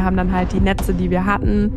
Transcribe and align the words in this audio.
wir 0.00 0.06
haben 0.06 0.16
dann 0.16 0.32
halt 0.32 0.52
die 0.52 0.60
Netze, 0.60 0.94
die 0.94 1.10
wir 1.10 1.26
hatten, 1.26 1.74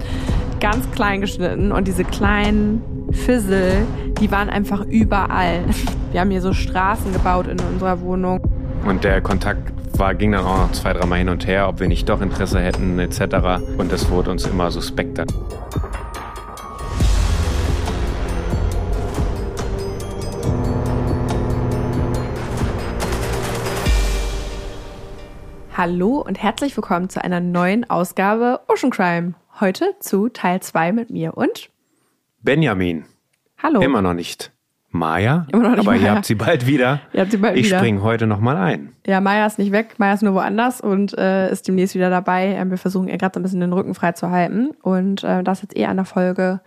ganz 0.62 0.90
klein 0.92 1.20
geschnitten 1.20 1.74
und 1.74 1.90
diese 1.90 2.06
kleinen 2.06 2.82
Fissel, 3.12 3.86
die 4.22 4.32
waren 4.32 4.50
einfach 4.50 4.86
überall. 4.86 5.66
Wir 6.14 6.22
haben 6.22 6.32
hier 6.32 6.42
so 6.42 6.54
Straßen 6.54 7.12
gebaut 7.12 7.48
in 7.48 7.60
unserer 7.60 8.00
Wohnung. 8.00 8.40
Und 8.88 9.04
der 9.04 9.20
Kontakt 9.20 9.74
war, 9.98 10.16
ging 10.16 10.32
dann 10.32 10.46
auch 10.46 10.58
noch 10.58 10.72
zwei, 10.72 10.94
dreimal 10.94 11.18
hin 11.18 11.28
und 11.28 11.48
her, 11.48 11.68
ob 11.68 11.82
wir 11.82 11.90
nicht 11.90 12.08
doch 12.08 12.22
Interesse 12.22 12.62
hätten 12.62 12.98
etc. 12.98 13.20
Und 13.78 13.92
das 13.92 14.10
wurde 14.10 14.32
uns 14.32 14.46
immer 14.46 14.72
suspekter. 14.72 15.26
Hallo 25.76 26.20
und 26.22 26.42
herzlich 26.42 26.78
willkommen 26.78 27.10
zu 27.10 27.24
einer 27.24 27.40
neuen 27.40 27.90
Ausgabe 27.90 28.62
Ocean 28.68 28.92
Crime. 28.92 29.34
Heute 29.60 29.96
zu 30.00 30.30
Teil 30.30 30.62
2 30.62 30.92
mit 30.92 31.10
mir 31.10 31.36
und 31.36 31.70
Benjamin. 32.42 33.06
Hallo. 33.62 33.82
Immer 33.82 34.02
noch 34.02 34.14
nicht. 34.14 34.52
Maya? 34.92 35.48
Immer 35.52 35.64
noch 35.64 35.70
nicht 35.72 35.80
Aber 35.80 35.92
Maya. 35.92 36.04
ihr 36.04 36.12
habt 36.12 36.26
sie 36.26 36.36
bald 36.36 36.68
wieder. 36.68 37.02
Ihr 37.14 37.22
habt 37.22 37.32
sie 37.32 37.38
bald 37.38 37.58
ich 37.58 37.66
wieder. 37.66 37.80
springe 37.80 38.04
heute 38.04 38.28
nochmal 38.28 38.58
ein. 38.58 38.94
Ja, 39.08 39.20
Maya 39.20 39.48
ist 39.48 39.58
nicht 39.58 39.72
weg, 39.72 39.96
Maya 39.98 40.14
ist 40.14 40.22
nur 40.22 40.36
woanders 40.36 40.80
und 40.80 41.18
äh, 41.18 41.52
ist 41.52 41.68
demnächst 41.68 41.96
wieder 41.96 42.12
dabei. 42.12 42.50
Ähm, 42.50 42.70
wir 42.70 42.78
versuchen 42.78 43.08
ihr 43.08 43.18
gerade 43.18 43.34
so 43.34 43.40
ein 43.40 43.44
bisschen 43.44 43.62
den 43.62 43.74
Rücken 43.74 43.96
frei 43.96 44.12
zu 44.12 44.30
halten. 44.30 44.72
Und 44.84 45.24
äh, 45.24 45.44
das 45.44 45.64
jetzt 45.64 45.76
eher 45.76 45.90
an 45.90 45.98
der 45.98 46.06
Folge, 46.06 46.62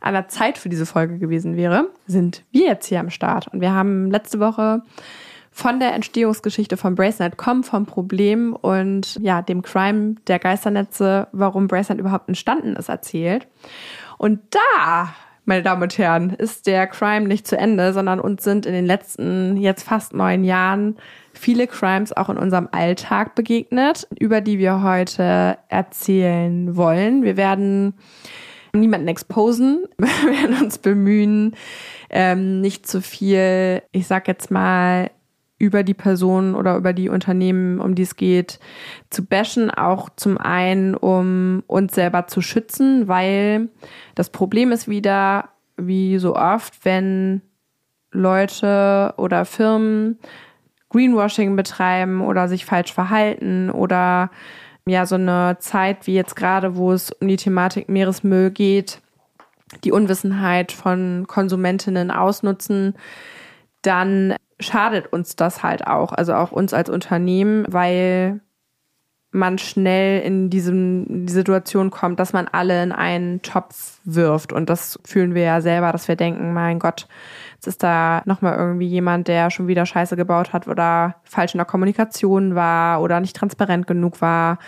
an 0.00 0.14
der 0.14 0.28
Zeit 0.28 0.56
für 0.56 0.70
diese 0.70 0.86
Folge 0.86 1.18
gewesen 1.18 1.56
wäre, 1.56 1.90
sind 2.06 2.42
wir 2.52 2.64
jetzt 2.66 2.86
hier 2.86 3.00
am 3.00 3.10
Start. 3.10 3.48
Und 3.48 3.60
wir 3.60 3.72
haben 3.72 4.10
letzte 4.10 4.40
Woche 4.40 4.80
von 5.56 5.80
der 5.80 5.94
Entstehungsgeschichte 5.94 6.76
von 6.76 6.94
Bracenet.com, 6.94 7.64
vom 7.64 7.86
Problem 7.86 8.54
und 8.54 9.18
ja, 9.22 9.40
dem 9.40 9.62
Crime 9.62 10.16
der 10.26 10.38
Geisternetze, 10.38 11.28
warum 11.32 11.66
Bracenet 11.66 11.98
überhaupt 11.98 12.28
entstanden 12.28 12.76
ist, 12.76 12.90
erzählt. 12.90 13.48
Und 14.18 14.40
da, 14.50 15.14
meine 15.46 15.62
Damen 15.62 15.82
und 15.82 15.96
Herren, 15.96 16.28
ist 16.28 16.66
der 16.66 16.86
Crime 16.86 17.26
nicht 17.26 17.46
zu 17.46 17.56
Ende, 17.56 17.94
sondern 17.94 18.20
uns 18.20 18.44
sind 18.44 18.66
in 18.66 18.74
den 18.74 18.84
letzten 18.84 19.56
jetzt 19.56 19.84
fast 19.84 20.12
neun 20.12 20.44
Jahren 20.44 20.98
viele 21.32 21.66
Crimes 21.66 22.14
auch 22.14 22.28
in 22.28 22.36
unserem 22.36 22.68
Alltag 22.70 23.34
begegnet, 23.34 24.06
über 24.20 24.42
die 24.42 24.58
wir 24.58 24.82
heute 24.82 25.56
erzählen 25.70 26.76
wollen. 26.76 27.22
Wir 27.22 27.38
werden 27.38 27.94
niemanden 28.74 29.08
exposen. 29.08 29.86
Wir 29.96 30.32
werden 30.32 30.64
uns 30.64 30.76
bemühen, 30.76 31.56
ähm, 32.10 32.60
nicht 32.60 32.86
zu 32.86 33.00
viel, 33.00 33.80
ich 33.92 34.06
sag 34.06 34.28
jetzt 34.28 34.50
mal, 34.50 35.10
über 35.58 35.82
die 35.82 35.94
Person 35.94 36.54
oder 36.54 36.76
über 36.76 36.92
die 36.92 37.08
Unternehmen, 37.08 37.80
um 37.80 37.94
die 37.94 38.02
es 38.02 38.16
geht, 38.16 38.58
zu 39.10 39.24
bashen. 39.24 39.70
Auch 39.70 40.10
zum 40.16 40.38
einen, 40.38 40.94
um 40.94 41.62
uns 41.66 41.94
selber 41.94 42.26
zu 42.26 42.42
schützen, 42.42 43.08
weil 43.08 43.68
das 44.14 44.30
Problem 44.30 44.72
ist 44.72 44.88
wieder, 44.88 45.48
wie 45.76 46.18
so 46.18 46.36
oft, 46.36 46.84
wenn 46.84 47.42
Leute 48.12 49.14
oder 49.16 49.44
Firmen 49.44 50.18
Greenwashing 50.90 51.56
betreiben 51.56 52.20
oder 52.20 52.48
sich 52.48 52.64
falsch 52.64 52.92
verhalten 52.92 53.70
oder 53.70 54.30
ja, 54.86 55.04
so 55.04 55.16
eine 55.16 55.56
Zeit 55.58 56.06
wie 56.06 56.14
jetzt 56.14 56.36
gerade, 56.36 56.76
wo 56.76 56.92
es 56.92 57.10
um 57.10 57.26
die 57.26 57.36
Thematik 57.36 57.88
Meeresmüll 57.88 58.50
geht, 58.50 59.00
die 59.82 59.90
Unwissenheit 59.90 60.70
von 60.70 61.26
Konsumentinnen 61.26 62.12
ausnutzen, 62.12 62.94
dann 63.82 64.36
schadet 64.60 65.12
uns 65.12 65.36
das 65.36 65.62
halt 65.62 65.86
auch, 65.86 66.12
also 66.12 66.34
auch 66.34 66.52
uns 66.52 66.72
als 66.72 66.90
Unternehmen, 66.90 67.66
weil 67.68 68.40
man 69.36 69.58
schnell 69.58 70.22
in 70.22 70.50
diesem, 70.50 71.26
die 71.26 71.32
Situation 71.32 71.90
kommt, 71.90 72.18
dass 72.18 72.32
man 72.32 72.48
alle 72.48 72.82
in 72.82 72.92
einen 72.92 73.42
Topf 73.42 74.00
wirft. 74.04 74.52
Und 74.52 74.70
das 74.70 74.98
fühlen 75.04 75.34
wir 75.34 75.42
ja 75.42 75.60
selber, 75.60 75.92
dass 75.92 76.08
wir 76.08 76.16
denken, 76.16 76.52
mein 76.54 76.78
Gott, 76.78 77.06
jetzt 77.54 77.66
ist 77.66 77.82
da 77.82 78.22
nochmal 78.24 78.56
irgendwie 78.56 78.86
jemand, 78.86 79.28
der 79.28 79.50
schon 79.50 79.68
wieder 79.68 79.84
Scheiße 79.84 80.16
gebaut 80.16 80.52
hat 80.52 80.66
oder 80.66 81.16
falsch 81.24 81.54
in 81.54 81.58
der 81.58 81.66
Kommunikation 81.66 82.54
war 82.54 83.02
oder 83.02 83.20
nicht 83.20 83.36
transparent 83.36 83.86
genug 83.86 84.20
war. 84.20 84.58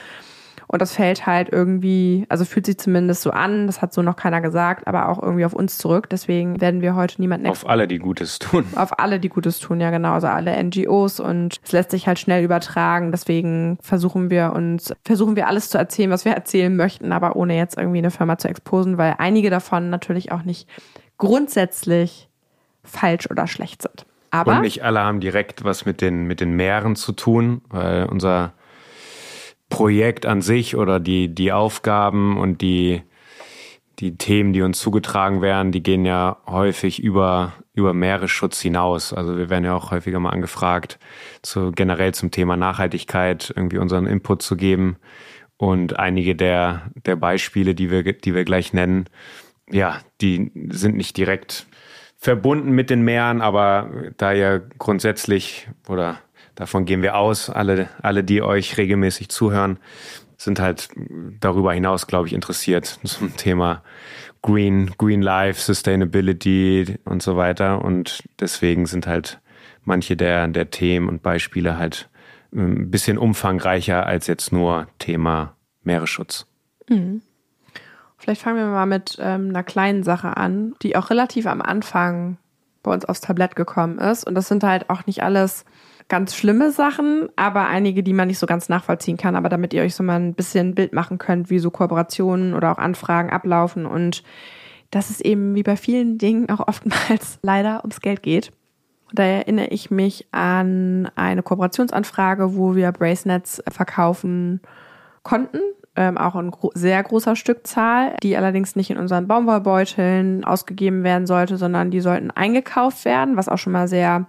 Und 0.71 0.83
das 0.83 0.93
fällt 0.95 1.27
halt 1.27 1.49
irgendwie, 1.51 2.27
also 2.29 2.45
fühlt 2.45 2.67
sich 2.67 2.77
zumindest 2.79 3.23
so 3.23 3.31
an, 3.31 3.67
das 3.67 3.81
hat 3.81 3.95
so 3.95 4.03
noch 4.03 4.17
keiner 4.17 4.43
gesagt, 4.43 4.87
aber 4.87 5.09
auch 5.09 5.21
irgendwie 5.23 5.47
auf 5.47 5.55
uns 5.55 5.79
zurück. 5.79 6.11
Deswegen 6.11 6.61
werden 6.61 6.83
wir 6.83 6.95
heute 6.95 7.21
niemanden 7.23 7.47
Auf 7.47 7.67
alle, 7.67 7.89
die 7.89 7.99
Gutes 7.99 8.39
tun. 8.39 8.67
auf 8.77 8.99
alle, 8.99 9.19
die 9.19 9.31
Gutes 9.31 9.61
tun, 9.61 9.81
ja 9.81 9.91
genau, 9.91 10.13
also 10.13 10.27
alle 10.27 10.63
NGOs 10.63 11.21
und 11.21 11.59
es 11.65 11.73
lässt 11.73 11.91
sich 11.91 12.07
halt 12.07 12.19
schnell 12.19 12.45
übertragen. 12.45 13.13
Deswegen 13.13 13.79
versuchen 13.81 14.29
wir 14.29 14.53
uns, 14.55 14.95
versuchen 15.07 15.37
wir 15.37 15.49
alles 15.49 15.71
zu 15.71 15.79
erzählen, 15.79 16.11
was 16.11 16.27
wir 16.27 16.33
erzählen 16.33 16.77
möchten, 16.77 17.13
aber 17.13 17.35
ohne 17.37 17.57
jetzt 17.57 17.79
irgendwie 17.79 17.99
eine 17.99 18.11
Firma 18.11 18.37
zu 18.37 18.49
exposen, 18.49 18.99
weil 18.99 19.15
einige 19.17 19.49
davon 19.49 19.89
natürlich 19.89 20.33
auch 20.33 20.43
nicht 20.43 20.69
grundsätzlich 21.17 22.29
falsch 22.85 23.31
oder 23.31 23.47
schlecht 23.47 23.81
sind. 23.81 24.05
Aber 24.31 24.57
Und 24.57 24.61
nicht 24.61 24.85
alle 24.85 25.01
haben 25.01 25.21
direkt 25.21 25.65
was 25.65 25.87
mit 25.87 26.03
den, 26.03 26.25
mit 26.25 26.41
den 26.41 26.53
Meeren 26.53 26.95
zu 26.95 27.13
tun, 27.13 27.63
weil 27.71 28.05
unser 28.05 28.53
Projekt 29.69 30.27
an 30.27 30.41
sich 30.43 30.77
oder 30.77 31.01
die, 31.01 31.35
die 31.35 31.53
Aufgaben 31.53 32.39
und 32.39 32.63
die, 32.63 33.03
die 33.99 34.17
Themen, 34.17 34.53
die 34.53 34.63
uns 34.63 34.79
zugetragen 34.79 35.43
werden, 35.43 35.73
die 35.73 35.83
gehen 35.83 36.05
ja 36.05 36.39
häufig 36.47 37.03
über, 37.03 37.53
über 37.75 37.93
Meeresschutz 37.95 38.61
hinaus. 38.61 39.13
Also 39.13 39.37
wir 39.37 39.51
werden 39.51 39.65
ja 39.65 39.75
auch 39.75 39.91
häufiger 39.91 40.21
mal 40.21 40.31
angefragt, 40.31 40.99
zu, 41.43 41.73
generell 41.73 42.15
zum 42.15 42.31
Thema 42.31 42.57
Nachhaltigkeit 42.57 43.53
irgendwie 43.55 43.79
unseren 43.79 44.07
Input 44.07 44.43
zu 44.43 44.57
geben. 44.57 44.97
Und 45.57 45.99
einige 45.99 46.37
der, 46.37 46.91
der 47.05 47.17
Beispiele, 47.17 47.75
die 47.75 47.91
wir, 47.91 48.05
die 48.05 48.35
wir 48.35 48.45
gleich 48.45 48.73
nennen, 48.73 49.07
ja, 49.71 49.99
die 50.21 50.53
sind 50.71 50.97
nicht 50.97 51.17
direkt 51.17 51.67
verbunden 52.17 52.71
mit 52.71 52.91
den 52.91 53.03
Meeren, 53.03 53.41
aber 53.41 53.91
da 54.17 54.33
ja 54.33 54.59
grundsätzlich 54.79 55.69
oder 55.89 56.19
davon 56.59 56.85
gehen 56.85 57.03
wir 57.03 57.17
aus, 57.17 57.51
alle, 57.51 57.89
alle, 58.03 58.25
die 58.25 58.43
euch 58.43 58.77
regelmäßig 58.77 59.29
zuhören, 59.29 59.79
sind 60.37 60.59
halt 60.59 60.89
darüber 61.41 61.73
hinaus, 61.73 62.09
glaube 62.09 62.27
ich, 62.27 62.35
interessiert 62.35 62.99
zum 63.05 63.37
Thema 63.37 63.83
Green, 64.43 64.91
Green 64.99 65.23
Life, 65.23 65.61
Sustainability 65.61 66.97
und 67.05 67.23
so 67.23 67.37
weiter. 67.37 67.85
Und 67.85 68.25
deswegen 68.41 68.87
sind 68.87 69.07
halt 69.07 69.41
manche 69.85 70.17
der, 70.17 70.49
der 70.49 70.71
Themen 70.71 71.09
und 71.09 71.23
Beispiele 71.23 71.79
halt 71.79 72.09
ein 72.53 72.91
bisschen 72.91 73.19
umfangreicher 73.19 74.05
als 74.07 74.27
jetzt 74.27 74.53
nur 74.53 74.89
Thema 74.99 75.55
Meeresschutz. 75.85 76.47
Vielleicht 78.17 78.43
fangen 78.43 78.59
wir 78.59 78.67
mal 78.67 78.87
mit 78.87 79.17
ähm, 79.21 79.51
einer 79.51 79.63
kleinen 79.63 80.03
Sache 80.03 80.37
an, 80.37 80.75
die 80.83 80.97
auch 80.97 81.11
relativ 81.11 81.47
am 81.47 81.63
Anfang 81.63 82.37
bei 82.83 82.93
uns 82.93 83.05
aufs 83.05 83.21
Tablett 83.21 83.55
gekommen 83.55 83.99
ist. 83.99 84.27
Und 84.27 84.35
das 84.35 84.49
sind 84.49 84.65
halt 84.65 84.91
auch 84.91 85.07
nicht 85.07 85.23
alles 85.23 85.65
ganz 86.09 86.35
schlimme 86.35 86.71
Sachen, 86.73 87.29
aber 87.37 87.67
einige, 87.67 88.03
die 88.03 88.15
man 88.15 88.29
nicht 88.29 88.39
so 88.39 88.47
ganz 88.47 88.69
nachvollziehen 88.69 89.17
kann. 89.17 89.37
Aber 89.37 89.49
damit 89.49 89.75
ihr 89.75 89.83
euch 89.83 89.95
so 89.95 90.03
mal 90.03 90.19
ein 90.19 90.35
bisschen 90.35 90.69
ein 90.69 90.75
Bild 90.75 90.93
machen 90.93 91.19
könnt, 91.19 91.51
wie 91.51 91.59
so 91.59 91.71
Kooperationen 91.71 92.55
oder 92.55 92.73
auch 92.73 92.79
Anfragen 92.79 93.31
ablaufen 93.31 93.87
und 93.87 94.23
dass 94.91 95.11
es 95.11 95.21
eben 95.21 95.55
wie 95.55 95.63
bei 95.63 95.77
vielen 95.77 96.17
Dingen 96.17 96.49
auch 96.49 96.67
oftmals 96.67 97.39
leider 97.43 97.81
ums 97.81 98.01
Geld 98.01 98.23
geht. 98.23 98.53
Da 99.13 99.23
erinnere 99.23 99.69
ich 99.69 99.91
mich 99.91 100.27
an 100.33 101.11
eine 101.15 101.43
Kooperationsanfrage, 101.43 102.57
wo 102.57 102.75
wir 102.75 102.93
Bracelets 102.93 103.63
verkaufen 103.71 104.61
konnten, 105.23 105.61
ähm, 105.97 106.19
auch 106.19 106.37
in 106.37 106.51
gro 106.51 106.71
sehr 106.75 107.03
großer 107.03 107.35
Stückzahl, 107.35 108.17
die 108.23 108.37
allerdings 108.37 108.77
nicht 108.77 108.91
in 108.91 108.99
unseren 108.99 109.27
Baumwollbeuteln 109.27 110.45
ausgegeben 110.45 111.05
werden 111.05 111.27
sollte, 111.27 111.57
sondern 111.57 111.91
die 111.91 112.01
sollten 112.01 112.31
eingekauft 112.31 113.05
werden, 113.05 113.37
was 113.37 113.49
auch 113.49 113.59
schon 113.59 113.73
mal 113.73 113.89
sehr 113.89 114.27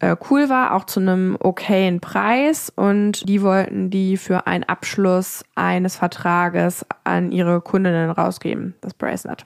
äh, 0.00 0.16
cool 0.30 0.48
war, 0.48 0.74
auch 0.74 0.84
zu 0.84 0.98
einem 0.98 1.36
okayen 1.38 2.00
Preis. 2.00 2.72
Und 2.74 3.28
die 3.28 3.42
wollten 3.42 3.90
die 3.90 4.16
für 4.16 4.46
einen 4.46 4.64
Abschluss 4.64 5.44
eines 5.54 5.96
Vertrages 5.96 6.84
an 7.04 7.30
ihre 7.30 7.60
Kundinnen 7.60 8.10
rausgeben, 8.10 8.74
das 8.80 8.94
Bracelet. 8.94 9.44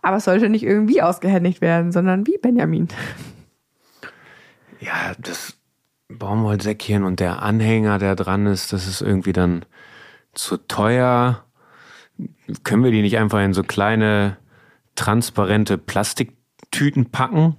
Aber 0.00 0.16
es 0.16 0.24
sollte 0.24 0.48
nicht 0.48 0.62
irgendwie 0.62 1.02
ausgehändigt 1.02 1.60
werden, 1.60 1.92
sondern 1.92 2.26
wie 2.26 2.38
Benjamin. 2.38 2.88
Ja, 4.80 5.14
das 5.18 5.56
Baumwollsäckchen 6.08 7.04
und 7.04 7.20
der 7.20 7.42
Anhänger, 7.42 7.98
der 7.98 8.14
dran 8.14 8.46
ist, 8.46 8.72
das 8.72 8.86
ist 8.86 9.00
irgendwie 9.00 9.32
dann 9.32 9.64
zu 10.34 10.56
teuer. 10.56 11.44
Können 12.62 12.84
wir 12.84 12.90
die 12.90 13.02
nicht 13.02 13.18
einfach 13.18 13.42
in 13.42 13.54
so 13.54 13.62
kleine, 13.62 14.36
transparente 14.94 15.78
Plastiktüten 15.78 17.10
packen? 17.10 17.56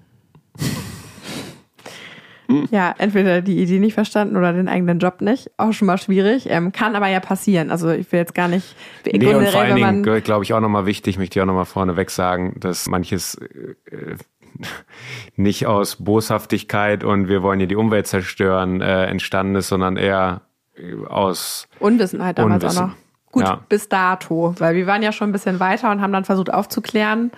Ja, 2.71 2.93
entweder 2.97 3.41
die 3.41 3.59
Idee 3.61 3.79
nicht 3.79 3.93
verstanden 3.95 4.37
oder 4.37 4.53
den 4.53 4.67
eigenen 4.67 4.99
Job 4.99 5.21
nicht. 5.21 5.51
Auch 5.57 5.73
schon 5.73 5.87
mal 5.87 5.97
schwierig. 5.97 6.47
Ähm, 6.49 6.71
kann 6.71 6.95
aber 6.95 7.07
ja 7.07 7.19
passieren. 7.19 7.71
Also 7.71 7.89
ich 7.89 8.11
will 8.11 8.19
jetzt 8.19 8.35
gar 8.35 8.47
nicht. 8.47 8.75
Nee, 9.05 9.13
generell, 9.13 9.37
und 9.37 9.47
vor 9.47 9.61
allen 9.61 9.75
Dingen, 9.75 10.23
glaube 10.23 10.43
ich, 10.43 10.53
auch 10.53 10.59
nochmal 10.59 10.85
wichtig, 10.85 11.17
möchte 11.17 11.39
ich 11.39 11.41
auch 11.41 11.47
nochmal 11.47 11.65
vorneweg 11.65 12.11
sagen, 12.11 12.55
dass 12.59 12.87
manches 12.87 13.35
äh, 13.35 14.15
nicht 15.35 15.65
aus 15.67 15.97
Boshaftigkeit 15.97 17.03
und 17.03 17.27
wir 17.27 17.41
wollen 17.43 17.59
hier 17.59 17.67
die 17.67 17.75
Umwelt 17.75 18.07
zerstören 18.07 18.81
äh, 18.81 19.05
entstanden 19.05 19.55
ist, 19.55 19.67
sondern 19.67 19.97
eher 19.97 20.41
äh, 20.75 20.95
aus 21.07 21.67
Unwissenheit 21.79 22.37
damals 22.37 22.63
Unwissen. 22.63 22.83
auch 22.83 22.87
noch. 22.87 22.95
Gut, 23.31 23.43
Ja. 23.43 23.59
bis 23.67 23.89
dato, 23.89 24.55
weil 24.59 24.75
wir 24.75 24.87
waren 24.87 25.03
ja 25.03 25.11
schon 25.11 25.29
ein 25.29 25.33
bisschen 25.33 25.59
weiter 25.59 25.91
und 25.91 26.01
haben 26.01 26.13
dann 26.13 26.23
versucht 26.23 26.53
aufzuklären, 26.53 27.31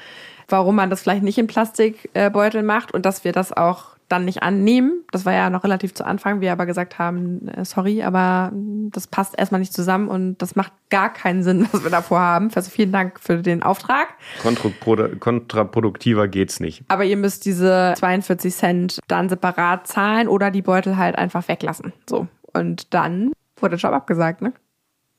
warum 0.48 0.76
man 0.76 0.90
das 0.92 1.02
vielleicht 1.02 1.24
nicht 1.24 1.40
in 1.40 1.48
Plastikbeutel 1.48 2.62
macht 2.62 2.94
und 2.94 3.06
dass 3.06 3.24
wir 3.24 3.32
das 3.32 3.52
auch 3.52 3.97
dann 4.10 4.26
nicht 4.26 4.42
annehmen. 4.44 5.04
Das 5.12 5.26
war 5.26 5.34
ja 5.34 5.50
noch 5.50 5.64
relativ 5.64 5.94
zu 5.94 6.06
Anfang, 6.06 6.40
wir 6.42 6.52
aber 6.52 6.66
gesagt 6.66 6.98
haben, 6.98 7.48
äh, 7.50 7.66
sorry, 7.66 8.04
aber 8.04 8.52
das 8.54 9.08
passt 9.08 9.38
erstmal 9.38 9.60
nicht 9.60 9.74
zusammen 9.74 10.08
und 10.08 10.38
das 10.42 10.56
macht 10.56 10.72
gar 10.90 11.12
keinen 11.12 11.44
Sinn, 11.44 11.68
was 11.72 11.84
wir 11.84 11.90
davor 11.90 12.20
haben. 12.20 12.50
Also 12.56 12.70
vielen 12.70 12.92
Dank 12.92 13.20
für 13.20 13.38
den 13.38 13.64
Auftrag. 13.64 14.08
Kontraprodu 14.42 15.18
kontraproduktiver 15.20 16.28
geht's 16.28 16.60
nicht. 16.60 16.84
Aber 16.88 17.04
ihr 17.04 17.18
müsst 17.18 17.46
diese 17.46 17.94
42 17.98 18.54
Cent 18.56 19.00
dann 19.08 19.30
separat 19.30 19.88
zahlen 19.88 20.28
oder 20.28 20.52
die 20.52 20.62
Beutel 20.62 20.98
halt 20.98 21.18
einfach 21.18 21.48
weglassen. 21.48 21.94
So. 22.10 22.28
Und 22.54 22.94
dann 22.94 23.32
wurde 23.58 23.78
der 23.78 23.80
Job 23.80 23.94
abgesagt, 23.94 24.42
ne? 24.42 24.54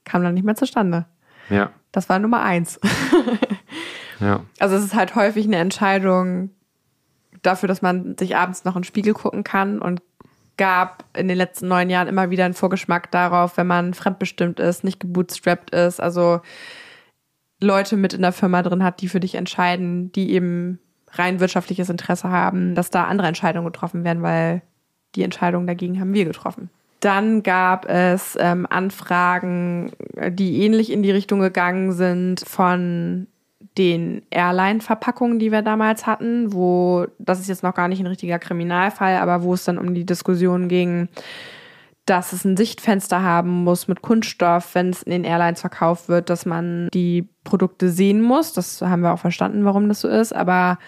Kam 0.05 0.23
dann 0.23 0.35
nicht 0.35 0.45
mehr 0.45 0.55
zustande. 0.57 1.07
Ja, 1.51 1.71
Das 1.93 2.09
war 2.09 2.19
Nummer 2.19 2.43
eins. 2.43 2.81
ja. 4.21 4.41
Also 4.59 4.77
es 4.77 4.85
ist 4.85 4.95
halt 4.95 5.15
häufig 5.15 5.47
eine 5.47 5.57
Entscheidung 5.57 6.51
dafür, 7.43 7.69
dass 7.69 7.83
man 7.83 8.17
sich 8.19 8.37
abends 8.37 8.65
noch 8.65 8.77
in 8.77 8.83
den 8.83 8.87
Spiegel 8.87 9.15
gucken 9.15 9.45
kann 9.45 9.81
und 9.81 10.03
gab 10.57 11.05
in 11.17 11.29
den 11.29 11.37
letzten 11.37 11.69
neun 11.69 11.89
Jahren 11.89 12.09
immer 12.09 12.31
wieder 12.31 12.45
einen 12.45 12.55
Vorgeschmack 12.55 13.11
darauf, 13.11 13.57
wenn 13.57 13.67
man 13.67 13.95
fremdbestimmt 13.95 14.61
ist, 14.61 14.85
nicht 14.85 15.01
gebootstrapped 15.01 15.71
ist, 15.71 16.01
also 16.01 16.41
Leute 17.61 17.97
mit 17.97 18.13
in 18.13 18.23
der 18.23 18.33
Firma 18.33 18.63
drin 18.63 18.85
hat, 18.85 19.01
die 19.01 19.09
für 19.09 19.21
dich 19.21 19.35
entscheiden, 19.35 20.13
die 20.13 20.33
eben 20.33 20.81
rein 21.13 21.41
wirtschaftliches 21.41 21.89
Interesse 21.89 22.31
haben, 22.31 22.75
dass 22.75 22.91
da 22.91 23.05
andere 23.05 23.29
Entscheidungen 23.29 23.67
getroffen 23.67 24.05
werden, 24.05 24.23
weil 24.23 24.63
die 25.15 25.23
Entscheidung 25.23 25.67
dagegen 25.67 25.99
haben 26.01 26.13
wir 26.13 26.25
getroffen. 26.25 26.71
Dann 27.01 27.43
gab 27.43 27.87
es 27.89 28.37
ähm, 28.41 28.67
Anfragen, 28.69 29.93
die 30.31 30.63
ähnlich 30.63 30.93
in 30.93 31.03
die 31.03 31.13
Richtung 31.13 31.41
gegangen 31.41 31.93
sind 31.93 32.41
von 32.47 33.29
den 33.77 34.23
Airline-Verpackungen, 34.31 35.39
die 35.39 35.53
wir 35.53 35.63
damals 35.63 36.07
hatten, 36.07 36.53
wo, 36.53 37.07
das 37.19 37.41
ist 37.41 37.49
jetzt 37.49 37.63
noch 37.63 37.75
gar 37.75 37.89
nicht 37.89 38.01
ein 38.01 38.07
richtiger 38.07 38.39
Kriminalfall, 38.39 39.17
aber 39.17 39.43
wo 39.43 39.55
es 39.55 39.65
dann 39.65 39.79
um 39.79 39.95
die 39.95 40.07
Diskussion 40.07 40.69
ging, 40.69 41.09
dass 42.07 42.33
es 42.33 42.45
ein 42.45 42.57
Sichtfenster 42.57 43.23
haben 43.23 43.65
muss 43.65 43.87
mit 43.87 44.01
Kunststoff, 44.01 44.75
wenn 44.75 44.91
es 44.91 45.03
in 45.03 45.13
den 45.13 45.25
Airlines 45.25 45.61
verkauft 45.61 46.09
wird, 46.09 46.31
dass 46.31 46.47
man 46.47 46.89
die 46.95 47.29
Produkte 47.45 47.91
sehen 47.91 48.23
muss. 48.23 48.53
Das 48.53 48.81
haben 48.81 49.03
wir 49.03 49.13
auch 49.13 49.19
verstanden, 49.19 49.65
warum 49.65 49.89
das 49.89 50.01
so 50.01 50.09
ist, 50.09 50.35
aber 50.35 50.79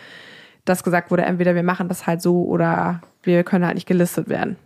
dass 0.64 0.84
gesagt 0.84 1.10
wurde, 1.10 1.22
entweder 1.22 1.54
wir 1.54 1.62
machen 1.62 1.88
das 1.88 2.06
halt 2.06 2.22
so 2.22 2.44
oder 2.44 3.00
wir 3.22 3.44
können 3.44 3.66
halt 3.66 3.74
nicht 3.74 3.88
gelistet 3.88 4.28
werden. 4.28 4.56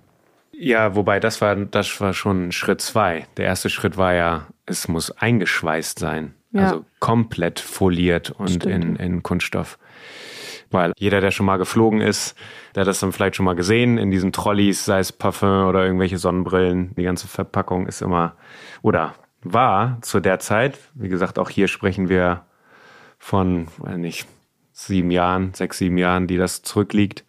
Ja, 0.52 0.94
wobei 0.94 1.18
das 1.18 1.40
war, 1.40 1.56
das 1.56 2.00
war 2.00 2.14
schon 2.14 2.52
Schritt 2.52 2.80
zwei. 2.80 3.26
Der 3.36 3.46
erste 3.46 3.70
Schritt 3.70 3.96
war 3.96 4.14
ja, 4.14 4.46
es 4.66 4.86
muss 4.86 5.10
eingeschweißt 5.10 5.98
sein. 5.98 6.34
Ja. 6.54 6.68
Also 6.68 6.84
komplett 7.00 7.60
foliert 7.60 8.30
und 8.30 8.64
in, 8.64 8.82
Stimmt. 8.82 9.00
in 9.00 9.22
Kunststoff. 9.22 9.78
Weil 10.70 10.92
jeder, 10.96 11.20
der 11.20 11.30
schon 11.30 11.46
mal 11.46 11.56
geflogen 11.56 12.00
ist, 12.00 12.36
der 12.74 12.82
hat 12.82 12.88
das 12.88 13.00
dann 13.00 13.12
vielleicht 13.12 13.36
schon 13.36 13.44
mal 13.44 13.54
gesehen 13.54 13.98
in 13.98 14.10
diesen 14.10 14.32
Trolleys, 14.32 14.84
sei 14.84 15.00
es 15.00 15.12
Parfum 15.12 15.66
oder 15.66 15.84
irgendwelche 15.84 16.18
Sonnenbrillen. 16.18 16.94
Die 16.96 17.02
ganze 17.02 17.28
Verpackung 17.28 17.86
ist 17.86 18.02
immer 18.02 18.36
oder 18.82 19.14
war 19.42 19.98
zu 20.00 20.20
der 20.20 20.38
Zeit, 20.38 20.78
wie 20.94 21.08
gesagt, 21.08 21.38
auch 21.38 21.50
hier 21.50 21.68
sprechen 21.68 22.08
wir 22.08 22.44
von, 23.18 23.68
weiß 23.78 23.98
nicht, 23.98 24.26
sieben 24.72 25.10
Jahren, 25.10 25.54
sechs, 25.54 25.78
sieben 25.78 25.98
Jahren, 25.98 26.26
die 26.26 26.36
das 26.36 26.62
zurückliegt, 26.62 27.24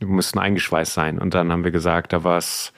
die 0.00 0.06
müssten 0.06 0.38
eingeschweißt 0.38 0.92
sein. 0.92 1.18
Und 1.18 1.34
dann 1.34 1.52
haben 1.52 1.64
wir 1.64 1.70
gesagt, 1.70 2.12
da 2.12 2.24
war 2.24 2.38
es, 2.38 2.72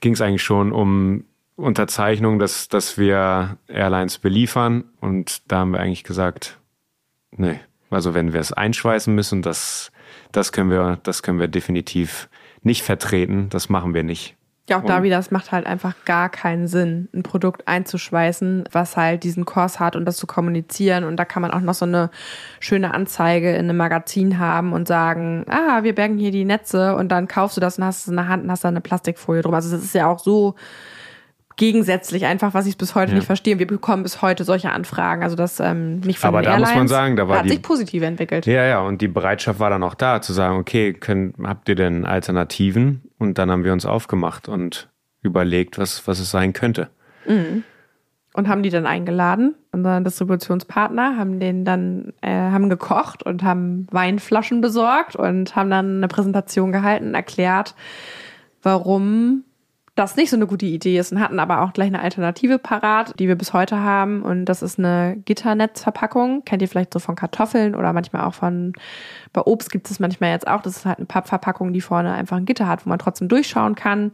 ging 0.00 0.14
es 0.14 0.20
eigentlich 0.20 0.42
schon 0.42 0.72
um 0.72 1.24
Unterzeichnung, 1.56 2.38
dass, 2.38 2.68
dass 2.68 2.98
wir 2.98 3.56
Airlines 3.66 4.18
beliefern. 4.18 4.84
Und 5.00 5.50
da 5.50 5.60
haben 5.60 5.72
wir 5.72 5.80
eigentlich 5.80 6.04
gesagt, 6.04 6.58
nee, 7.30 7.60
also 7.90 8.14
wenn 8.14 8.32
wir 8.32 8.40
es 8.40 8.52
einschweißen 8.52 9.14
müssen, 9.14 9.42
das, 9.42 9.90
das 10.32 10.52
können 10.52 10.70
wir, 10.70 10.98
das 11.02 11.22
können 11.22 11.40
wir 11.40 11.48
definitiv 11.48 12.28
nicht 12.62 12.82
vertreten. 12.82 13.48
Das 13.48 13.68
machen 13.68 13.94
wir 13.94 14.02
nicht. 14.02 14.36
Ja, 14.68 14.78
auch 14.78 14.84
da 14.84 15.04
wieder, 15.04 15.16
es 15.20 15.30
macht 15.30 15.52
halt 15.52 15.64
einfach 15.64 15.94
gar 16.04 16.28
keinen 16.28 16.66
Sinn, 16.66 17.08
ein 17.14 17.22
Produkt 17.22 17.68
einzuschweißen, 17.68 18.64
was 18.72 18.96
halt 18.96 19.22
diesen 19.22 19.44
Kurs 19.44 19.78
hat 19.78 19.94
und 19.94 20.04
das 20.06 20.16
zu 20.16 20.26
kommunizieren. 20.26 21.04
Und 21.04 21.18
da 21.18 21.24
kann 21.24 21.40
man 21.40 21.52
auch 21.52 21.60
noch 21.60 21.74
so 21.74 21.84
eine 21.84 22.10
schöne 22.58 22.92
Anzeige 22.92 23.50
in 23.50 23.68
einem 23.70 23.76
Magazin 23.76 24.40
haben 24.40 24.72
und 24.72 24.88
sagen, 24.88 25.46
ah, 25.48 25.84
wir 25.84 25.94
bergen 25.94 26.18
hier 26.18 26.32
die 26.32 26.44
Netze 26.44 26.96
und 26.96 27.10
dann 27.10 27.28
kaufst 27.28 27.56
du 27.56 27.60
das 27.60 27.78
und 27.78 27.84
hast 27.84 28.00
es 28.00 28.08
in 28.08 28.16
der 28.16 28.26
Hand 28.26 28.42
und 28.42 28.50
hast 28.50 28.64
da 28.64 28.68
eine 28.68 28.80
Plastikfolie 28.80 29.42
drum. 29.42 29.54
Also 29.54 29.70
das 29.70 29.84
ist 29.84 29.94
ja 29.94 30.08
auch 30.08 30.18
so 30.18 30.56
gegensätzlich 31.56 32.26
einfach, 32.26 32.52
was 32.54 32.66
ich 32.66 32.76
bis 32.76 32.94
heute 32.94 33.12
Ja. 33.12 33.16
nicht 33.16 33.26
verstehe. 33.26 33.58
Wir 33.58 33.66
bekommen 33.66 34.02
bis 34.02 34.20
heute 34.22 34.44
solche 34.44 34.70
Anfragen. 34.72 35.22
Also 35.22 35.36
das 35.36 35.58
ähm, 35.58 36.00
nicht 36.00 36.18
von 36.18 36.28
Aber 36.28 36.42
da 36.42 36.50
muss 36.52 36.60
man 36.60 36.68
Airlines. 36.70 36.90
sagen, 36.90 37.16
da 37.16 37.28
war 37.28 37.38
hat 37.38 37.44
die- 37.46 37.50
sich 37.50 37.62
positiv 37.62 38.02
entwickelt. 38.02 38.44
Ja, 38.46 38.64
ja, 38.64 38.80
und 38.80 39.00
die 39.00 39.08
Bereitschaft 39.08 39.58
war 39.58 39.70
dann 39.70 39.82
auch 39.82 39.94
da, 39.94 40.20
zu 40.20 40.32
sagen, 40.34 40.58
okay, 40.58 40.92
können, 40.92 41.34
habt 41.44 41.68
ihr 41.68 41.74
denn 41.74 42.04
Alternativen? 42.04 43.02
Und 43.18 43.38
dann 43.38 43.50
haben 43.50 43.64
wir 43.64 43.72
uns 43.72 43.86
aufgemacht 43.86 44.48
und 44.48 44.90
überlegt, 45.22 45.78
was, 45.78 46.06
was 46.06 46.18
es 46.20 46.30
sein 46.30 46.52
könnte. 46.52 46.88
und 48.34 48.48
haben 48.48 48.62
die 48.62 48.68
dann 48.70 48.86
eingeladen, 48.86 49.54
unseren 49.72 50.04
Distributionspartner, 50.04 51.16
haben 51.16 51.40
den 51.40 51.64
dann, 51.64 52.12
äh, 52.20 52.30
haben 52.30 52.68
gekocht 52.68 53.22
und 53.22 53.42
haben 53.42 53.86
Weinflaschen 53.90 54.60
besorgt 54.60 55.16
und 55.16 55.56
haben 55.56 55.70
dann 55.70 55.96
eine 55.96 56.08
Präsentation 56.08 56.70
gehalten, 56.70 57.14
erklärt, 57.14 57.74
warum 58.62 59.42
das 59.96 60.14
nicht 60.14 60.28
so 60.28 60.36
eine 60.36 60.46
gute 60.46 60.66
Idee 60.66 60.98
ist 60.98 61.10
und 61.10 61.20
hatten 61.20 61.40
aber 61.40 61.62
auch 61.62 61.72
gleich 61.72 61.88
eine 61.88 62.02
Alternative 62.02 62.58
parat, 62.58 63.18
die 63.18 63.28
wir 63.28 63.34
bis 63.34 63.54
heute 63.54 63.80
haben 63.80 64.22
und 64.22 64.44
das 64.44 64.62
ist 64.62 64.78
eine 64.78 65.16
Gitternetzverpackung. 65.24 66.44
Kennt 66.44 66.60
ihr 66.60 66.68
vielleicht 66.68 66.92
so 66.92 66.98
von 66.98 67.16
Kartoffeln 67.16 67.74
oder 67.74 67.94
manchmal 67.94 68.24
auch 68.24 68.34
von, 68.34 68.74
bei 69.32 69.40
Obst 69.40 69.72
gibt 69.72 69.90
es 69.90 69.98
manchmal 69.98 70.32
jetzt 70.32 70.46
auch, 70.46 70.60
das 70.60 70.76
ist 70.76 70.84
halt 70.84 70.98
eine 70.98 71.06
Pappverpackung, 71.06 71.72
die 71.72 71.80
vorne 71.80 72.12
einfach 72.12 72.36
ein 72.36 72.44
Gitter 72.44 72.68
hat, 72.68 72.84
wo 72.84 72.90
man 72.90 72.98
trotzdem 72.98 73.28
durchschauen 73.28 73.74
kann. 73.74 74.12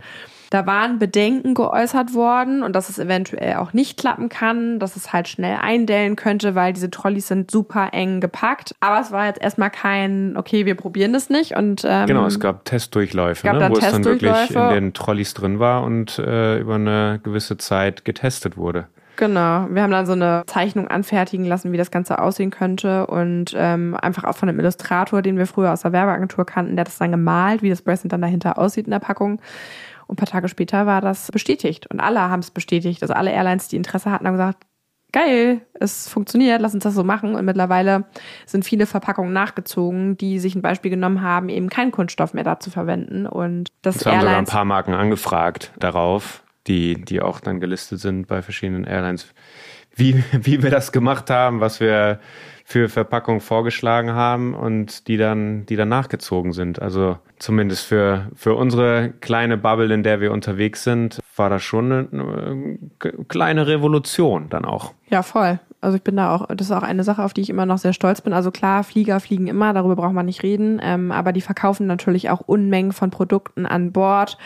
Da 0.52 0.66
waren 0.66 0.98
Bedenken 0.98 1.54
geäußert 1.54 2.12
worden 2.12 2.62
und 2.62 2.76
dass 2.76 2.90
es 2.90 2.98
eventuell 2.98 3.54
auch 3.56 3.72
nicht 3.72 3.98
klappen 3.98 4.28
kann, 4.28 4.78
dass 4.78 4.96
es 4.96 5.10
halt 5.10 5.26
schnell 5.26 5.56
eindellen 5.58 6.14
könnte, 6.14 6.54
weil 6.54 6.74
diese 6.74 6.90
Trolleys 6.90 7.28
sind 7.28 7.50
super 7.50 7.88
eng 7.92 8.20
gepackt. 8.20 8.74
Aber 8.80 9.00
es 9.00 9.10
war 9.10 9.24
jetzt 9.24 9.40
erstmal 9.40 9.70
kein, 9.70 10.36
okay, 10.36 10.66
wir 10.66 10.74
probieren 10.74 11.14
das 11.14 11.30
nicht 11.30 11.56
und 11.56 11.86
ähm, 11.88 12.06
Genau, 12.06 12.26
es 12.26 12.38
gab 12.38 12.66
Testdurchläufe, 12.66 13.46
gab 13.46 13.56
ne, 13.56 13.70
wo 13.70 13.78
es 13.78 13.90
dann 13.92 14.04
wirklich 14.04 14.50
in 14.50 14.68
den 14.68 14.92
Trolleys 14.92 15.32
drin 15.32 15.58
war 15.58 15.84
und 15.84 16.18
äh, 16.18 16.58
über 16.58 16.74
eine 16.74 17.18
gewisse 17.22 17.56
Zeit 17.56 18.04
getestet 18.04 18.58
wurde. 18.58 18.88
Genau, 19.16 19.68
wir 19.70 19.82
haben 19.82 19.90
dann 19.90 20.04
so 20.04 20.12
eine 20.12 20.42
Zeichnung 20.46 20.88
anfertigen 20.88 21.46
lassen, 21.46 21.72
wie 21.72 21.76
das 21.78 21.90
Ganze 21.90 22.18
aussehen 22.18 22.50
könnte 22.50 23.06
und 23.06 23.54
ähm, 23.56 23.96
einfach 24.00 24.24
auch 24.24 24.36
von 24.36 24.50
einem 24.50 24.60
Illustrator, 24.60 25.22
den 25.22 25.38
wir 25.38 25.46
früher 25.46 25.72
aus 25.72 25.82
der 25.82 25.92
Werbeagentur 25.92 26.44
kannten, 26.44 26.76
der 26.76 26.82
hat 26.82 26.88
das 26.88 26.98
dann 26.98 27.10
gemalt, 27.10 27.62
wie 27.62 27.70
das 27.70 27.80
Bracelet 27.80 28.12
dann 28.12 28.20
dahinter 28.20 28.58
aussieht 28.58 28.86
in 28.86 28.90
der 28.90 28.98
Packung. 28.98 29.40
Und 30.06 30.14
ein 30.14 30.16
paar 30.16 30.28
Tage 30.28 30.48
später 30.48 30.86
war 30.86 31.00
das 31.00 31.30
bestätigt 31.30 31.86
und 31.88 32.00
alle 32.00 32.20
haben 32.20 32.40
es 32.40 32.50
bestätigt. 32.50 33.02
Also 33.02 33.14
alle 33.14 33.32
Airlines, 33.32 33.68
die 33.68 33.76
Interesse 33.76 34.10
hatten, 34.10 34.26
haben 34.26 34.34
gesagt, 34.34 34.64
geil, 35.12 35.60
es 35.74 36.08
funktioniert, 36.08 36.60
lass 36.60 36.74
uns 36.74 36.84
das 36.84 36.94
so 36.94 37.04
machen. 37.04 37.34
Und 37.34 37.44
mittlerweile 37.44 38.04
sind 38.46 38.64
viele 38.64 38.86
Verpackungen 38.86 39.32
nachgezogen, 39.32 40.16
die 40.16 40.38
sich 40.38 40.54
ein 40.54 40.62
Beispiel 40.62 40.90
genommen 40.90 41.22
haben, 41.22 41.48
eben 41.48 41.68
keinen 41.68 41.92
Kunststoff 41.92 42.34
mehr 42.34 42.44
da 42.44 42.58
zu 42.58 42.70
verwenden. 42.70 43.26
Und 43.26 43.68
das 43.82 43.96
Es 43.96 44.06
haben 44.06 44.20
sogar 44.20 44.36
ein 44.36 44.46
paar 44.46 44.64
Marken 44.64 44.94
angefragt 44.94 45.72
darauf, 45.78 46.42
die, 46.66 47.04
die 47.04 47.20
auch 47.20 47.40
dann 47.40 47.60
gelistet 47.60 48.00
sind 48.00 48.26
bei 48.26 48.42
verschiedenen 48.42 48.84
Airlines, 48.84 49.32
wie, 49.94 50.24
wie 50.32 50.62
wir 50.62 50.70
das 50.70 50.92
gemacht 50.92 51.30
haben, 51.30 51.60
was 51.60 51.78
wir 51.78 52.18
für 52.72 52.88
Verpackung 52.88 53.40
vorgeschlagen 53.40 54.14
haben 54.14 54.54
und 54.54 55.06
die 55.06 55.18
dann, 55.18 55.66
die 55.66 55.76
dann 55.76 55.90
nachgezogen 55.90 56.54
sind. 56.54 56.80
Also 56.80 57.18
zumindest 57.38 57.84
für, 57.84 58.28
für 58.34 58.54
unsere 58.54 59.12
kleine 59.20 59.58
Bubble, 59.58 59.92
in 59.92 60.02
der 60.02 60.22
wir 60.22 60.32
unterwegs 60.32 60.82
sind, 60.82 61.20
war 61.36 61.50
das 61.50 61.62
schon 61.62 61.92
eine, 61.92 62.08
eine 62.10 62.78
kleine 63.28 63.66
Revolution 63.66 64.48
dann 64.48 64.64
auch. 64.64 64.94
Ja, 65.10 65.22
voll. 65.22 65.60
Also 65.82 65.98
ich 65.98 66.02
bin 66.02 66.16
da 66.16 66.34
auch, 66.34 66.46
das 66.46 66.68
ist 66.68 66.72
auch 66.72 66.82
eine 66.82 67.04
Sache, 67.04 67.22
auf 67.22 67.34
die 67.34 67.42
ich 67.42 67.50
immer 67.50 67.66
noch 67.66 67.76
sehr 67.76 67.92
stolz 67.92 68.22
bin. 68.22 68.32
Also 68.32 68.50
klar, 68.50 68.84
Flieger 68.84 69.20
fliegen 69.20 69.48
immer, 69.48 69.74
darüber 69.74 69.96
braucht 69.96 70.14
man 70.14 70.24
nicht 70.24 70.42
reden, 70.42 70.80
ähm, 70.82 71.12
aber 71.12 71.34
die 71.34 71.42
verkaufen 71.42 71.86
natürlich 71.86 72.30
auch 72.30 72.40
Unmengen 72.40 72.92
von 72.92 73.10
Produkten 73.10 73.66
an 73.66 73.92
Bord. 73.92 74.38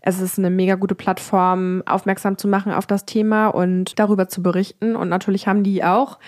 Es 0.00 0.20
ist 0.20 0.36
eine 0.36 0.50
mega 0.50 0.74
gute 0.74 0.96
Plattform, 0.96 1.84
aufmerksam 1.86 2.38
zu 2.38 2.48
machen 2.48 2.72
auf 2.72 2.88
das 2.88 3.04
Thema 3.04 3.48
und 3.48 4.00
darüber 4.00 4.28
zu 4.28 4.42
berichten. 4.42 4.96
Und 4.96 5.08
natürlich 5.08 5.46
haben 5.46 5.62
die 5.62 5.84
auch 5.84 6.18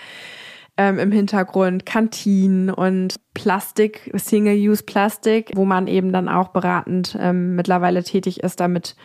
ähm, 0.81 0.97
im 0.97 1.11
Hintergrund 1.11 1.85
Kantinen 1.85 2.71
und 2.71 3.19
Plastik, 3.35 4.09
Single-Use-Plastik, 4.15 5.51
wo 5.53 5.63
man 5.63 5.85
eben 5.85 6.11
dann 6.11 6.27
auch 6.27 6.47
beratend 6.47 7.15
ähm, 7.19 7.55
mittlerweile 7.55 8.03
tätig 8.03 8.41
ist, 8.41 8.59
damit 8.59 8.95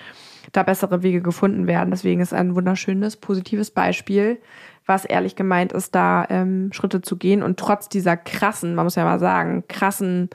da 0.53 0.63
bessere 0.63 1.03
Wege 1.03 1.21
gefunden 1.21 1.67
werden. 1.67 1.91
Deswegen 1.91 2.23
ist 2.23 2.33
ein 2.33 2.55
wunderschönes, 2.55 3.19
positives 3.19 3.71
Beispiel, 3.71 4.41
was 4.87 5.05
ehrlich 5.05 5.37
gemeint 5.37 5.73
ist, 5.73 5.95
da 5.95 6.27
ähm, 6.31 6.73
Schritte 6.73 7.03
zu 7.03 7.19
gehen 7.19 7.43
und 7.43 7.59
trotz 7.59 7.91
dieser 7.91 8.17
krassen, 8.17 8.75
man 8.75 8.87
muss 8.87 8.95
ja 8.95 9.05
mal 9.05 9.19
sagen, 9.19 9.65
krassen 9.69 10.31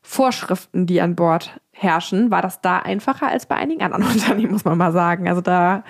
Vorschriften, 0.00 0.86
die 0.86 1.00
an 1.00 1.16
Bord 1.16 1.58
herrschen, 1.72 2.30
war 2.30 2.42
das 2.42 2.60
da 2.60 2.78
einfacher 2.78 3.26
als 3.26 3.46
bei 3.46 3.56
einigen 3.56 3.82
anderen 3.82 4.06
Unternehmen, 4.12 4.52
muss 4.52 4.64
man 4.64 4.78
mal 4.78 4.92
sagen. 4.92 5.28
Also 5.28 5.40
da 5.40 5.82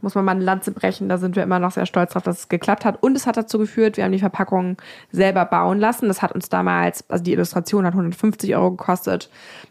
muss 0.00 0.14
man 0.14 0.24
mal 0.24 0.32
eine 0.32 0.44
Lanze 0.44 0.70
brechen. 0.70 1.08
Da 1.08 1.18
sind 1.18 1.36
wir 1.36 1.42
immer 1.42 1.58
noch 1.58 1.70
sehr 1.70 1.86
stolz 1.86 2.12
drauf, 2.12 2.22
dass 2.22 2.40
es 2.40 2.48
geklappt 2.48 2.84
hat. 2.84 3.02
Und 3.02 3.16
es 3.16 3.26
hat 3.26 3.36
dazu 3.36 3.58
geführt, 3.58 3.96
wir 3.96 4.04
haben 4.04 4.12
die 4.12 4.18
Verpackung 4.18 4.76
selber 5.10 5.44
bauen 5.44 5.78
lassen. 5.80 6.08
Das 6.08 6.22
hat 6.22 6.32
uns 6.32 6.48
damals, 6.48 7.08
also 7.08 7.24
die 7.24 7.32
Illustration 7.32 7.86
hat 7.86 7.92
150 7.92 8.54
Euro 8.54 8.72
gekostet. 8.72 9.30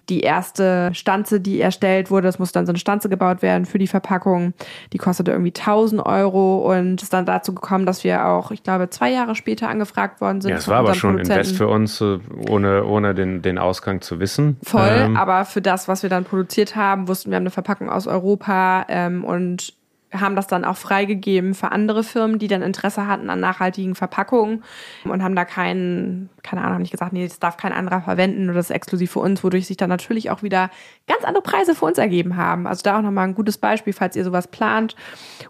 Die 0.10 0.22
erste 0.22 0.94
Stanze, 0.94 1.40
die 1.40 1.62
erstellt 1.62 2.12
wurde, 2.12 2.28
das 2.28 2.40
musste 2.40 2.60
dann 2.60 2.66
so 2.66 2.72
eine 2.72 2.80
Stanze 2.80 3.10
gebaut 3.10 3.42
werden 3.42 3.66
für 3.66 3.78
die 3.78 3.88
Verpackung. 3.88 4.54
Die 4.92 4.98
kostete 4.98 5.32
irgendwie 5.32 5.54
1000 5.56 6.06
Euro 6.06 6.74
und 6.74 7.02
ist 7.02 7.14
dann 7.14 7.26
dazu 7.26 7.54
gekommen, 7.54 7.86
dass 7.86 8.04
wir 8.04 8.26
auch, 8.26 8.52
ich 8.52 8.64
glaube, 8.64 8.90
zwei 8.90 9.12
Jahre 9.12 9.36
später 9.36 9.70
angefragt 9.70 10.20
worden 10.20 10.42
sind. 10.42 10.52
Ja, 10.52 10.58
es 10.58 10.68
war 10.68 10.80
aber 10.80 10.96
schon 10.96 11.20
Invest 11.20 11.56
für 11.56 11.68
uns, 11.68 12.02
äh, 12.02 12.20
ohne, 12.50 12.86
ohne 12.86 13.14
den, 13.14 13.42
den 13.42 13.58
Ausgang 13.58 14.02
zu 14.02 14.20
wissen. 14.20 14.58
Voll, 14.64 14.90
ähm. 14.90 15.18
aber 15.18 15.46
für 15.46 15.62
das, 15.62 15.88
was 15.88 16.04
wir 16.04 16.10
dann 16.10 16.24
produziert 16.24 16.76
haben, 16.76 17.08
wussten 17.08 17.32
wir 17.32 17.36
haben 17.36 17.44
eine 17.44 17.52
Verpackung 17.52 17.90
aus 17.90 18.08
Europa 18.08 18.86
ähm, 18.90 19.24
und 19.24 19.74
haben 20.14 20.36
das 20.36 20.48
dann 20.48 20.66
auch 20.66 20.78
freigegeben 20.78 21.54
für 21.54 21.72
andere 21.72 22.04
Firmen, 22.04 22.40
die 22.40 22.48
dann 22.48 22.62
Interesse 22.62 23.08
hatten 23.08 23.30
an 23.30 23.40
nachhaltigen 23.40 23.96
Verpackungen 23.96 24.64
und 25.06 25.24
haben 25.24 25.36
da 25.36 25.46
keinen, 25.46 26.30
keine 26.44 26.64
Ahnung, 26.64 26.80
nicht 26.80 26.92
gesagt, 26.92 27.14
nee, 27.14 27.28
das 27.28 27.40
darf 27.40 27.58
kein 27.58 27.74
anderer 27.74 28.02
verwenden 28.02 28.46
oder 28.46 28.56
das 28.56 28.70
ist 28.70 28.76
exklusiv 28.76 29.12
für 29.12 29.20
uns, 29.20 29.44
wodurch 29.44 29.68
sich 29.68 29.78
dann 29.78 29.90
natürlich 29.90 30.30
auch 30.30 30.44
wieder 30.44 30.70
ganz 31.08 31.24
andere 31.24 31.44
Preise 31.44 31.76
für 31.76 31.86
uns 31.86 31.98
ergeben 31.98 32.38
haben. 32.38 32.68
Also 32.68 32.82
da 32.84 32.98
auch 32.98 33.02
nochmal 33.02 33.28
ein 33.28 33.36
gutes 33.36 33.58
Beispiel, 33.58 33.94
falls 33.94 34.16
ihr 34.16 34.24
sowas 34.24 34.48
plant 34.48 34.96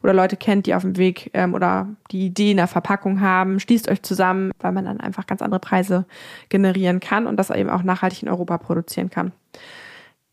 oder 0.01 0.13
Leute 0.13 0.37
kennt, 0.37 0.65
die 0.65 0.75
auf 0.75 0.83
dem 0.83 0.97
Weg 0.97 1.31
ähm, 1.33 1.53
oder 1.53 1.87
die 2.11 2.27
Idee 2.27 2.51
in 2.51 2.57
der 2.57 2.67
Verpackung 2.67 3.21
haben, 3.21 3.59
schließt 3.59 3.89
euch 3.89 4.01
zusammen, 4.01 4.51
weil 4.59 4.71
man 4.71 4.85
dann 4.85 4.99
einfach 4.99 5.27
ganz 5.27 5.41
andere 5.41 5.59
Preise 5.59 6.05
generieren 6.49 6.99
kann 6.99 7.27
und 7.27 7.37
das 7.37 7.49
eben 7.49 7.69
auch 7.69 7.83
nachhaltig 7.83 8.23
in 8.23 8.29
Europa 8.29 8.57
produzieren 8.57 9.09
kann. 9.09 9.31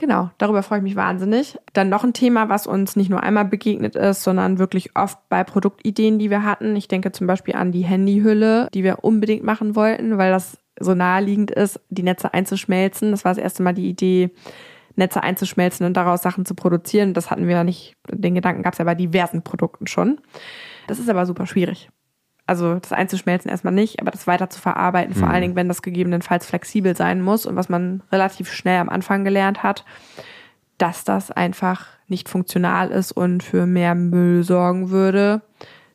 Genau, 0.01 0.31
darüber 0.39 0.63
freue 0.63 0.79
ich 0.79 0.83
mich 0.83 0.97
wahnsinnig. 0.97 1.59
Dann 1.75 1.91
noch 1.91 2.05
ein 2.05 2.15
Thema, 2.15 2.49
was 2.49 2.67
uns 2.67 2.97
nicht 2.97 3.11
nur 3.11 3.23
einmal 3.23 3.45
begegnet 3.45 3.97
ist, 3.97 4.23
sondern 4.23 4.59
wirklich 4.59 4.97
oft 4.97 5.19
bei 5.29 5.45
Produktideen, 5.45 6.19
die 6.19 6.31
wir 6.31 6.43
hatten. 6.43 6.75
Ich 6.75 6.89
denke 6.89 7.13
zum 7.13 7.27
Beispiel 7.27 7.55
an 7.55 7.71
die 7.71 7.83
Handyhülle, 7.83 8.71
die 8.73 8.83
wir 8.83 9.05
unbedingt 9.05 9.45
machen 9.45 9.77
wollten, 9.77 10.17
weil 10.17 10.33
das 10.33 10.57
so 10.81 10.95
naheliegend 10.95 11.51
ist, 11.51 11.81
die 11.91 12.03
Netze 12.03 12.33
einzuschmelzen. 12.33 13.11
Das 13.11 13.27
war 13.27 13.33
das 13.35 13.43
erste 13.43 13.63
Mal 13.63 13.75
die 13.75 13.91
Idee, 13.91 14.31
Netze 14.97 15.23
einzuschmelzen 15.23 15.85
und 15.85 15.99
daraus 15.99 16.23
Sachen 16.23 16.47
zu 16.47 16.55
produzieren. 16.55 17.13
Das 17.13 17.31
hatten 17.31 17.47
wir 17.47 17.57
ja 17.57 17.65
nicht, 17.65 17.95
den 18.11 18.35
Gedanken 18.35 18.63
gab 18.63 18.73
es 18.73 18.79
ja 18.79 18.87
bei 18.87 18.95
diversen 18.95 19.43
Produkten 19.43 19.87
schon. 19.87 20.19
Das 20.87 20.99
ist 20.99 21.11
aber 21.11 21.27
super 21.27 21.45
schwierig 21.45 21.91
also 22.51 22.81
das 22.81 22.91
einzuschmelzen 22.91 23.49
erstmal 23.49 23.73
nicht, 23.73 24.01
aber 24.01 24.11
das 24.11 24.27
weiter 24.27 24.51
zu 24.51 24.61
verarbeiten, 24.61 25.15
vor 25.15 25.29
mhm. 25.29 25.35
allen 25.35 25.43
Dingen, 25.43 25.55
wenn 25.55 25.69
das 25.69 25.83
gegebenenfalls 25.83 26.47
flexibel 26.47 26.97
sein 26.97 27.23
muss 27.23 27.47
und 27.47 27.55
was 27.55 27.69
man 27.69 28.03
relativ 28.11 28.53
schnell 28.53 28.81
am 28.81 28.89
Anfang 28.89 29.23
gelernt 29.23 29.63
hat, 29.63 29.85
dass 30.77 31.05
das 31.05 31.31
einfach 31.31 31.87
nicht 32.09 32.29
funktional 32.29 32.91
ist 32.91 33.13
und 33.13 33.45
für 33.45 33.67
mehr 33.67 33.95
Müll 33.95 34.43
sorgen 34.43 34.91
würde, 34.91 35.43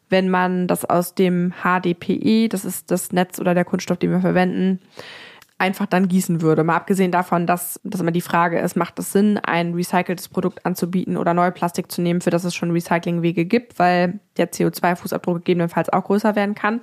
wenn 0.10 0.30
man 0.30 0.68
das 0.68 0.86
aus 0.86 1.14
dem 1.14 1.52
HDPE, 1.62 2.48
das 2.48 2.64
ist 2.64 2.90
das 2.90 3.12
Netz 3.12 3.38
oder 3.38 3.54
der 3.54 3.66
Kunststoff, 3.66 3.98
den 3.98 4.12
wir 4.12 4.22
verwenden, 4.22 4.80
einfach 5.58 5.86
dann 5.86 6.08
gießen 6.08 6.42
würde. 6.42 6.64
Mal 6.64 6.76
abgesehen 6.76 7.12
davon, 7.12 7.48
dass 7.48 7.80
das 7.84 8.02
immer 8.02 8.12
die 8.12 8.22
Frage 8.22 8.60
ist, 8.60 8.76
macht 8.76 9.00
es 9.00 9.12
Sinn, 9.12 9.38
ein 9.38 9.74
recyceltes 9.74 10.28
Produkt 10.28 10.66
anzubieten 10.66 11.18
oder 11.18 11.34
neue 11.34 11.52
Plastik 11.52 11.92
zu 11.92 12.02
nehmen, 12.02 12.22
für 12.22 12.30
das 12.30 12.44
es 12.44 12.54
schon 12.54 12.72
Recyclingwege 12.72 13.46
gibt, 13.46 13.80
weil 13.80 14.20
der 14.38 14.52
CO2-Fußabdruck 14.52 15.36
gegebenenfalls 15.36 15.90
auch 15.90 16.04
größer 16.04 16.36
werden 16.36 16.56
kann. 16.56 16.82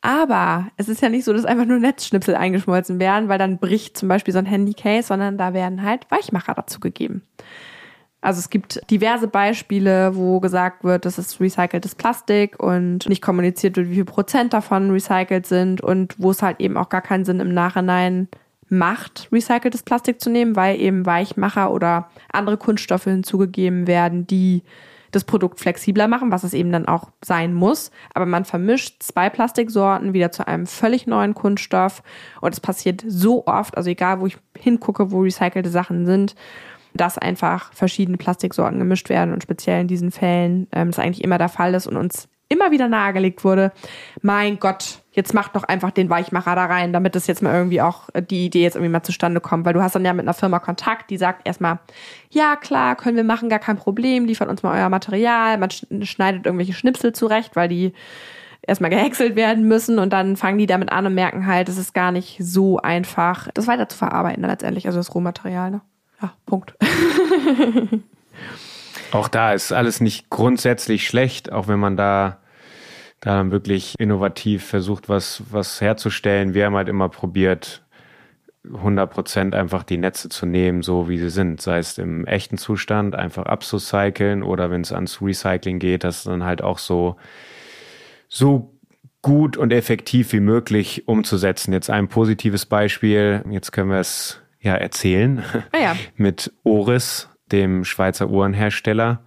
Aber 0.00 0.66
es 0.76 0.88
ist 0.88 1.00
ja 1.00 1.08
nicht 1.08 1.24
so, 1.24 1.32
dass 1.32 1.44
einfach 1.44 1.64
nur 1.64 1.78
Netzschnipsel 1.78 2.34
eingeschmolzen 2.34 2.98
werden, 2.98 3.28
weil 3.28 3.38
dann 3.38 3.58
bricht 3.58 3.96
zum 3.96 4.08
Beispiel 4.08 4.32
so 4.32 4.38
ein 4.40 4.46
Handycase, 4.46 5.06
sondern 5.06 5.38
da 5.38 5.54
werden 5.54 5.82
halt 5.82 6.10
Weichmacher 6.10 6.54
dazu 6.54 6.80
gegeben. 6.80 7.22
Also 8.22 8.38
es 8.38 8.50
gibt 8.50 8.80
diverse 8.88 9.26
Beispiele, 9.26 10.14
wo 10.14 10.38
gesagt 10.38 10.84
wird, 10.84 11.04
das 11.04 11.18
ist 11.18 11.40
recyceltes 11.40 11.96
Plastik 11.96 12.62
und 12.62 13.08
nicht 13.08 13.20
kommuniziert 13.20 13.76
wird, 13.76 13.90
wie 13.90 13.96
viel 13.96 14.04
Prozent 14.04 14.52
davon 14.52 14.92
recycelt 14.92 15.44
sind 15.44 15.80
und 15.80 16.14
wo 16.18 16.30
es 16.30 16.40
halt 16.40 16.60
eben 16.60 16.76
auch 16.76 16.88
gar 16.88 17.02
keinen 17.02 17.24
Sinn 17.24 17.40
im 17.40 17.52
Nachhinein 17.52 18.28
macht, 18.68 19.28
recyceltes 19.32 19.82
Plastik 19.82 20.20
zu 20.20 20.30
nehmen, 20.30 20.54
weil 20.54 20.80
eben 20.80 21.04
Weichmacher 21.04 21.72
oder 21.72 22.10
andere 22.32 22.56
Kunststoffe 22.56 23.04
hinzugegeben 23.04 23.88
werden, 23.88 24.24
die 24.26 24.62
das 25.10 25.24
Produkt 25.24 25.60
flexibler 25.60 26.08
machen, 26.08 26.30
was 26.30 26.42
es 26.42 26.54
eben 26.54 26.72
dann 26.72 26.86
auch 26.86 27.10
sein 27.22 27.52
muss. 27.52 27.90
Aber 28.14 28.24
man 28.24 28.44
vermischt 28.44 29.02
zwei 29.02 29.30
Plastiksorten 29.30 30.14
wieder 30.14 30.32
zu 30.32 30.46
einem 30.46 30.66
völlig 30.66 31.06
neuen 31.06 31.34
Kunststoff 31.34 32.02
und 32.40 32.54
es 32.54 32.60
passiert 32.60 33.04
so 33.06 33.46
oft, 33.46 33.76
also 33.76 33.90
egal 33.90 34.20
wo 34.20 34.26
ich 34.26 34.38
hingucke, 34.58 35.10
wo 35.10 35.20
recycelte 35.20 35.68
Sachen 35.70 36.06
sind, 36.06 36.34
dass 36.94 37.18
einfach 37.18 37.72
verschiedene 37.72 38.16
Plastiksorten 38.16 38.78
gemischt 38.78 39.08
werden 39.08 39.32
und 39.32 39.42
speziell 39.42 39.80
in 39.80 39.88
diesen 39.88 40.10
Fällen 40.10 40.68
ähm, 40.72 40.88
das 40.90 40.98
eigentlich 40.98 41.24
immer 41.24 41.38
der 41.38 41.48
Fall 41.48 41.74
ist 41.74 41.86
und 41.86 41.96
uns 41.96 42.28
immer 42.52 42.70
wieder 42.70 42.86
nahegelegt 42.88 43.44
wurde, 43.44 43.72
mein 44.20 44.58
Gott, 44.58 45.00
jetzt 45.12 45.32
mach 45.34 45.48
doch 45.48 45.64
einfach 45.64 45.90
den 45.90 46.10
Weichmacher 46.10 46.54
da 46.54 46.66
rein, 46.66 46.92
damit 46.92 47.14
das 47.14 47.26
jetzt 47.26 47.42
mal 47.42 47.54
irgendwie 47.54 47.80
auch 47.80 48.08
äh, 48.12 48.22
die 48.22 48.46
Idee 48.46 48.62
jetzt 48.62 48.74
irgendwie 48.76 48.92
mal 48.92 49.02
zustande 49.02 49.40
kommt, 49.40 49.64
weil 49.64 49.72
du 49.72 49.82
hast 49.82 49.94
dann 49.94 50.04
ja 50.04 50.12
mit 50.12 50.24
einer 50.24 50.34
Firma 50.34 50.58
Kontakt, 50.58 51.10
die 51.10 51.16
sagt 51.16 51.46
erstmal, 51.46 51.78
ja 52.30 52.56
klar, 52.56 52.96
können 52.96 53.16
wir 53.16 53.24
machen, 53.24 53.48
gar 53.48 53.58
kein 53.58 53.76
Problem, 53.76 54.26
liefert 54.26 54.48
uns 54.48 54.62
mal 54.62 54.78
euer 54.78 54.88
Material, 54.90 55.58
man 55.58 55.70
schneidet 55.70 56.46
irgendwelche 56.46 56.74
Schnipsel 56.74 57.12
zurecht, 57.12 57.56
weil 57.56 57.68
die 57.68 57.92
erstmal 58.64 58.90
gehäckselt 58.90 59.34
werden 59.34 59.66
müssen 59.66 59.98
und 59.98 60.12
dann 60.12 60.36
fangen 60.36 60.58
die 60.58 60.66
damit 60.66 60.92
an 60.92 61.06
und 61.06 61.14
merken 61.14 61.46
halt, 61.46 61.68
es 61.68 61.78
ist 61.78 61.94
gar 61.94 62.12
nicht 62.12 62.36
so 62.40 62.78
einfach, 62.78 63.48
das 63.54 63.66
weiter 63.66 63.88
zu 63.88 63.98
verarbeiten 63.98 64.44
letztendlich, 64.44 64.86
also 64.86 64.98
das 64.98 65.14
Rohmaterial. 65.14 65.70
Ne? 65.70 65.80
Ja, 66.22 66.34
Punkt. 66.46 66.74
auch 69.12 69.28
da 69.28 69.52
ist 69.52 69.72
alles 69.72 70.00
nicht 70.00 70.30
grundsätzlich 70.30 71.06
schlecht, 71.06 71.50
auch 71.50 71.66
wenn 71.66 71.80
man 71.80 71.96
da, 71.96 72.38
da 73.20 73.36
dann 73.36 73.50
wirklich 73.50 73.96
innovativ 73.98 74.64
versucht, 74.64 75.08
was, 75.08 75.42
was 75.50 75.80
herzustellen. 75.80 76.54
Wir 76.54 76.66
haben 76.66 76.76
halt 76.76 76.88
immer 76.88 77.08
probiert, 77.08 77.82
100 78.64 79.10
Prozent 79.10 79.54
einfach 79.56 79.82
die 79.82 79.98
Netze 79.98 80.28
zu 80.28 80.46
nehmen, 80.46 80.82
so 80.82 81.08
wie 81.08 81.18
sie 81.18 81.30
sind. 81.30 81.60
Sei 81.60 81.78
es 81.78 81.98
im 81.98 82.24
echten 82.26 82.58
Zustand, 82.58 83.16
einfach 83.16 83.46
abzucyceln 83.46 84.44
oder 84.44 84.70
wenn 84.70 84.82
es 84.82 84.92
ans 84.92 85.20
Recycling 85.20 85.80
geht, 85.80 86.04
das 86.04 86.22
dann 86.22 86.44
halt 86.44 86.62
auch 86.62 86.78
so, 86.78 87.16
so 88.28 88.72
gut 89.20 89.56
und 89.56 89.72
effektiv 89.72 90.32
wie 90.32 90.40
möglich 90.40 91.08
umzusetzen. 91.08 91.72
Jetzt 91.72 91.90
ein 91.90 92.08
positives 92.08 92.66
Beispiel. 92.66 93.42
Jetzt 93.50 93.72
können 93.72 93.90
wir 93.90 93.98
es 93.98 94.41
ja 94.62 94.74
erzählen. 94.74 95.44
Ah, 95.72 95.78
ja. 95.78 95.96
Mit 96.16 96.52
Oris, 96.62 97.28
dem 97.50 97.84
Schweizer 97.84 98.30
Uhrenhersteller. 98.30 99.22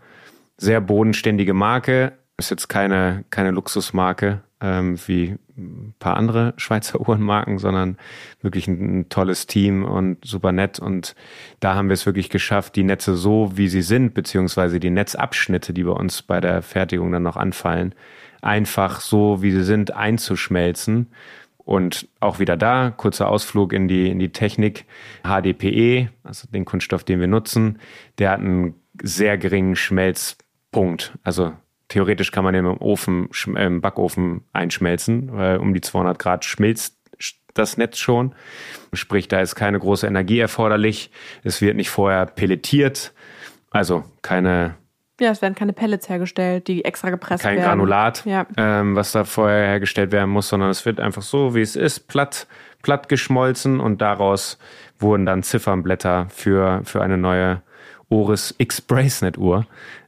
Sehr 0.57 0.81
bodenständige 0.81 1.53
Marke. 1.53 2.13
Ist 2.37 2.49
jetzt 2.49 2.67
keine, 2.67 3.23
keine 3.29 3.51
Luxusmarke 3.51 4.41
ähm, 4.61 4.97
wie 5.05 5.35
ein 5.57 5.93
paar 5.99 6.17
andere 6.17 6.53
Schweizer 6.57 6.99
Uhrenmarken, 6.99 7.59
sondern 7.59 7.97
wirklich 8.41 8.67
ein, 8.67 8.99
ein, 8.99 9.09
tolles 9.09 9.47
Team 9.47 9.85
und 9.85 10.25
super 10.25 10.51
nett. 10.51 10.79
Und 10.79 11.15
da 11.59 11.75
haben 11.75 11.89
wir 11.89 11.93
es 11.93 12.05
wirklich 12.05 12.29
geschafft, 12.29 12.75
die 12.75 12.83
Netze 12.83 13.15
so, 13.15 13.51
wie 13.55 13.67
sie 13.67 13.81
sind, 13.81 14.13
beziehungsweise 14.13 14.79
die 14.79 14.89
Netzabschnitte, 14.89 15.73
die 15.73 15.83
bei 15.83 15.91
uns 15.91 16.21
bei 16.21 16.39
der 16.39 16.61
Fertigung 16.61 17.11
dann 17.11 17.23
noch 17.23 17.37
anfallen, 17.37 17.93
einfach 18.41 19.01
so, 19.01 19.41
wie 19.41 19.51
sie 19.51 19.63
sind, 19.63 19.91
einzuschmelzen 19.91 21.07
und 21.65 22.07
auch 22.19 22.39
wieder 22.39 22.55
da, 22.55 22.93
kurzer 22.95 23.27
Ausflug 23.27 23.73
in 23.73 23.87
die, 23.87 24.09
in 24.09 24.19
die 24.19 24.31
Technik. 24.31 24.85
HDPE, 25.23 26.09
also 26.23 26.47
den 26.47 26.63
Kunststoff, 26.63 27.03
den 27.03 27.19
wir 27.19 27.27
nutzen, 27.27 27.79
der 28.19 28.31
hat 28.31 28.39
einen 28.39 28.75
sehr 29.01 29.37
geringen 29.37 29.75
Schmelzpunkt. 29.75 31.17
Also 31.23 31.53
theoretisch 31.87 32.31
kann 32.31 32.43
man 32.43 32.53
den 32.53 32.65
im 32.65 32.77
Ofen, 32.77 33.29
im 33.57 33.81
Backofen 33.81 34.43
einschmelzen, 34.53 35.33
weil 35.33 35.57
um 35.57 35.73
die 35.73 35.81
200 35.81 36.17
Grad 36.19 36.45
schmilzt 36.45 36.95
das 37.55 37.77
Netz 37.77 37.97
schon. 37.97 38.35
Sprich, 38.93 39.27
da 39.27 39.39
ist 39.39 39.55
keine 39.55 39.79
große 39.79 40.05
Energie 40.05 40.39
erforderlich. 40.39 41.09
Es 41.43 41.61
wird 41.61 41.77
nicht 41.77 41.89
vorher 41.89 42.25
pelletiert. 42.25 43.13
Also 43.71 44.03
keine 44.21 44.75
ja, 45.19 45.31
es 45.31 45.41
werden 45.41 45.55
keine 45.55 45.73
Pellets 45.73 46.09
hergestellt, 46.09 46.67
die 46.67 46.83
extra 46.83 47.09
gepresst 47.09 47.43
Kein 47.43 47.57
werden. 47.57 47.69
Kein 47.69 47.77
Granulat, 47.77 48.25
ja. 48.25 48.45
ähm, 48.57 48.95
was 48.95 49.11
da 49.11 49.23
vorher 49.23 49.65
hergestellt 49.65 50.11
werden 50.11 50.29
muss, 50.29 50.49
sondern 50.49 50.69
es 50.69 50.85
wird 50.85 50.99
einfach 50.99 51.21
so, 51.21 51.55
wie 51.55 51.61
es 51.61 51.75
ist, 51.75 52.07
platt, 52.07 52.47
platt 52.81 53.07
geschmolzen 53.07 53.79
und 53.79 54.01
daraus 54.01 54.57
wurden 54.99 55.25
dann 55.25 55.43
Ziffernblätter 55.43 56.27
für, 56.29 56.81
für 56.83 57.01
eine 57.01 57.17
neue 57.17 57.61
Oris 58.09 58.53
X-Bracelet 58.57 59.37
Uhr 59.37 59.65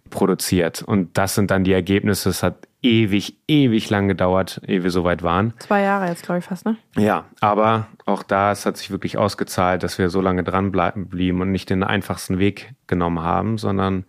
produziert. 0.10 0.82
Und 0.82 1.18
das 1.18 1.36
sind 1.36 1.52
dann 1.52 1.64
die 1.64 1.74
Ergebnisse. 1.74 2.30
Es 2.30 2.44
hat 2.44 2.68
ewig, 2.82 3.38
ewig 3.48 3.90
lang 3.90 4.08
gedauert, 4.08 4.62
ehe 4.66 4.84
wir 4.84 4.92
soweit 4.92 5.24
waren. 5.24 5.54
Zwei 5.60 5.82
Jahre 5.82 6.08
jetzt, 6.08 6.24
glaube 6.24 6.40
ich, 6.40 6.46
fast, 6.46 6.66
ne? 6.66 6.78
Ja, 6.96 7.26
aber 7.42 7.88
auch 8.06 8.24
da, 8.24 8.52
es 8.52 8.66
hat 8.66 8.78
sich 8.78 8.92
wirklich 8.92 9.18
ausgezahlt, 9.18 9.84
dass 9.84 9.98
wir 9.98 10.10
so 10.10 10.22
lange 10.22 10.44
dranbleiben 10.44 11.10
und 11.42 11.52
nicht 11.52 11.70
den 11.70 11.84
einfachsten 11.84 12.40
Weg 12.40 12.74
genommen 12.88 13.22
haben, 13.22 13.58
sondern 13.58 14.06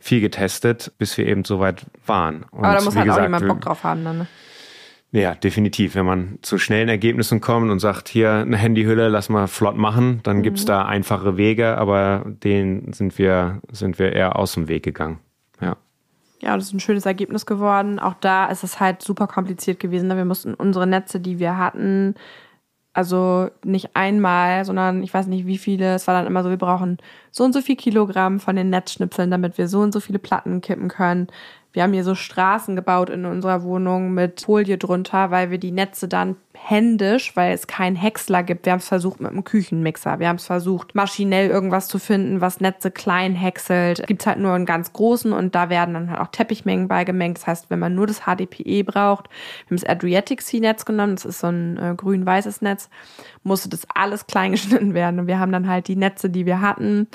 viel 0.00 0.20
getestet, 0.20 0.92
bis 0.98 1.16
wir 1.16 1.26
eben 1.26 1.44
so 1.44 1.60
weit 1.60 1.86
waren. 2.06 2.44
Und 2.50 2.64
Aber 2.64 2.78
da 2.78 2.84
muss 2.84 2.96
halt 2.96 3.04
gesagt, 3.04 3.20
auch 3.20 3.22
jemand 3.22 3.46
Bock 3.46 3.60
drauf 3.60 3.84
haben 3.84 4.02
dann, 4.02 4.18
ne? 4.18 4.26
Ja, 5.12 5.34
definitiv. 5.34 5.96
Wenn 5.96 6.06
man 6.06 6.38
zu 6.42 6.56
schnellen 6.56 6.88
Ergebnissen 6.88 7.40
kommt 7.40 7.70
und 7.70 7.80
sagt, 7.80 8.08
hier 8.08 8.32
eine 8.32 8.56
Handyhülle, 8.56 9.08
lass 9.08 9.28
mal 9.28 9.48
flott 9.48 9.76
machen, 9.76 10.20
dann 10.22 10.38
mhm. 10.38 10.42
gibt's 10.42 10.64
da 10.64 10.84
einfache 10.84 11.36
Wege, 11.36 11.76
aber 11.78 12.24
denen 12.26 12.92
sind 12.92 13.18
wir, 13.18 13.60
sind 13.72 13.98
wir 13.98 14.12
eher 14.12 14.36
aus 14.36 14.54
dem 14.54 14.68
Weg 14.68 14.84
gegangen. 14.84 15.18
Ja. 15.60 15.76
Ja, 16.40 16.56
das 16.56 16.66
ist 16.66 16.74
ein 16.74 16.80
schönes 16.80 17.06
Ergebnis 17.06 17.44
geworden. 17.44 17.98
Auch 17.98 18.14
da 18.14 18.46
ist 18.46 18.62
es 18.62 18.78
halt 18.80 19.02
super 19.02 19.26
kompliziert 19.26 19.80
gewesen. 19.80 20.08
Ne? 20.08 20.16
Wir 20.16 20.24
mussten 20.24 20.54
unsere 20.54 20.86
Netze, 20.86 21.20
die 21.20 21.38
wir 21.38 21.58
hatten, 21.58 22.14
also 22.92 23.50
nicht 23.64 23.94
einmal, 23.94 24.64
sondern 24.64 25.02
ich 25.02 25.14
weiß 25.14 25.26
nicht 25.28 25.46
wie 25.46 25.58
viele. 25.58 25.94
Es 25.94 26.06
war 26.06 26.14
dann 26.14 26.26
immer 26.26 26.42
so, 26.42 26.50
wir 26.50 26.56
brauchen 26.56 26.98
so 27.30 27.44
und 27.44 27.52
so 27.52 27.60
viel 27.60 27.76
Kilogramm 27.76 28.40
von 28.40 28.56
den 28.56 28.70
Netzschnipseln, 28.70 29.30
damit 29.30 29.58
wir 29.58 29.68
so 29.68 29.80
und 29.80 29.92
so 29.92 30.00
viele 30.00 30.18
Platten 30.18 30.60
kippen 30.60 30.88
können. 30.88 31.28
Wir 31.72 31.84
haben 31.84 31.92
hier 31.92 32.04
so 32.04 32.14
Straßen 32.14 32.74
gebaut 32.74 33.10
in 33.10 33.24
unserer 33.24 33.62
Wohnung 33.62 34.12
mit 34.12 34.40
Folie 34.40 34.76
drunter, 34.76 35.30
weil 35.30 35.50
wir 35.50 35.58
die 35.58 35.70
Netze 35.70 36.08
dann 36.08 36.36
händisch, 36.52 37.36
weil 37.36 37.54
es 37.54 37.66
keinen 37.66 37.96
Häcksler 37.96 38.42
gibt. 38.42 38.66
Wir 38.66 38.72
haben 38.72 38.80
es 38.80 38.88
versucht 38.88 39.20
mit 39.20 39.30
einem 39.30 39.44
Küchenmixer. 39.44 40.18
Wir 40.18 40.28
haben 40.28 40.36
es 40.36 40.46
versucht, 40.46 40.94
maschinell 40.94 41.48
irgendwas 41.48 41.86
zu 41.88 41.98
finden, 41.98 42.40
was 42.40 42.60
Netze 42.60 42.90
klein 42.90 43.34
häckselt. 43.34 44.06
Gibt 44.06 44.22
es 44.22 44.26
halt 44.26 44.38
nur 44.38 44.52
einen 44.52 44.66
ganz 44.66 44.92
großen 44.92 45.32
und 45.32 45.54
da 45.54 45.70
werden 45.70 45.94
dann 45.94 46.10
halt 46.10 46.20
auch 46.20 46.28
Teppichmengen 46.28 46.88
beigemengt. 46.88 47.38
Das 47.38 47.46
heißt, 47.46 47.70
wenn 47.70 47.78
man 47.78 47.94
nur 47.94 48.06
das 48.06 48.22
HDPE 48.22 48.84
braucht, 48.84 49.28
wir 49.28 49.76
haben 49.76 49.80
das 49.80 49.84
Adriatic 49.84 50.42
Sea 50.42 50.60
Netz 50.60 50.84
genommen, 50.84 51.14
das 51.14 51.24
ist 51.24 51.40
so 51.40 51.46
ein 51.46 51.78
äh, 51.78 51.94
grün-weißes 51.96 52.62
Netz, 52.62 52.90
musste 53.44 53.68
das 53.68 53.86
alles 53.94 54.26
klein 54.26 54.50
geschnitten 54.52 54.92
werden. 54.92 55.20
Und 55.20 55.26
wir 55.28 55.38
haben 55.38 55.52
dann 55.52 55.68
halt 55.68 55.86
die 55.86 55.96
Netze, 55.96 56.30
die 56.30 56.46
wir 56.46 56.60
hatten, 56.60 57.06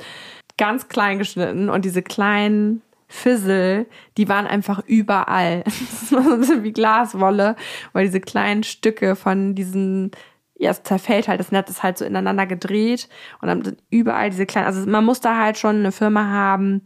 ganz 0.58 0.88
klein 0.88 1.20
geschnitten 1.20 1.70
und 1.70 1.84
diese 1.84 2.02
kleinen 2.02 2.82
Fizzle, 3.08 3.86
die 4.18 4.28
waren 4.28 4.48
einfach 4.48 4.80
überall. 4.86 5.64
Das 6.06 6.12
war 6.12 6.44
so 6.44 6.64
wie 6.64 6.72
Glaswolle, 6.72 7.56
weil 7.94 8.06
diese 8.06 8.20
kleinen 8.20 8.64
Stücke 8.64 9.16
von 9.16 9.56
diesen, 9.56 10.12
ja, 10.58 10.72
es 10.72 10.84
zerfällt 10.84 11.28
halt, 11.28 11.40
das 11.40 11.52
Netz 11.52 11.70
ist 11.70 11.84
halt 11.84 11.98
so 11.98 12.06
ineinander 12.06 12.46
gedreht 12.46 13.10
und 13.42 13.48
dann 13.48 13.64
sind 13.64 13.82
überall 13.90 14.30
diese 14.30 14.46
kleinen, 14.46 14.68
also 14.68 14.88
man 14.90 15.06
muss 15.06 15.20
da 15.20 15.38
halt 15.38 15.58
schon 15.58 15.78
eine 15.78 15.92
Firma 15.92 16.26
haben, 16.26 16.84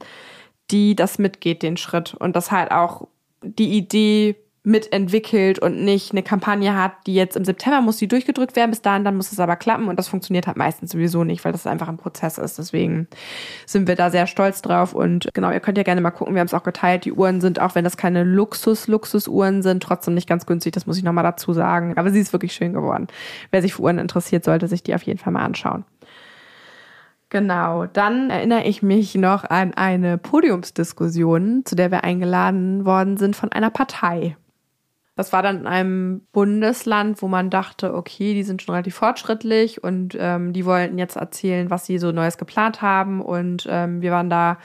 die 0.71 0.95
das 0.95 1.19
mitgeht, 1.19 1.63
den 1.63 1.77
Schritt 1.77 2.13
und 2.13 2.35
das 2.35 2.51
halt 2.51 2.71
auch 2.71 3.07
die 3.43 3.77
Idee 3.77 4.35
mitentwickelt 4.63 5.59
und 5.59 5.83
nicht 5.83 6.11
eine 6.11 6.21
Kampagne 6.21 6.75
hat, 6.75 6.91
die 7.07 7.15
jetzt 7.15 7.37
im 7.37 7.45
September 7.45 7.81
muss 7.81 7.97
die 7.97 8.07
durchgedrückt 8.07 8.55
werden, 8.55 8.71
bis 8.71 8.81
dahin, 8.81 9.05
dann 9.05 9.15
muss 9.15 9.31
es 9.31 9.39
aber 9.39 9.55
klappen 9.55 9.87
und 9.87 9.97
das 9.97 10.09
funktioniert 10.09 10.47
halt 10.47 10.57
meistens 10.57 10.91
sowieso 10.91 11.23
nicht, 11.23 11.45
weil 11.45 11.53
das 11.53 11.65
einfach 11.65 11.87
ein 11.87 11.97
Prozess 11.97 12.37
ist. 12.37 12.57
Deswegen 12.57 13.07
sind 13.65 13.87
wir 13.87 13.95
da 13.95 14.09
sehr 14.11 14.27
stolz 14.27 14.61
drauf 14.61 14.93
und 14.93 15.29
genau, 15.33 15.51
ihr 15.51 15.61
könnt 15.61 15.77
ja 15.77 15.83
gerne 15.83 16.01
mal 16.01 16.11
gucken, 16.11 16.35
wir 16.35 16.41
haben 16.41 16.47
es 16.47 16.53
auch 16.53 16.63
geteilt, 16.63 17.05
die 17.05 17.13
Uhren 17.13 17.39
sind, 17.39 17.61
auch 17.61 17.75
wenn 17.75 17.83
das 17.83 17.95
keine 17.95 18.23
Luxus-Luxus-Uhren 18.23 19.61
sind, 19.61 19.81
trotzdem 19.81 20.13
nicht 20.13 20.27
ganz 20.27 20.45
günstig, 20.45 20.73
das 20.73 20.85
muss 20.85 20.97
ich 20.97 21.03
nochmal 21.03 21.23
dazu 21.23 21.53
sagen, 21.53 21.97
aber 21.97 22.11
sie 22.11 22.19
ist 22.19 22.33
wirklich 22.33 22.53
schön 22.53 22.73
geworden. 22.73 23.07
Wer 23.51 23.61
sich 23.61 23.75
für 23.75 23.83
Uhren 23.83 23.97
interessiert, 23.97 24.43
sollte 24.43 24.67
sich 24.67 24.83
die 24.83 24.93
auf 24.93 25.03
jeden 25.03 25.19
Fall 25.19 25.31
mal 25.31 25.45
anschauen. 25.45 25.85
Genau, 27.29 27.85
dann 27.85 28.31
erinnere 28.31 28.63
ich 28.63 28.81
mich 28.81 29.13
noch 29.13 29.43
an 29.43 29.75
eine 29.75 30.17
Podiumsdiskussion, 30.17 31.61
zu 31.63 31.75
der 31.75 31.91
wir 31.91 32.03
eingeladen 32.03 32.85
worden 32.85 33.17
sind 33.17 33.35
von 33.35 33.51
einer 33.51 33.69
Partei. 33.69 34.35
Das 35.19 35.33
war 35.33 35.43
dann 35.43 35.59
in 35.59 35.67
einem 35.67 36.21
Bundesland, 36.31 37.21
wo 37.21 37.27
man 37.27 37.49
dachte, 37.49 37.93
okay, 37.93 38.33
die 38.33 38.43
sind 38.43 38.61
schon 38.61 38.71
relativ 38.73 38.95
fortschrittlich 38.95 39.83
und 39.83 40.15
ähm, 40.17 40.53
die 40.53 40.63
wollten 40.65 40.97
jetzt 40.97 41.17
erzählen, 41.17 41.69
was 41.69 41.85
sie 41.85 41.97
so 41.97 42.13
Neues 42.13 42.37
geplant 42.37 42.81
haben. 42.81 43.19
Und 43.19 43.67
ähm, 43.69 44.01
wir 44.01 44.13
waren 44.13 44.29
da 44.29 44.59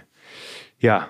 ja 0.78 1.08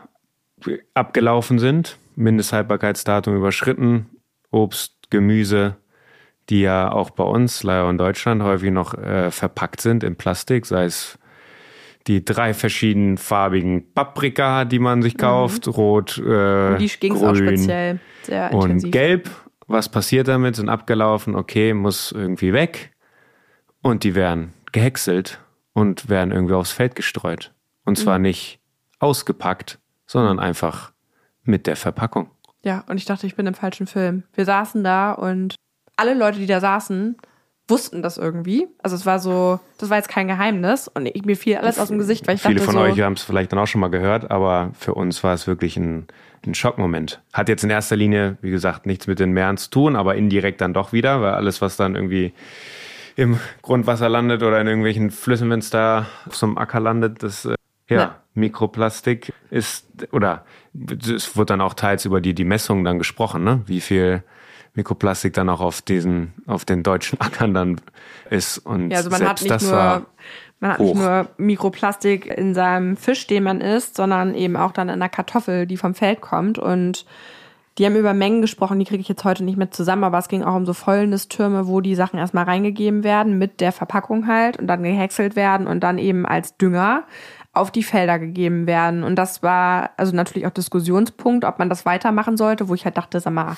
abgelaufen 0.95 1.59
sind, 1.59 1.99
Mindesthaltbarkeitsdatum 2.15 3.35
überschritten, 3.35 4.11
Obst, 4.51 5.11
Gemüse, 5.11 5.77
die 6.51 6.63
ja 6.63 6.91
auch 6.91 7.11
bei 7.11 7.25
uns, 7.25 7.63
leider 7.63 7.89
in 7.89 7.99
Deutschland, 7.99 8.43
häufig 8.43 8.71
noch 8.71 8.95
äh, 8.95 9.31
verpackt 9.31 9.81
sind 9.81 10.03
in 10.05 10.17
Plastik, 10.17 10.67
sei 10.67 10.85
es 10.85 11.19
die 12.07 12.25
drei 12.25 12.53
verschiedenen 12.53 13.17
farbigen 13.17 13.93
Paprika, 13.95 14.65
die 14.65 14.79
man 14.79 15.03
sich 15.03 15.15
mhm. 15.15 15.19
kauft, 15.19 15.67
mhm. 15.67 15.73
rot, 15.73 16.19
äh, 16.19 16.77
die 16.79 16.89
grün 16.89 17.25
auch 17.25 17.37
speziell 17.37 18.01
sehr 18.23 18.53
und 18.53 18.65
intensiv. 18.65 18.91
gelb. 18.91 19.31
Was 19.69 19.89
passiert 19.89 20.29
damit? 20.29 20.57
Sind 20.57 20.69
abgelaufen, 20.69 21.35
okay, 21.35 21.73
muss 21.73 22.13
irgendwie 22.13 22.53
weg. 22.53 22.91
Und 23.81 24.05
die 24.05 24.15
werden 24.15 24.53
gehäckselt 24.73 25.41
und 25.73 26.09
werden 26.09 26.33
irgendwie 26.33 26.55
aufs 26.55 26.73
Feld 26.73 26.95
gestreut. 26.95 27.53
Und 27.85 27.97
zwar 27.97 28.19
mhm. 28.19 28.23
nicht 28.23 28.61
ausgepackt, 28.99 29.79
sondern 30.07 30.39
einfach 30.39 30.93
mit 31.43 31.67
der 31.67 31.77
Verpackung. 31.77 32.31
Ja, 32.65 32.85
und 32.89 32.97
ich 32.97 33.05
dachte, 33.05 33.27
ich 33.27 33.35
bin 33.35 33.47
im 33.47 33.55
falschen 33.55 33.87
Film. 33.87 34.25
Wir 34.35 34.45
saßen 34.45 34.85
da 34.85 35.13
und 35.13 35.57
alle 35.97 36.15
Leute, 36.15 36.39
die 36.39 36.47
da 36.47 36.61
saßen, 36.61 37.17
wussten 37.69 38.03
das 38.03 38.19
irgendwie. 38.19 38.69
Also 38.83 38.97
es 38.97 39.07
war 39.07 39.19
so, 39.19 39.61
das 39.79 39.91
war 39.91 39.97
jetzt 39.97 40.09
kein 40.09 40.29
Geheimnis 40.29 40.89
und 40.89 41.07
ich, 41.07 41.25
mir 41.25 41.37
fiel 41.37 41.57
alles 41.57 41.79
aus 41.79 41.89
dem 41.89 41.99
Gesicht, 41.99 42.27
weil 42.27 42.37
ich 42.37 42.43
Viele 42.43 42.57
dachte 42.57 42.67
von 42.67 42.75
so, 42.75 42.81
euch 42.81 43.01
haben 43.01 43.15
es 43.15 43.23
vielleicht 43.23 43.53
dann 43.53 43.59
auch 43.59 43.67
schon 43.67 43.81
mal 43.81 43.89
gehört, 43.89 44.31
aber 44.31 44.71
für 44.79 44.95
uns 44.95 45.23
war 45.23 45.33
es 45.33 45.47
wirklich 45.47 45.77
ein, 45.77 46.07
ein 46.47 46.55
Schockmoment. 46.55 47.23
Hat 47.33 47.49
jetzt 47.49 47.65
in 47.65 47.71
erster 47.71 47.97
Linie, 47.97 48.37
wie 48.41 48.51
gesagt, 48.51 48.87
nichts 48.87 49.07
mit 49.07 49.21
den 49.21 49.33
Meeren 49.33 49.57
zu 49.57 49.71
tun, 49.71 49.97
aber 49.97 50.17
indirekt 50.17 50.61
dann 50.61 50.75
doch 50.75 50.93
wieder, 50.93 51.23
weil 51.23 51.35
alles, 51.35 51.63
was 51.63 51.77
dann 51.77 51.95
irgendwie 51.95 52.33
im 53.17 53.39
Grundwasser 53.63 54.09
landet 54.09 54.43
oder 54.43 54.61
in 54.61 54.67
irgendwelchen 54.67 55.11
Flüssen, 55.11 55.51
wenn 55.51 55.61
es 55.61 55.71
da 55.71 56.07
auf 56.27 56.35
so 56.35 56.47
einem 56.47 56.59
Acker 56.59 56.81
landet, 56.81 57.23
das 57.23 57.45
äh, 57.45 57.55
ja, 57.89 57.97
ja, 57.97 58.17
Mikroplastik 58.35 59.33
ist, 59.51 59.87
oder 60.13 60.45
es 61.15 61.37
wird 61.37 61.51
dann 61.51 61.61
auch 61.61 61.75
teils 61.75 62.05
über 62.07 62.21
die, 62.21 62.35
die 62.35 62.45
Messungen 62.45 62.85
dann 62.85 62.99
gesprochen, 62.99 63.45
ne? 63.45 63.61
Wie 63.67 63.81
viel 63.81 64.23
Mikroplastik 64.75 65.35
dann 65.35 65.49
auch 65.49 65.61
auf 65.61 65.83
diesen, 65.83 66.33
auf 66.47 66.65
den 66.65 66.83
deutschen 66.83 67.21
Ackern 67.21 67.55
dann 67.55 67.81
ist. 68.31 68.59
Und 68.59 68.91
ja, 68.91 68.99
also 68.99 69.11
man 69.11 69.29
hat 69.29 69.43
nicht 69.43 69.63
nur, 69.63 70.07
man 70.61 70.71
hat 70.73 70.81
nicht 70.81 70.95
nur 70.95 71.29
Mikroplastik 71.37 72.27
in 72.27 72.55
seinem 72.55 72.97
Fisch, 72.97 73.27
den 73.27 73.43
man 73.43 73.61
isst, 73.61 73.97
sondern 73.97 74.35
eben 74.35 74.57
auch 74.57 74.73
dann 74.73 74.89
in 74.89 75.01
der 75.01 75.09
Kartoffel, 75.09 75.67
die 75.67 75.77
vom 75.77 75.95
Feld 75.95 76.21
kommt. 76.21 76.59
Und 76.59 77.05
die 77.79 77.87
haben 77.87 77.97
über 77.97 78.13
Mengen 78.13 78.43
gesprochen, 78.43 78.79
die 78.79 78.85
kriege 78.85 79.01
ich 79.01 79.09
jetzt 79.09 79.25
heute 79.25 79.45
nicht 79.45 79.57
mit 79.57 79.75
zusammen, 79.75 80.05
aber 80.05 80.19
es 80.19 80.29
ging 80.29 80.43
auch 80.43 80.55
um 80.55 80.67
so 80.67 80.75
Fäulnistürme, 80.75 81.67
wo 81.67 81.81
die 81.81 81.95
Sachen 81.95 82.19
erstmal 82.19 82.45
reingegeben 82.45 83.03
werden 83.03 83.39
mit 83.39 83.61
der 83.61 83.73
Verpackung 83.73 84.27
halt 84.27 84.59
und 84.59 84.67
dann 84.67 84.83
gehäckselt 84.83 85.37
werden 85.37 85.67
und 85.67 85.81
dann 85.81 85.99
eben 85.99 86.27
als 86.27 86.57
Dünger 86.59 87.05
auf 87.55 87.71
die 87.71 87.83
Felder 87.83 88.19
gegeben 88.19 88.67
werden. 88.67 89.05
Und 89.05 89.17
das 89.17 89.43
war 89.43 89.91
also 89.99 90.17
natürlich 90.17 90.47
auch 90.47 90.53
Diskussionspunkt, 90.53 91.45
ob 91.45 91.59
man 91.59 91.69
das 91.69 91.85
weitermachen 91.85 92.37
sollte, 92.37 92.69
wo 92.69 92.75
ich 92.75 92.85
halt 92.85 92.97
dachte, 92.97 93.21
sag 93.21 93.35
mal, 93.35 93.57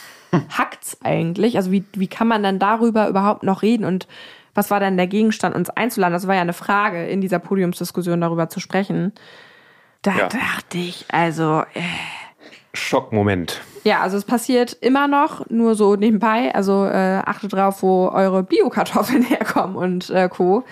hackt's 0.58 0.98
eigentlich? 1.04 1.56
Also 1.56 1.70
wie, 1.70 1.84
wie 1.92 2.08
kann 2.08 2.26
man 2.26 2.42
dann 2.42 2.58
darüber 2.58 3.08
überhaupt 3.08 3.44
noch 3.44 3.62
reden? 3.62 3.84
Und 3.84 4.08
was 4.52 4.70
war 4.70 4.80
dann 4.80 4.96
der 4.96 5.06
Gegenstand, 5.06 5.54
uns 5.54 5.70
einzuladen? 5.70 6.12
Das 6.12 6.26
war 6.26 6.34
ja 6.34 6.40
eine 6.40 6.52
Frage 6.52 7.06
in 7.06 7.20
dieser 7.20 7.38
Podiumsdiskussion 7.38 8.20
darüber 8.20 8.48
zu 8.48 8.58
sprechen. 8.58 9.12
Da 10.02 10.16
ja. 10.16 10.28
dachte 10.28 10.78
ich, 10.78 11.06
also. 11.10 11.62
Äh, 11.74 11.82
Schockmoment. 12.72 13.60
Ja, 13.84 14.00
also 14.00 14.16
es 14.16 14.24
passiert 14.24 14.76
immer 14.80 15.06
noch, 15.06 15.48
nur 15.50 15.76
so 15.76 15.94
nebenbei. 15.94 16.52
Also 16.52 16.84
äh, 16.86 17.22
achtet 17.24 17.52
drauf, 17.52 17.82
wo 17.82 18.08
eure 18.08 18.42
Bio-Kartoffeln 18.42 19.22
herkommen 19.28 19.76
und 19.76 20.10
äh, 20.10 20.28
Co. 20.28 20.64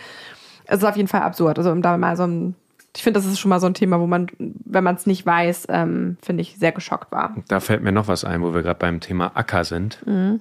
Es 0.65 0.79
ist 0.79 0.85
auf 0.85 0.97
jeden 0.97 1.09
Fall 1.09 1.23
absurd. 1.23 1.59
Also 1.59 1.71
um 1.71 1.83
da 1.83 1.97
mal 1.97 2.17
so 2.17 2.25
ein 2.25 2.57
ich 2.95 3.03
finde, 3.03 3.19
das 3.19 3.27
ist 3.27 3.41
schon 3.41 3.49
mal 3.49 3.61
so 3.61 3.67
ein 3.67 3.75
Thema, 3.75 4.01
wo 4.01 4.07
man, 4.07 4.27
wenn 4.39 4.85
man 4.85 4.97
es 4.97 5.07
nicht 5.07 5.25
weiß, 5.25 5.67
ähm, 5.71 6.19
finde 6.23 6.43
ich, 6.43 6.59
sehr 6.59 6.73
geschockt 6.73 7.11
war. 7.11 7.35
Da 7.49 7.61
fällt 7.61 7.83
mir 7.83 7.93
noch 7.93 8.09
was 8.09 8.25
ein, 8.25 8.43
wo 8.43 8.55
wir 8.55 8.63
gerade 8.63 8.79
beim 8.79 9.01
Thema 9.01 9.33
Acker 9.35 9.65
sind. 9.65 9.99
Mhm. 10.07 10.41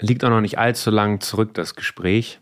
Liegt 0.00 0.24
auch 0.24 0.30
noch 0.30 0.40
nicht 0.40 0.58
allzu 0.58 0.90
lang 0.90 1.20
zurück, 1.20 1.54
das 1.54 1.74
Gespräch. 1.74 2.40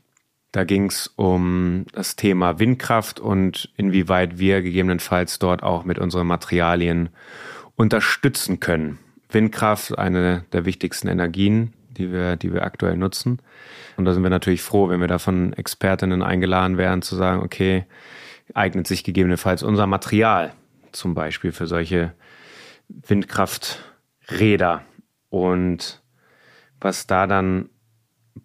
Da 0.53 0.65
ging 0.65 0.87
es 0.87 1.07
um 1.17 1.87
das 1.93 2.17
Thema 2.17 2.59
Windkraft 2.59 3.21
und 3.21 3.71
inwieweit 3.77 4.39
wir 4.39 4.63
gegebenenfalls 4.63 5.39
dort 5.39 5.63
auch 5.63 5.85
mit 5.85 5.99
unseren 5.99 6.27
Materialien 6.27 7.11
unterstützen 7.77 8.61
können. 8.61 8.99
Windkraft, 9.31 9.97
eine 9.97 10.45
der 10.53 10.65
wichtigsten 10.65 11.09
Energien, 11.09 11.73
die 11.91 12.13
wir, 12.13 12.37
die 12.37 12.53
wir 12.53 12.65
aktuell 12.65 12.97
nutzen. 12.97 13.39
Und 13.97 14.05
da 14.05 14.13
sind 14.13 14.23
wir 14.23 14.31
natürlich 14.31 14.63
froh, 14.63 14.89
wenn 14.89 15.01
wir 15.01 15.09
da 15.09 15.19
von 15.19 15.53
Expertinnen 15.53 16.23
eingeladen 16.23 16.79
werden, 16.79 17.03
zu 17.03 17.15
sagen, 17.17 17.43
okay, 17.43 17.85
eignet 18.55 18.87
sich 18.87 19.05
gegebenenfalls 19.05 19.63
unser 19.63 19.87
Material 19.87 20.53
zum 20.93 21.15
Beispiel 21.15 21.53
für 21.53 21.67
solche 21.67 22.13
Windkrafträder. 22.89 24.83
Und 25.29 26.03
was 26.81 27.07
da 27.07 27.27
dann 27.27 27.69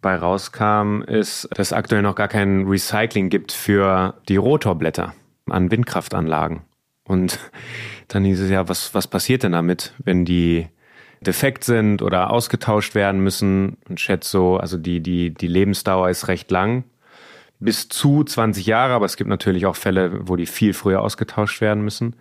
bei 0.01 0.15
rauskam, 0.15 1.01
ist, 1.01 1.47
dass 1.51 1.67
es 1.67 1.73
aktuell 1.73 2.01
noch 2.01 2.15
gar 2.15 2.27
kein 2.27 2.67
Recycling 2.67 3.29
gibt 3.29 3.51
für 3.51 4.21
die 4.27 4.35
Rotorblätter 4.35 5.13
an 5.49 5.71
Windkraftanlagen. 5.71 6.61
Und 7.07 7.39
dann 8.07 8.23
hieß 8.23 8.39
es 8.41 8.49
ja, 8.49 8.67
was, 8.67 8.93
was 8.93 9.07
passiert 9.07 9.43
denn 9.43 9.53
damit, 9.53 9.93
wenn 10.03 10.25
die 10.25 10.67
defekt 11.21 11.63
sind 11.63 12.01
oder 12.01 12.31
ausgetauscht 12.31 12.93
werden 12.93 13.21
müssen? 13.21 13.77
Und 13.89 13.99
schätze 13.99 14.29
so, 14.29 14.57
also 14.57 14.77
die, 14.77 15.01
die, 15.01 15.33
die 15.33 15.47
Lebensdauer 15.47 16.09
ist 16.09 16.27
recht 16.27 16.51
lang. 16.51 16.83
Bis 17.59 17.87
zu 17.89 18.23
20 18.23 18.65
Jahre, 18.65 18.93
aber 18.93 19.05
es 19.05 19.17
gibt 19.17 19.29
natürlich 19.29 19.65
auch 19.65 19.75
Fälle, 19.75 20.27
wo 20.27 20.35
die 20.35 20.45
viel 20.45 20.73
früher 20.73 21.01
ausgetauscht 21.01 21.61
werden 21.61 21.83
müssen. 21.83 22.15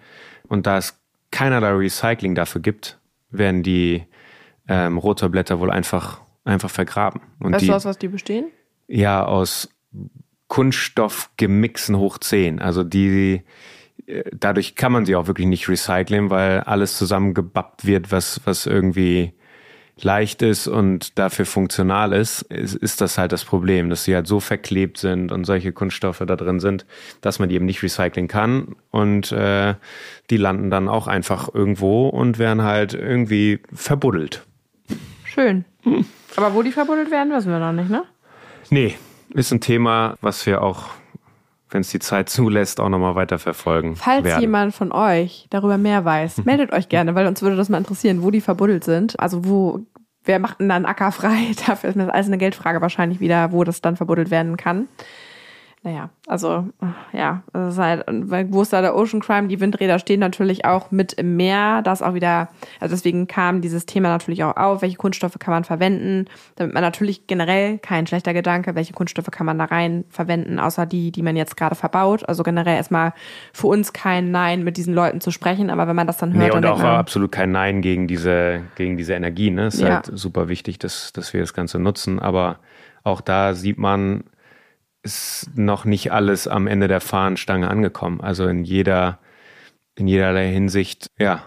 Und 0.48 0.66
da 0.66 0.78
es 0.78 0.98
keinerlei 1.30 1.72
Recycling 1.72 2.34
dafür 2.34 2.60
gibt, 2.60 2.98
werden 3.30 3.62
die 3.62 4.04
ähm, 4.68 4.98
Rotorblätter 4.98 5.58
wohl 5.58 5.70
einfach, 5.70 6.20
einfach 6.44 6.70
vergraben. 6.70 7.20
Und 7.40 7.52
weißt 7.52 7.62
die, 7.62 7.66
du 7.66 7.74
aus 7.74 7.84
was 7.84 7.98
die 7.98 8.08
bestehen? 8.08 8.46
Ja, 8.86 9.24
aus 9.24 9.68
Kunststoffgemixen 10.48 11.96
hoch 11.96 12.18
10. 12.18 12.60
Also 12.60 12.84
die, 12.84 13.42
äh, 14.06 14.22
dadurch 14.32 14.76
kann 14.76 14.92
man 14.92 15.04
sie 15.04 15.16
auch 15.16 15.26
wirklich 15.26 15.48
nicht 15.48 15.68
recyceln, 15.68 16.30
weil 16.30 16.60
alles 16.60 16.96
zusammengebappt 16.96 17.86
wird, 17.86 18.12
was, 18.12 18.40
was 18.44 18.66
irgendwie 18.66 19.34
leicht 20.00 20.42
ist 20.42 20.66
und 20.66 21.18
dafür 21.18 21.46
funktional 21.46 22.12
ist, 22.12 22.42
ist, 22.42 22.74
ist 22.74 23.00
das 23.00 23.16
halt 23.16 23.32
das 23.32 23.44
Problem, 23.44 23.90
dass 23.90 24.04
sie 24.04 24.14
halt 24.14 24.26
so 24.26 24.40
verklebt 24.40 24.98
sind 24.98 25.30
und 25.30 25.44
solche 25.44 25.72
Kunststoffe 25.72 26.22
da 26.26 26.36
drin 26.36 26.60
sind, 26.60 26.84
dass 27.20 27.38
man 27.38 27.48
die 27.48 27.54
eben 27.54 27.66
nicht 27.66 27.82
recyceln 27.82 28.26
kann 28.28 28.74
und 28.90 29.30
äh, 29.32 29.74
die 30.30 30.36
landen 30.36 30.70
dann 30.70 30.88
auch 30.88 31.06
einfach 31.06 31.52
irgendwo 31.54 32.08
und 32.08 32.38
werden 32.38 32.62
halt 32.62 32.94
irgendwie 32.94 33.60
verbuddelt. 33.72 34.44
Schön. 35.24 35.64
Aber 36.36 36.54
wo 36.54 36.62
die 36.62 36.72
verbuddelt 36.72 37.10
werden, 37.10 37.32
wissen 37.32 37.50
wir 37.50 37.58
noch 37.58 37.72
nicht, 37.72 37.90
ne? 37.90 38.04
Nee, 38.70 38.96
ist 39.34 39.52
ein 39.52 39.60
Thema, 39.60 40.16
was 40.20 40.46
wir 40.46 40.62
auch, 40.62 40.90
wenn 41.74 41.80
es 41.80 41.90
die 41.90 41.98
Zeit 41.98 42.28
zulässt, 42.28 42.80
auch 42.80 42.88
nochmal 42.88 43.16
weiter 43.16 43.40
verfolgen. 43.40 43.96
Falls 43.96 44.24
werden. 44.24 44.40
jemand 44.40 44.74
von 44.74 44.92
euch 44.92 45.48
darüber 45.50 45.76
mehr 45.76 46.04
weiß, 46.04 46.38
meldet 46.44 46.72
euch 46.72 46.88
gerne, 46.88 47.16
weil 47.16 47.26
uns 47.26 47.42
würde 47.42 47.56
das 47.56 47.68
mal 47.68 47.78
interessieren, 47.78 48.22
wo 48.22 48.30
die 48.30 48.40
verbuddelt 48.40 48.84
sind. 48.84 49.18
Also 49.18 49.44
wo, 49.44 49.80
wer 50.22 50.38
macht 50.38 50.60
denn 50.60 50.68
dann 50.68 50.86
Acker 50.86 51.10
frei? 51.10 51.52
Dafür 51.66 51.90
ist 51.90 51.96
mir 51.96 52.04
das 52.04 52.14
alles 52.14 52.28
eine 52.28 52.38
Geldfrage 52.38 52.80
wahrscheinlich 52.80 53.18
wieder, 53.18 53.50
wo 53.50 53.64
das 53.64 53.82
dann 53.82 53.96
verbuddelt 53.96 54.30
werden 54.30 54.56
kann. 54.56 54.86
Naja, 55.86 56.08
also 56.26 56.66
ja, 57.12 57.42
das 57.52 57.74
ist 57.74 57.78
halt, 57.78 58.04
wo 58.50 58.62
ist 58.62 58.72
da 58.72 58.80
der 58.80 58.96
Ocean 58.96 59.20
Crime? 59.20 59.48
Die 59.48 59.60
Windräder 59.60 59.98
stehen 59.98 60.18
natürlich 60.18 60.64
auch 60.64 60.90
mit 60.90 61.12
im 61.12 61.36
Meer. 61.36 61.82
Das 61.82 62.00
auch 62.00 62.14
wieder, 62.14 62.48
also 62.80 62.94
deswegen 62.94 63.26
kam 63.26 63.60
dieses 63.60 63.84
Thema 63.84 64.08
natürlich 64.08 64.42
auch 64.44 64.56
auf. 64.56 64.80
Welche 64.80 64.96
Kunststoffe 64.96 65.38
kann 65.38 65.52
man 65.52 65.64
verwenden? 65.64 66.24
Damit 66.56 66.72
man 66.72 66.82
natürlich 66.82 67.26
generell 67.26 67.76
kein 67.76 68.06
schlechter 68.06 68.32
Gedanke, 68.32 68.74
welche 68.74 68.94
Kunststoffe 68.94 69.30
kann 69.30 69.44
man 69.44 69.58
da 69.58 69.66
rein 69.66 70.06
verwenden, 70.08 70.58
außer 70.58 70.86
die, 70.86 71.12
die 71.12 71.20
man 71.22 71.36
jetzt 71.36 71.54
gerade 71.58 71.74
verbaut. 71.74 72.26
Also 72.26 72.44
generell 72.44 72.76
erstmal 72.76 73.12
für 73.52 73.66
uns 73.66 73.92
kein 73.92 74.30
Nein 74.30 74.64
mit 74.64 74.78
diesen 74.78 74.94
Leuten 74.94 75.20
zu 75.20 75.32
sprechen, 75.32 75.68
aber 75.68 75.86
wenn 75.86 75.96
man 75.96 76.06
das 76.06 76.16
dann 76.16 76.32
hört, 76.32 76.42
nee, 76.42 76.48
dann 76.48 76.56
und 76.56 76.62
denkt 76.62 76.78
auch 76.78 76.82
man, 76.82 76.96
absolut 76.96 77.30
kein 77.30 77.52
Nein 77.52 77.82
gegen 77.82 78.08
diese, 78.08 78.62
gegen 78.76 78.96
diese 78.96 79.12
Energie. 79.12 79.50
Ne? 79.50 79.66
Es 79.66 79.74
ist 79.74 79.82
Ja. 79.82 79.96
halt 79.96 80.10
super 80.14 80.48
wichtig, 80.48 80.78
dass, 80.78 81.12
dass 81.12 81.34
wir 81.34 81.42
das 81.42 81.52
Ganze 81.52 81.78
nutzen. 81.78 82.20
Aber 82.20 82.60
auch 83.02 83.20
da 83.20 83.52
sieht 83.52 83.76
man, 83.76 84.24
ist 85.04 85.50
noch 85.54 85.84
nicht 85.84 86.12
alles 86.12 86.48
am 86.48 86.66
Ende 86.66 86.88
der 86.88 87.00
Fahnenstange 87.00 87.68
angekommen. 87.68 88.20
Also 88.20 88.46
in 88.46 88.64
jeder, 88.64 89.18
in 89.94 90.08
jederlei 90.08 90.50
Hinsicht, 90.50 91.08
ja, 91.18 91.44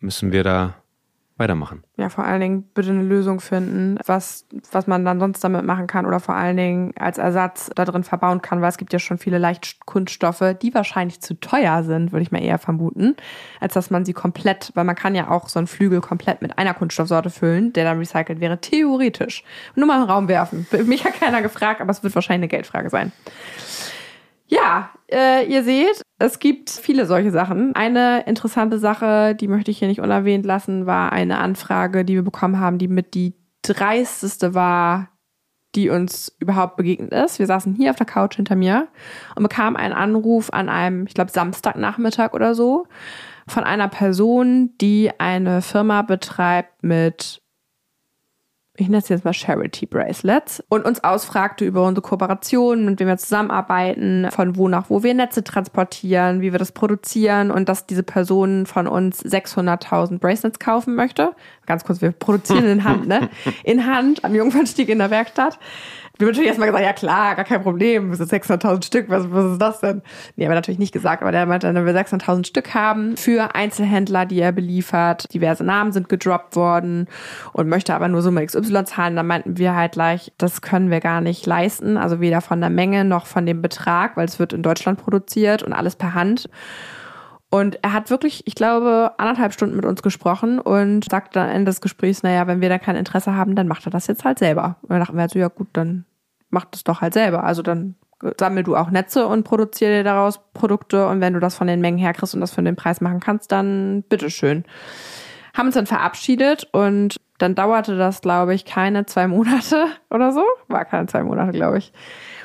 müssen 0.00 0.32
wir 0.32 0.42
da 0.42 0.74
weitermachen. 1.36 1.82
Ja, 1.96 2.08
vor 2.08 2.24
allen 2.24 2.40
Dingen 2.40 2.62
bitte 2.74 2.90
eine 2.90 3.02
Lösung 3.02 3.40
finden, 3.40 3.98
was, 4.06 4.46
was 4.70 4.86
man 4.86 5.04
dann 5.04 5.18
sonst 5.18 5.42
damit 5.42 5.64
machen 5.64 5.88
kann 5.88 6.06
oder 6.06 6.20
vor 6.20 6.36
allen 6.36 6.56
Dingen 6.56 6.92
als 6.96 7.18
Ersatz 7.18 7.70
da 7.74 7.84
drin 7.84 8.04
verbauen 8.04 8.40
kann, 8.40 8.60
weil 8.60 8.68
es 8.68 8.78
gibt 8.78 8.92
ja 8.92 9.00
schon 9.00 9.18
viele 9.18 9.38
Leichtkunststoffe, 9.38 10.54
die 10.62 10.72
wahrscheinlich 10.74 11.20
zu 11.20 11.34
teuer 11.34 11.82
sind, 11.82 12.12
würde 12.12 12.22
ich 12.22 12.30
mal 12.30 12.42
eher 12.42 12.58
vermuten, 12.58 13.16
als 13.60 13.74
dass 13.74 13.90
man 13.90 14.04
sie 14.04 14.12
komplett, 14.12 14.70
weil 14.74 14.84
man 14.84 14.94
kann 14.94 15.14
ja 15.16 15.28
auch 15.28 15.48
so 15.48 15.58
einen 15.58 15.66
Flügel 15.66 16.00
komplett 16.00 16.40
mit 16.40 16.56
einer 16.56 16.74
Kunststoffsorte 16.74 17.30
füllen, 17.30 17.72
der 17.72 17.84
dann 17.84 17.98
recycelt 17.98 18.40
wäre, 18.40 18.60
theoretisch. 18.60 19.42
Nur 19.74 19.86
mal 19.86 20.02
im 20.02 20.08
Raum 20.08 20.28
werfen. 20.28 20.66
Mich 20.86 21.04
hat 21.04 21.18
keiner 21.18 21.42
gefragt, 21.42 21.80
aber 21.80 21.90
es 21.90 22.02
wird 22.04 22.14
wahrscheinlich 22.14 22.44
eine 22.44 22.48
Geldfrage 22.48 22.90
sein. 22.90 23.12
Ja, 24.46 24.90
äh, 25.10 25.46
ihr 25.46 25.64
seht, 25.64 26.02
es 26.18 26.38
gibt 26.38 26.70
viele 26.70 27.06
solche 27.06 27.30
Sachen. 27.30 27.74
Eine 27.74 28.24
interessante 28.26 28.78
Sache, 28.78 29.34
die 29.34 29.48
möchte 29.48 29.70
ich 29.70 29.78
hier 29.78 29.88
nicht 29.88 30.00
unerwähnt 30.00 30.44
lassen, 30.44 30.86
war 30.86 31.12
eine 31.12 31.38
Anfrage, 31.38 32.04
die 32.04 32.14
wir 32.14 32.22
bekommen 32.22 32.60
haben, 32.60 32.78
die 32.78 32.88
mit 32.88 33.14
die 33.14 33.34
dreisteste 33.62 34.54
war, 34.54 35.08
die 35.74 35.88
uns 35.88 36.34
überhaupt 36.38 36.76
begegnet 36.76 37.12
ist. 37.12 37.38
Wir 37.38 37.46
saßen 37.46 37.74
hier 37.74 37.90
auf 37.90 37.96
der 37.96 38.06
Couch 38.06 38.36
hinter 38.36 38.54
mir 38.54 38.88
und 39.34 39.42
bekamen 39.42 39.76
einen 39.76 39.94
Anruf 39.94 40.50
an 40.52 40.68
einem, 40.68 41.06
ich 41.06 41.14
glaube, 41.14 41.30
Samstagnachmittag 41.30 42.32
oder 42.32 42.54
so, 42.54 42.86
von 43.48 43.64
einer 43.64 43.88
Person, 43.88 44.72
die 44.80 45.10
eine 45.18 45.62
Firma 45.62 46.02
betreibt 46.02 46.82
mit 46.82 47.42
ich 48.76 48.88
nenne 48.88 48.98
es 48.98 49.08
jetzt 49.08 49.24
mal 49.24 49.32
Charity 49.32 49.86
Bracelets 49.86 50.62
und 50.68 50.84
uns 50.84 51.04
ausfragte 51.04 51.64
über 51.64 51.86
unsere 51.86 52.02
Kooperationen, 52.02 52.86
mit 52.86 52.98
wem 52.98 53.06
wir 53.06 53.16
zusammenarbeiten, 53.18 54.28
von 54.32 54.56
wo 54.56 54.66
nach 54.66 54.90
wo 54.90 55.04
wir 55.04 55.14
Netze 55.14 55.44
transportieren, 55.44 56.40
wie 56.40 56.50
wir 56.50 56.58
das 56.58 56.72
produzieren 56.72 57.52
und 57.52 57.68
dass 57.68 57.86
diese 57.86 58.02
Person 58.02 58.66
von 58.66 58.88
uns 58.88 59.24
600.000 59.24 60.18
Bracelets 60.18 60.58
kaufen 60.58 60.96
möchte. 60.96 61.36
Ganz 61.66 61.84
kurz, 61.84 62.02
wir 62.02 62.10
produzieren 62.10 62.64
in 62.64 62.82
Hand, 62.82 63.06
ne? 63.06 63.30
In 63.64 63.86
Hand 63.86 64.24
am 64.24 64.34
Jungfernstieg 64.34 64.88
in 64.88 64.98
der 64.98 65.10
Werkstatt. 65.10 65.58
Wir 66.16 66.26
haben 66.26 66.30
natürlich 66.30 66.48
erstmal 66.48 66.68
gesagt, 66.68 66.84
ja 66.84 66.92
klar, 66.92 67.34
gar 67.34 67.44
kein 67.44 67.62
Problem, 67.62 68.10
das 68.10 68.18
sind 68.18 68.30
600.000 68.30 68.84
Stück, 68.84 69.08
was, 69.08 69.32
was 69.32 69.52
ist 69.52 69.58
das 69.60 69.80
denn? 69.80 70.00
Nee, 70.36 70.46
aber 70.46 70.54
natürlich 70.54 70.78
nicht 70.78 70.92
gesagt, 70.92 71.22
aber 71.22 71.32
der 71.32 71.44
meinte, 71.44 71.74
wenn 71.74 71.86
wir 71.86 71.92
600.000 71.92 72.46
Stück 72.46 72.72
haben 72.72 73.16
für 73.16 73.56
Einzelhändler, 73.56 74.24
die 74.24 74.38
er 74.38 74.52
beliefert, 74.52 75.34
diverse 75.34 75.64
Namen 75.64 75.90
sind 75.90 76.08
gedroppt 76.08 76.54
worden 76.54 77.08
und 77.52 77.68
möchte 77.68 77.96
aber 77.96 78.06
nur 78.06 78.22
Summe 78.22 78.46
XY 78.46 78.84
zahlen, 78.84 79.16
dann 79.16 79.26
meinten 79.26 79.58
wir 79.58 79.74
halt 79.74 79.92
gleich, 79.92 80.32
das 80.38 80.62
können 80.62 80.88
wir 80.88 81.00
gar 81.00 81.20
nicht 81.20 81.46
leisten, 81.46 81.96
also 81.96 82.20
weder 82.20 82.40
von 82.40 82.60
der 82.60 82.70
Menge 82.70 83.04
noch 83.04 83.26
von 83.26 83.44
dem 83.44 83.60
Betrag, 83.60 84.16
weil 84.16 84.26
es 84.26 84.38
wird 84.38 84.52
in 84.52 84.62
Deutschland 84.62 85.02
produziert 85.02 85.64
und 85.64 85.72
alles 85.72 85.96
per 85.96 86.14
Hand. 86.14 86.48
Und 87.54 87.78
er 87.82 87.92
hat 87.92 88.10
wirklich, 88.10 88.42
ich 88.48 88.56
glaube, 88.56 89.12
anderthalb 89.16 89.52
Stunden 89.52 89.76
mit 89.76 89.84
uns 89.84 90.02
gesprochen 90.02 90.58
und 90.58 91.08
sagte 91.08 91.38
dann 91.38 91.48
Ende 91.48 91.70
des 91.70 91.80
Gesprächs, 91.80 92.24
naja, 92.24 92.48
wenn 92.48 92.60
wir 92.60 92.68
da 92.68 92.80
kein 92.80 92.96
Interesse 92.96 93.36
haben, 93.36 93.54
dann 93.54 93.68
macht 93.68 93.86
er 93.86 93.92
das 93.92 94.08
jetzt 94.08 94.24
halt 94.24 94.40
selber. 94.40 94.74
Und 94.82 94.90
dann 94.90 94.98
dachten 94.98 95.14
wir 95.14 95.20
halt 95.20 95.30
so, 95.30 95.38
ja 95.38 95.46
gut, 95.46 95.68
dann 95.72 96.04
macht 96.50 96.74
es 96.74 96.82
doch 96.82 97.00
halt 97.00 97.14
selber. 97.14 97.44
Also 97.44 97.62
dann 97.62 97.94
sammel 98.40 98.64
du 98.64 98.74
auch 98.74 98.90
Netze 98.90 99.28
und 99.28 99.44
produziere 99.44 99.98
dir 99.98 100.02
daraus 100.02 100.40
Produkte 100.52 101.06
und 101.06 101.20
wenn 101.20 101.32
du 101.32 101.38
das 101.38 101.54
von 101.54 101.68
den 101.68 101.80
Mengen 101.80 101.96
herkriegst 101.96 102.34
und 102.34 102.40
das 102.40 102.52
für 102.52 102.60
den 102.60 102.74
Preis 102.74 103.00
machen 103.00 103.20
kannst, 103.20 103.52
dann 103.52 104.02
bitteschön. 104.08 104.64
Haben 105.56 105.66
uns 105.66 105.76
dann 105.76 105.86
verabschiedet 105.86 106.66
und 106.72 107.20
dann 107.38 107.54
dauerte 107.54 107.96
das, 107.96 108.20
glaube 108.20 108.56
ich, 108.56 108.64
keine 108.64 109.06
zwei 109.06 109.28
Monate 109.28 109.86
oder 110.10 110.32
so. 110.32 110.42
War 110.66 110.84
keine 110.86 111.06
zwei 111.06 111.22
Monate, 111.22 111.52
glaube 111.52 111.78
ich. 111.78 111.92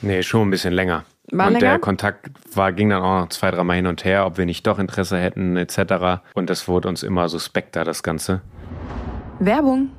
Nee, 0.04 0.22
schon 0.22 0.48
ein 0.48 0.52
bisschen 0.52 0.74
länger. 0.74 1.04
War 1.32 1.48
und 1.48 1.62
der 1.62 1.80
Kontakt 1.80 2.30
war, 2.56 2.72
ging 2.72 2.89
dann 2.89 3.02
auch 3.02 3.22
noch 3.22 3.30
zwei, 3.30 3.52
dreimal 3.52 3.76
hin 3.76 3.88
und 3.88 4.04
her, 4.06 4.26
ob 4.26 4.38
wir 4.38 4.46
nicht 4.46 4.65
doch 4.65 4.80
Interesse 4.80 5.18
hätten, 5.18 5.58
etc. 5.58 6.22
Und 6.34 6.50
das 6.50 6.68
wurde 6.68 6.88
uns 6.88 7.04
immer 7.04 7.30
suspekter, 7.30 7.84
das 7.84 8.04
Ganze. 8.04 8.42
Werbung. 9.39 9.89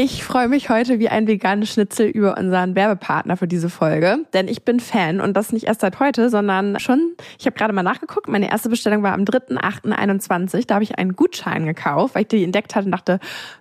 Ich 0.00 0.22
freue 0.22 0.46
mich 0.46 0.70
heute 0.70 1.00
wie 1.00 1.08
ein 1.08 1.26
veganes 1.26 1.72
Schnitzel 1.72 2.06
über 2.06 2.38
unseren 2.38 2.76
Werbepartner 2.76 3.36
für 3.36 3.48
diese 3.48 3.68
Folge, 3.68 4.18
denn 4.32 4.46
ich 4.46 4.64
bin 4.64 4.78
Fan 4.78 5.20
und 5.20 5.36
das 5.36 5.52
nicht 5.52 5.66
erst 5.66 5.80
seit 5.80 5.98
heute, 5.98 6.30
sondern 6.30 6.78
schon, 6.78 7.16
ich 7.36 7.46
habe 7.46 7.56
gerade 7.56 7.72
mal 7.72 7.82
nachgeguckt, 7.82 8.28
meine 8.28 8.48
erste 8.48 8.68
Bestellung 8.68 9.02
war 9.02 9.12
am 9.12 9.22
3.8.21, 9.24 10.68
da 10.68 10.74
habe 10.74 10.84
ich 10.84 10.98
einen 10.98 11.16
Gutschein 11.16 11.66
gekauft, 11.66 12.14
weil 12.14 12.22
ich 12.22 12.28
die 12.28 12.44
entdeckt 12.44 12.76
hatte 12.76 12.86
und 12.86 12.92
dachte, 12.92 13.18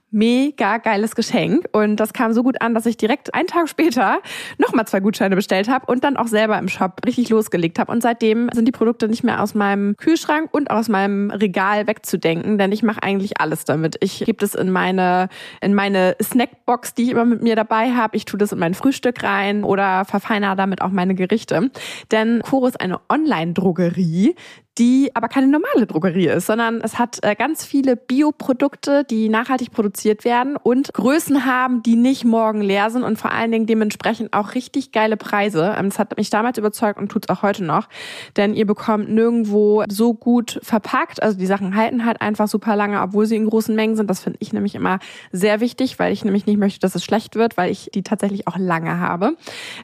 mega 0.09 0.77
geiles 0.77 1.15
Geschenk 1.15 1.65
und 1.73 1.97
das 1.97 2.13
kam 2.13 2.31
so 2.31 2.43
gut 2.43 2.61
an, 2.61 2.73
dass 2.73 2.85
ich 2.85 2.97
direkt 2.97 3.33
einen 3.33 3.47
Tag 3.47 3.67
später 3.67 4.19
nochmal 4.57 4.87
zwei 4.87 5.01
Gutscheine 5.01 5.35
bestellt 5.35 5.67
habe 5.67 5.85
und 5.91 6.03
dann 6.03 6.15
auch 6.15 6.27
selber 6.27 6.57
im 6.57 6.69
Shop 6.69 7.01
richtig 7.05 7.29
losgelegt 7.29 7.77
habe 7.77 7.91
und 7.91 8.01
seitdem 8.01 8.49
sind 8.53 8.65
die 8.67 8.71
Produkte 8.71 9.07
nicht 9.07 9.23
mehr 9.23 9.41
aus 9.41 9.53
meinem 9.53 9.97
Kühlschrank 9.97 10.49
und 10.53 10.71
aus 10.71 10.87
meinem 10.87 11.29
Regal 11.31 11.87
wegzudenken, 11.87 12.57
denn 12.57 12.71
ich 12.71 12.83
mache 12.83 13.03
eigentlich 13.03 13.41
alles 13.41 13.65
damit. 13.65 13.97
Ich 13.99 14.19
gebe 14.19 14.37
das 14.37 14.55
in 14.55 14.71
meine 14.71 15.27
in 15.61 15.73
meine 15.73 16.15
Snackbox, 16.21 16.93
die 16.93 17.03
ich 17.03 17.09
immer 17.09 17.25
mit 17.25 17.43
mir 17.43 17.55
dabei 17.55 17.91
habe. 17.91 18.15
Ich 18.15 18.25
tue 18.25 18.37
das 18.37 18.53
in 18.53 18.59
mein 18.59 18.73
Frühstück 18.75 19.23
rein 19.23 19.63
oder 19.63 20.05
verfeinere 20.05 20.55
damit 20.55 20.81
auch 20.81 20.91
meine 20.91 21.15
Gerichte, 21.15 21.69
denn 22.11 22.41
Koro 22.43 22.67
ist 22.67 22.79
eine 22.79 23.01
Online-Drogerie, 23.09 24.35
die 24.77 25.11
aber 25.13 25.27
keine 25.27 25.47
normale 25.47 25.87
Drogerie 25.87 26.27
ist, 26.27 26.45
sondern 26.45 26.81
es 26.81 26.99
hat 26.99 27.19
äh, 27.23 27.35
ganz 27.35 27.65
viele 27.65 27.95
Bioprodukte, 27.95 29.03
die 29.03 29.29
nachhaltig 29.29 29.71
produziert 29.71 30.23
werden 30.23 30.55
und 30.55 30.93
Größen 30.93 31.45
haben, 31.45 31.81
die 31.83 31.95
nicht 31.95 32.25
morgen 32.25 32.61
leer 32.61 32.89
sind 32.89 33.03
und 33.03 33.17
vor 33.17 33.31
allen 33.31 33.51
Dingen 33.51 33.65
dementsprechend 33.65 34.33
auch 34.33 34.53
richtig 34.53 34.91
geile 34.91 35.17
Preise. 35.17 35.75
Ähm, 35.77 35.89
das 35.89 35.99
hat 35.99 36.15
mich 36.17 36.29
damals 36.29 36.57
überzeugt 36.57 36.99
und 36.99 37.09
tut 37.09 37.25
es 37.25 37.35
auch 37.35 37.41
heute 37.41 37.63
noch, 37.63 37.87
denn 38.35 38.53
ihr 38.53 38.65
bekommt 38.65 39.09
nirgendwo 39.09 39.83
so 39.89 40.13
gut 40.13 40.59
verpackt. 40.61 41.23
Also 41.23 41.37
die 41.37 41.47
Sachen 41.47 41.75
halten 41.75 42.05
halt 42.05 42.21
einfach 42.21 42.47
super 42.47 42.75
lange, 42.75 43.01
obwohl 43.01 43.25
sie 43.25 43.35
in 43.35 43.49
großen 43.49 43.75
Mengen 43.75 43.95
sind. 43.95 44.09
Das 44.09 44.19
finde 44.19 44.37
ich 44.41 44.53
nämlich 44.53 44.75
immer 44.75 44.99
sehr 45.31 45.59
wichtig, 45.59 45.97
weil 45.99 46.13
ich 46.13 46.23
nämlich 46.23 46.45
nicht 46.45 46.57
möchte, 46.57 46.79
dass 46.79 46.95
es 46.95 47.03
schlecht 47.03 47.35
wird, 47.35 47.57
weil 47.57 47.71
ich 47.71 47.89
die 47.93 48.03
tatsächlich 48.03 48.47
auch 48.47 48.57
lange 48.57 48.99
habe. 48.99 49.35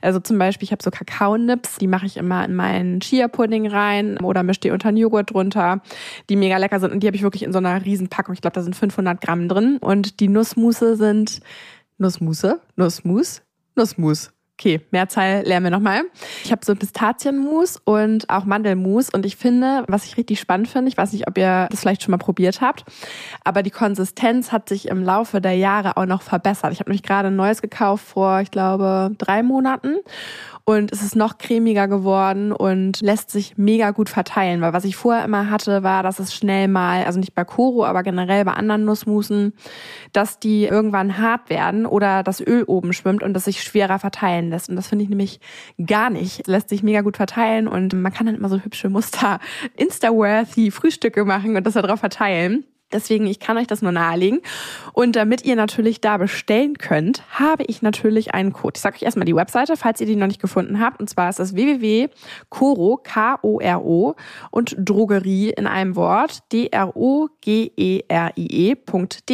Also 0.02 0.20
zum 0.20 0.38
Beispiel, 0.38 0.66
ich 0.66 0.72
habe 0.72 0.84
so 0.84 0.92
Kakaonips, 0.92 1.78
die 1.78 1.88
mache 1.88 2.06
ich 2.06 2.18
immer 2.18 2.46
in 2.46 2.54
meinen 2.54 3.00
Chia-Pudding 3.00 3.68
rein 3.68 4.20
oder 4.20 4.44
mische 4.44 4.62
die 4.62 4.72
unter 4.72 4.83
einen 4.90 4.98
Joghurt 4.98 5.34
drunter, 5.34 5.82
die 6.30 6.36
mega 6.36 6.58
lecker 6.58 6.80
sind 6.80 6.92
und 6.92 7.02
die 7.02 7.08
habe 7.08 7.16
ich 7.16 7.24
wirklich 7.24 7.44
in 7.44 7.52
so 7.52 7.60
einer 7.60 7.84
Riesenpackung. 7.84 8.34
Ich 8.34 8.42
glaube, 8.42 8.56
da 8.56 8.62
sind 8.62 8.76
500 8.76 9.22
Gramm 9.22 9.48
drin 9.48 9.78
und 9.80 10.20
die 10.20 10.28
Nussmusse 10.28 10.96
sind 10.96 11.42
Nussmusse, 11.98 12.60
Nussmus, 12.76 13.42
Nussmus. 13.76 14.32
Okay, 14.60 14.82
Mehrzahl 14.92 15.42
lernen 15.42 15.66
wir 15.66 15.72
nochmal. 15.72 16.04
Ich 16.44 16.52
habe 16.52 16.64
so 16.64 16.76
Pistazienmus 16.76 17.82
und 17.84 18.30
auch 18.30 18.46
Mandelmus 18.46 19.10
und 19.10 19.26
ich 19.26 19.36
finde, 19.36 19.84
was 19.88 20.06
ich 20.06 20.16
richtig 20.16 20.40
spannend 20.40 20.68
finde, 20.68 20.90
ich 20.90 20.98
weiß 20.98 21.12
nicht, 21.12 21.28
ob 21.28 21.38
ihr 21.38 21.68
das 21.72 21.80
vielleicht 21.80 22.04
schon 22.04 22.12
mal 22.12 22.18
probiert 22.18 22.62
habt, 22.62 22.86
aber 23.44 23.64
die 23.64 23.72
Konsistenz 23.72 24.52
hat 24.52 24.70
sich 24.70 24.88
im 24.90 25.04
Laufe 25.04 25.42
der 25.42 25.56
Jahre 25.56 25.98
auch 25.98 26.06
noch 26.06 26.22
verbessert. 26.22 26.72
Ich 26.72 26.80
habe 26.80 26.92
nämlich 26.92 27.04
gerade 27.04 27.30
ein 27.30 27.36
neues 27.36 27.64
gekauft 27.64 28.06
vor, 28.06 28.42
ich 28.42 28.52
glaube, 28.52 29.16
drei 29.18 29.42
Monaten 29.42 29.96
und 30.66 30.94
es 30.94 31.02
ist 31.04 31.16
noch 31.16 31.38
cremiger 31.38 31.90
geworden 31.90 32.54
und 32.54 33.02
lässt 33.02 33.32
sich 33.32 33.58
mega 33.58 33.92
gut 33.92 34.10
verteilen, 34.10 34.62
weil 34.62 34.72
was 34.72 34.86
ich 34.86 34.96
vorher 34.96 35.26
immer 35.26 35.50
hatte, 35.50 35.84
war, 35.84 36.04
dass 36.04 36.20
es 36.20 36.34
schnell 36.34 36.70
mal, 36.70 37.04
also 37.04 37.20
nicht 37.20 37.36
bei 37.36 37.44
Koro, 37.44 37.86
aber 37.86 38.02
generell 38.02 38.46
bei 38.46 38.54
anderen 38.54 38.86
Nussmusen, 38.86 39.54
dass 40.14 40.40
die 40.40 40.66
irgendwann 40.66 41.18
hart 41.18 41.50
werden 41.50 41.86
oder 41.86 42.24
das 42.24 42.40
Öl 42.40 42.64
oben 42.64 42.94
schwimmt 42.94 43.24
und 43.24 43.34
das 43.34 43.46
sich 43.46 43.62
schwerer 43.62 44.00
verteilen 44.00 44.50
lässt. 44.50 44.70
Und 44.70 44.78
das 44.78 44.88
finde 44.88 45.04
ich 45.04 45.10
nämlich 45.10 45.42
gar 45.86 46.10
nicht. 46.10 46.42
Es 46.42 46.48
lässt 46.48 46.70
sich 46.70 46.82
mega 46.82 47.02
gut 47.02 47.18
verteilen 47.18 47.68
und 47.68 47.94
man 47.94 48.14
kann 48.14 48.26
dann 48.26 48.36
immer 48.36 48.50
so 48.50 48.60
hübsche 48.60 48.90
Muster 48.90 49.40
Insta-worthy 49.76 50.72
Frühstücke 50.72 51.26
machen 51.26 51.58
und 51.58 51.68
das 51.68 51.74
darauf 51.74 52.00
verteilen. 52.00 52.64
Deswegen, 52.94 53.26
ich 53.28 53.40
kann 53.40 53.58
euch 53.58 53.68
das 53.68 53.82
nur 53.82 53.92
nahelegen. 53.92 54.42
Und 54.94 55.16
damit 55.16 55.46
ihr 55.46 55.56
natürlich 55.56 56.02
da 56.02 56.18
bestellen 56.18 56.78
könnt, 56.78 57.24
habe 57.32 57.64
ich 57.68 57.82
natürlich 57.82 58.34
einen 58.34 58.54
Code. 58.54 58.74
Ich 58.76 58.82
sage 58.82 58.96
euch 58.98 59.04
erstmal 59.04 59.26
die 59.26 59.36
Webseite, 59.36 59.78
falls 59.78 60.00
ihr 60.02 60.08
die 60.08 60.16
noch 60.16 60.28
nicht 60.28 60.42
gefunden 60.42 60.80
habt. 60.80 61.00
Und 61.00 61.10
zwar 61.10 61.30
ist 61.30 61.40
das 61.40 61.56
www.koro, 61.56 63.00
K-O-R-O 63.04 64.16
und 64.52 64.76
Drogerie 64.78 65.50
in 65.50 65.68
einem 65.68 65.96
Wort, 65.96 66.40
D-R-O-G-E-R-I-E.de. 66.52 67.24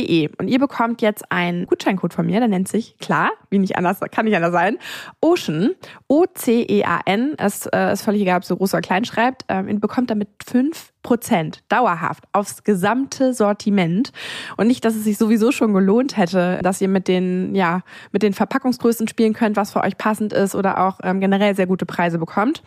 E. 0.09 0.29
Und 0.37 0.47
ihr 0.47 0.59
bekommt 0.59 1.01
jetzt 1.01 1.31
einen 1.31 1.65
Gutscheincode 1.65 2.13
von 2.13 2.25
mir, 2.25 2.39
der 2.39 2.47
nennt 2.47 2.67
sich, 2.67 2.97
klar, 2.97 3.31
wie 3.49 3.59
nicht 3.59 3.75
anders, 3.77 3.99
kann 4.11 4.25
nicht 4.25 4.35
anders 4.35 4.53
sein, 4.53 4.77
Ocean, 5.21 5.71
O-C-E-A-N. 6.07 7.35
Es 7.37 7.65
äh, 7.67 7.93
ist 7.93 8.03
völlig 8.03 8.21
egal, 8.21 8.37
ob 8.37 8.45
so 8.45 8.55
groß 8.55 8.73
oder 8.73 8.81
klein 8.81 9.05
schreibt. 9.05 9.45
Ähm, 9.47 9.67
ihr 9.67 9.79
bekommt 9.79 10.09
damit 10.09 10.29
fünf 10.45 10.91
Prozent 11.01 11.63
dauerhaft 11.69 12.25
aufs 12.33 12.63
gesamte 12.63 13.33
Sortiment. 13.33 14.11
Und 14.57 14.67
nicht, 14.67 14.83
dass 14.83 14.95
es 14.95 15.05
sich 15.05 15.17
sowieso 15.17 15.51
schon 15.51 15.73
gelohnt 15.73 16.17
hätte, 16.17 16.59
dass 16.61 16.81
ihr 16.81 16.89
mit 16.89 17.07
den 17.07 17.55
ja 17.55 17.81
mit 18.11 18.21
den 18.21 18.33
Verpackungsgrößen 18.33 19.07
spielen 19.07 19.33
könnt, 19.33 19.55
was 19.55 19.71
für 19.71 19.81
euch 19.81 19.97
passend 19.97 20.33
ist 20.33 20.55
oder 20.55 20.85
auch 20.85 20.99
ähm, 21.03 21.19
generell 21.19 21.55
sehr 21.55 21.67
gute 21.67 21.85
Preise 21.85 22.19
bekommt, 22.19 22.63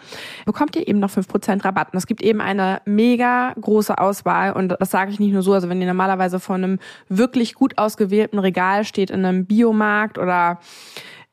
bekommt 0.46 0.76
ihr 0.76 0.88
eben 0.88 0.98
noch 0.98 1.10
fünf 1.10 1.28
Prozent 1.28 1.64
Rabatt. 1.64 1.92
Und 1.92 1.98
es 1.98 2.06
gibt 2.06 2.22
eben 2.22 2.40
eine 2.40 2.80
mega 2.84 3.52
große 3.60 3.98
Auswahl. 3.98 4.52
Und 4.52 4.74
das 4.78 4.90
sage 4.90 5.10
ich 5.10 5.20
nicht 5.20 5.32
nur 5.32 5.42
so, 5.42 5.52
also 5.52 5.68
wenn 5.68 5.80
ihr 5.80 5.86
normalerweise 5.86 6.40
vor 6.40 6.56
einem 6.56 6.78
wirklich 7.08 7.54
gut 7.54 7.78
ausgewählten 7.78 8.38
Regal 8.38 8.84
steht 8.84 9.10
in 9.10 9.24
einem 9.24 9.46
Biomarkt 9.46 10.18
oder 10.18 10.58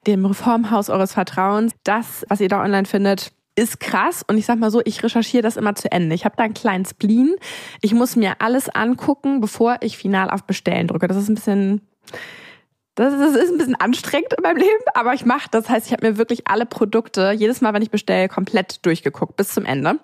dem 0.07 0.25
Reformhaus 0.25 0.89
eures 0.89 1.13
Vertrauens, 1.13 1.73
das, 1.83 2.25
was 2.29 2.41
ihr 2.41 2.49
da 2.49 2.61
online 2.63 2.85
findet, 2.85 3.31
ist 3.59 3.79
krass 3.79 4.23
und 4.27 4.37
ich 4.37 4.45
sag 4.45 4.59
mal 4.59 4.71
so, 4.71 4.81
ich 4.85 5.03
recherchiere 5.03 5.43
das 5.43 5.57
immer 5.57 5.75
zu 5.75 5.91
Ende. 5.91 6.15
Ich 6.15 6.25
habe 6.25 6.35
da 6.37 6.43
einen 6.43 6.53
kleinen 6.53 6.85
Spleen. 6.85 7.35
Ich 7.81 7.93
muss 7.93 8.15
mir 8.15 8.35
alles 8.39 8.69
angucken, 8.69 9.41
bevor 9.41 9.77
ich 9.81 9.97
final 9.97 10.29
auf 10.29 10.43
Bestellen 10.43 10.87
drücke. 10.87 11.07
Das 11.07 11.17
ist 11.17 11.29
ein 11.29 11.35
bisschen 11.35 11.81
das 12.99 13.13
ist, 13.13 13.21
das 13.21 13.43
ist 13.43 13.51
ein 13.51 13.57
bisschen 13.57 13.75
anstrengend 13.75 14.33
in 14.37 14.43
meinem 14.43 14.57
Leben, 14.57 14.83
aber 14.93 15.13
ich 15.13 15.25
mache 15.25 15.47
das. 15.51 15.69
Heißt, 15.69 15.87
ich 15.87 15.93
habe 15.93 16.05
mir 16.05 16.17
wirklich 16.17 16.47
alle 16.47 16.65
Produkte 16.65 17.31
jedes 17.31 17.61
Mal, 17.61 17.73
wenn 17.73 17.81
ich 17.81 17.91
bestelle, 17.91 18.27
komplett 18.27 18.85
durchgeguckt 18.85 19.37
bis 19.37 19.49
zum 19.49 19.65
Ende. 19.65 19.99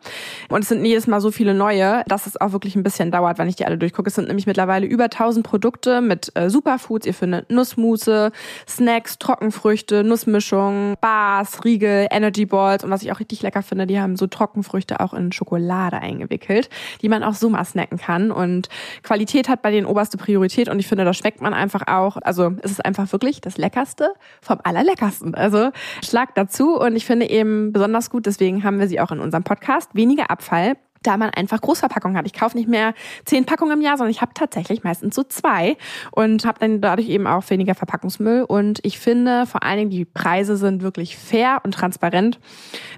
Und 0.49 0.61
es 0.61 0.69
sind 0.69 0.85
jedes 0.85 1.05
Mal 1.05 1.19
so 1.19 1.31
viele 1.31 1.53
neue, 1.53 2.03
dass 2.07 2.25
es 2.25 2.39
auch 2.39 2.53
wirklich 2.53 2.75
ein 2.75 2.83
bisschen 2.83 3.11
dauert, 3.11 3.37
wenn 3.37 3.49
ich 3.49 3.57
die 3.57 3.65
alle 3.65 3.77
durchgucke. 3.77 4.07
Es 4.07 4.15
sind 4.15 4.27
nämlich 4.27 4.47
mittlerweile 4.47 4.85
über 4.85 5.05
1000 5.05 5.45
Produkte 5.45 5.99
mit 5.99 6.31
äh, 6.35 6.49
Superfoods. 6.49 7.05
Ihr 7.05 7.13
findet 7.13 7.51
Nussmusse, 7.51 8.31
Snacks, 8.67 9.19
Trockenfrüchte, 9.19 10.03
Nussmischung, 10.03 10.95
Bars, 11.01 11.65
Riegel, 11.65 12.07
Energy 12.11 12.45
Balls 12.45 12.83
und 12.83 12.91
was 12.91 13.03
ich 13.03 13.11
auch 13.11 13.19
richtig 13.19 13.41
lecker 13.41 13.61
finde, 13.61 13.87
die 13.87 13.99
haben 13.99 14.15
so 14.15 14.27
Trockenfrüchte 14.27 15.01
auch 15.01 15.13
in 15.13 15.33
Schokolade 15.33 15.97
eingewickelt, 15.97 16.69
die 17.01 17.09
man 17.09 17.23
auch 17.23 17.33
so 17.33 17.49
mal 17.49 17.65
snacken 17.65 17.97
kann. 17.97 18.31
Und 18.31 18.69
Qualität 19.03 19.49
hat 19.49 19.61
bei 19.61 19.71
denen 19.71 19.85
oberste 19.85 20.17
Priorität 20.17 20.69
und 20.69 20.79
ich 20.79 20.87
finde, 20.87 21.03
das 21.03 21.17
schmeckt 21.17 21.41
man 21.41 21.53
einfach 21.53 21.87
auch. 21.87 22.17
Also 22.21 22.53
es 22.61 22.71
ist 22.71 22.84
einfach 22.85 23.11
wirklich 23.11 23.41
das 23.41 23.57
Leckerste 23.57 24.13
vom 24.41 24.59
Allerleckersten. 24.63 25.35
Also 25.35 25.71
Schlag 26.03 26.35
dazu 26.35 26.79
und 26.79 26.95
ich 26.95 27.05
finde 27.05 27.29
eben 27.29 27.73
besonders 27.73 28.09
gut, 28.09 28.25
deswegen 28.25 28.63
haben 28.63 28.79
wir 28.79 28.87
sie 28.87 28.99
auch 28.99 29.11
in 29.11 29.19
unserem 29.19 29.43
Podcast. 29.43 29.89
Weniger 29.93 30.29
Abfall 30.31 30.77
da 31.05 31.17
man 31.17 31.29
einfach 31.29 31.61
Großverpackungen 31.61 32.17
hat. 32.17 32.25
Ich 32.25 32.33
kaufe 32.33 32.57
nicht 32.57 32.69
mehr 32.69 32.93
zehn 33.25 33.45
Packungen 33.45 33.79
im 33.79 33.81
Jahr, 33.81 33.97
sondern 33.97 34.11
ich 34.11 34.21
habe 34.21 34.33
tatsächlich 34.33 34.83
meistens 34.83 35.15
so 35.15 35.23
zwei 35.23 35.77
und 36.11 36.45
habe 36.45 36.59
dann 36.59 36.81
dadurch 36.81 37.09
eben 37.09 37.27
auch 37.27 37.49
weniger 37.49 37.75
Verpackungsmüll. 37.75 38.43
Und 38.43 38.79
ich 38.83 38.99
finde 38.99 39.45
vor 39.45 39.63
allen 39.63 39.77
Dingen, 39.77 39.89
die 39.89 40.05
Preise 40.05 40.57
sind 40.57 40.81
wirklich 40.81 41.17
fair 41.17 41.61
und 41.63 41.73
transparent. 41.73 42.39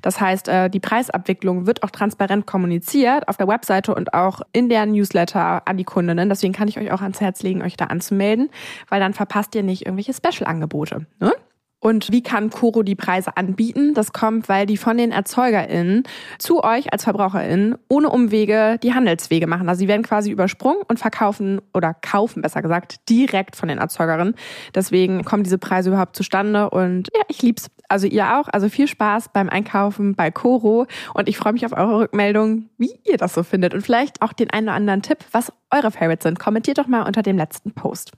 Das 0.01 0.19
heißt, 0.19 0.47
äh, 0.47 0.69
die 0.69 0.79
Preisabwicklung 0.79 1.67
wird 1.67 1.83
auch 1.83 1.91
transparent 1.91 2.45
kommuniziert 2.45 3.27
auf 3.27 3.37
der 3.37 3.47
Webseite 3.47 3.93
und 3.93 4.13
auch 4.13 4.41
in 4.53 4.69
der 4.69 4.85
Newsletter 4.85 5.67
an 5.67 5.77
die 5.77 5.83
Kundinnen. 5.83 6.29
Deswegen 6.29 6.53
kann 6.53 6.67
ich 6.67 6.79
euch 6.79 6.91
auch 6.91 7.01
ans 7.01 7.21
Herz 7.21 7.43
legen, 7.43 7.61
euch 7.61 7.77
da 7.77 7.85
anzumelden, 7.85 8.49
weil 8.89 8.99
dann 8.99 9.13
verpasst 9.13 9.55
ihr 9.55 9.63
nicht 9.63 9.85
irgendwelche 9.85 10.13
Special-Angebote. 10.13 11.05
Ne? 11.19 11.33
Und 11.79 12.11
wie 12.11 12.23
kann 12.23 12.49
Koro 12.49 12.81
die 12.81 12.95
Preise 12.95 13.37
anbieten? 13.37 13.93
Das 13.93 14.11
kommt, 14.11 14.49
weil 14.49 14.65
die 14.65 14.77
von 14.77 14.97
den 14.97 15.11
ErzeugerInnen 15.11 16.03
zu 16.39 16.63
euch 16.63 16.91
als 16.91 17.03
VerbraucherInnen 17.03 17.75
ohne 17.87 18.09
Umwege 18.09 18.79
die 18.81 18.95
Handelswege 18.95 19.45
machen. 19.45 19.69
Also 19.69 19.79
sie 19.79 19.87
werden 19.87 20.01
quasi 20.01 20.31
übersprungen 20.31 20.81
und 20.87 20.97
verkaufen 20.97 21.61
oder 21.75 21.93
kaufen, 21.93 22.41
besser 22.41 22.63
gesagt, 22.63 23.07
direkt 23.09 23.55
von 23.55 23.69
den 23.69 23.77
ErzeugerInnen. 23.77 24.33
Deswegen 24.73 25.23
kommen 25.23 25.43
diese 25.43 25.59
Preise 25.59 25.89
überhaupt 25.89 26.15
zustande 26.15 26.69
und 26.71 27.09
ja, 27.15 27.21
ich 27.27 27.41
lieb's. 27.41 27.67
Also 27.89 28.07
ihr 28.07 28.37
auch. 28.37 28.49
Also 28.51 28.67
viel 28.67 28.87
Spaß 28.87 29.29
beim 29.31 29.47
Einkaufen 29.47 30.15
bei 30.15 30.31
Koro 30.31 30.87
und 31.13 31.29
ich 31.29 31.37
freue 31.37 31.53
mich 31.53 31.65
auf 31.65 31.71
eure 31.71 31.99
Rückmeldung, 31.99 32.69
wie 32.77 32.99
ihr 33.05 33.17
das 33.17 33.33
so 33.33 33.43
findet 33.43 33.73
und 33.73 33.81
vielleicht 33.81 34.21
auch 34.21 34.33
den 34.33 34.49
einen 34.49 34.67
oder 34.67 34.75
anderen 34.75 35.03
Tipp, 35.03 35.19
was 35.31 35.53
eure 35.71 35.91
Favorites 35.91 36.23
sind. 36.23 36.39
Kommentiert 36.39 36.79
doch 36.79 36.87
mal 36.87 37.03
unter 37.03 37.21
dem 37.21 37.37
letzten 37.37 37.71
Post. 37.71 38.11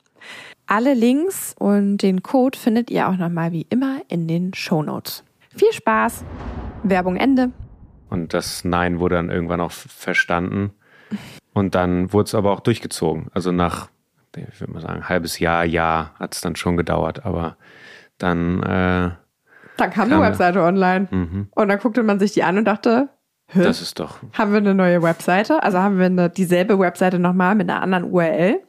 Alle 0.71 0.93
Links 0.93 1.55
und 1.57 1.97
den 1.97 2.21
Code 2.21 2.55
findet 2.55 2.91
ihr 2.91 3.09
auch 3.09 3.17
nochmal 3.17 3.51
wie 3.51 3.65
immer 3.71 4.01
in 4.07 4.27
den 4.27 4.53
Show 4.53 4.83
Notes. 4.83 5.23
Viel 5.55 5.73
Spaß! 5.73 6.23
Werbung 6.83 7.15
Ende. 7.15 7.49
Und 8.11 8.35
das 8.35 8.63
Nein 8.63 8.99
wurde 8.99 9.15
dann 9.15 9.31
irgendwann 9.31 9.61
auch 9.61 9.71
verstanden. 9.71 10.69
Und 11.53 11.73
dann 11.73 12.13
wurde 12.13 12.25
es 12.25 12.35
aber 12.35 12.51
auch 12.51 12.59
durchgezogen. 12.59 13.29
Also 13.33 13.51
nach, 13.51 13.89
ich 14.37 14.61
würde 14.61 14.71
mal 14.71 14.81
sagen, 14.81 15.09
halbes 15.09 15.39
Jahr, 15.39 15.65
Jahr 15.65 16.13
hat 16.19 16.35
es 16.35 16.41
dann 16.41 16.55
schon 16.55 16.77
gedauert. 16.77 17.25
Aber 17.25 17.57
dann. 18.19 18.61
Äh, 18.61 18.65
dann 18.67 19.17
kam, 19.77 19.91
kam 19.91 20.09
die 20.11 20.19
Webseite 20.19 20.61
online. 20.61 21.07
Mhm. 21.09 21.47
Und 21.49 21.67
dann 21.67 21.79
guckte 21.79 22.03
man 22.03 22.19
sich 22.19 22.33
die 22.33 22.43
an 22.43 22.59
und 22.59 22.65
dachte, 22.65 23.09
Hä? 23.47 23.63
Das 23.63 23.81
ist 23.81 23.99
doch. 23.99 24.19
Haben 24.33 24.51
wir 24.51 24.59
eine 24.59 24.75
neue 24.75 25.01
Webseite? 25.01 25.63
Also 25.63 25.79
haben 25.79 25.97
wir 25.97 26.05
eine, 26.05 26.29
dieselbe 26.29 26.77
Webseite 26.77 27.17
nochmal 27.17 27.55
mit 27.55 27.67
einer 27.67 27.81
anderen 27.81 28.03
URL. 28.03 28.59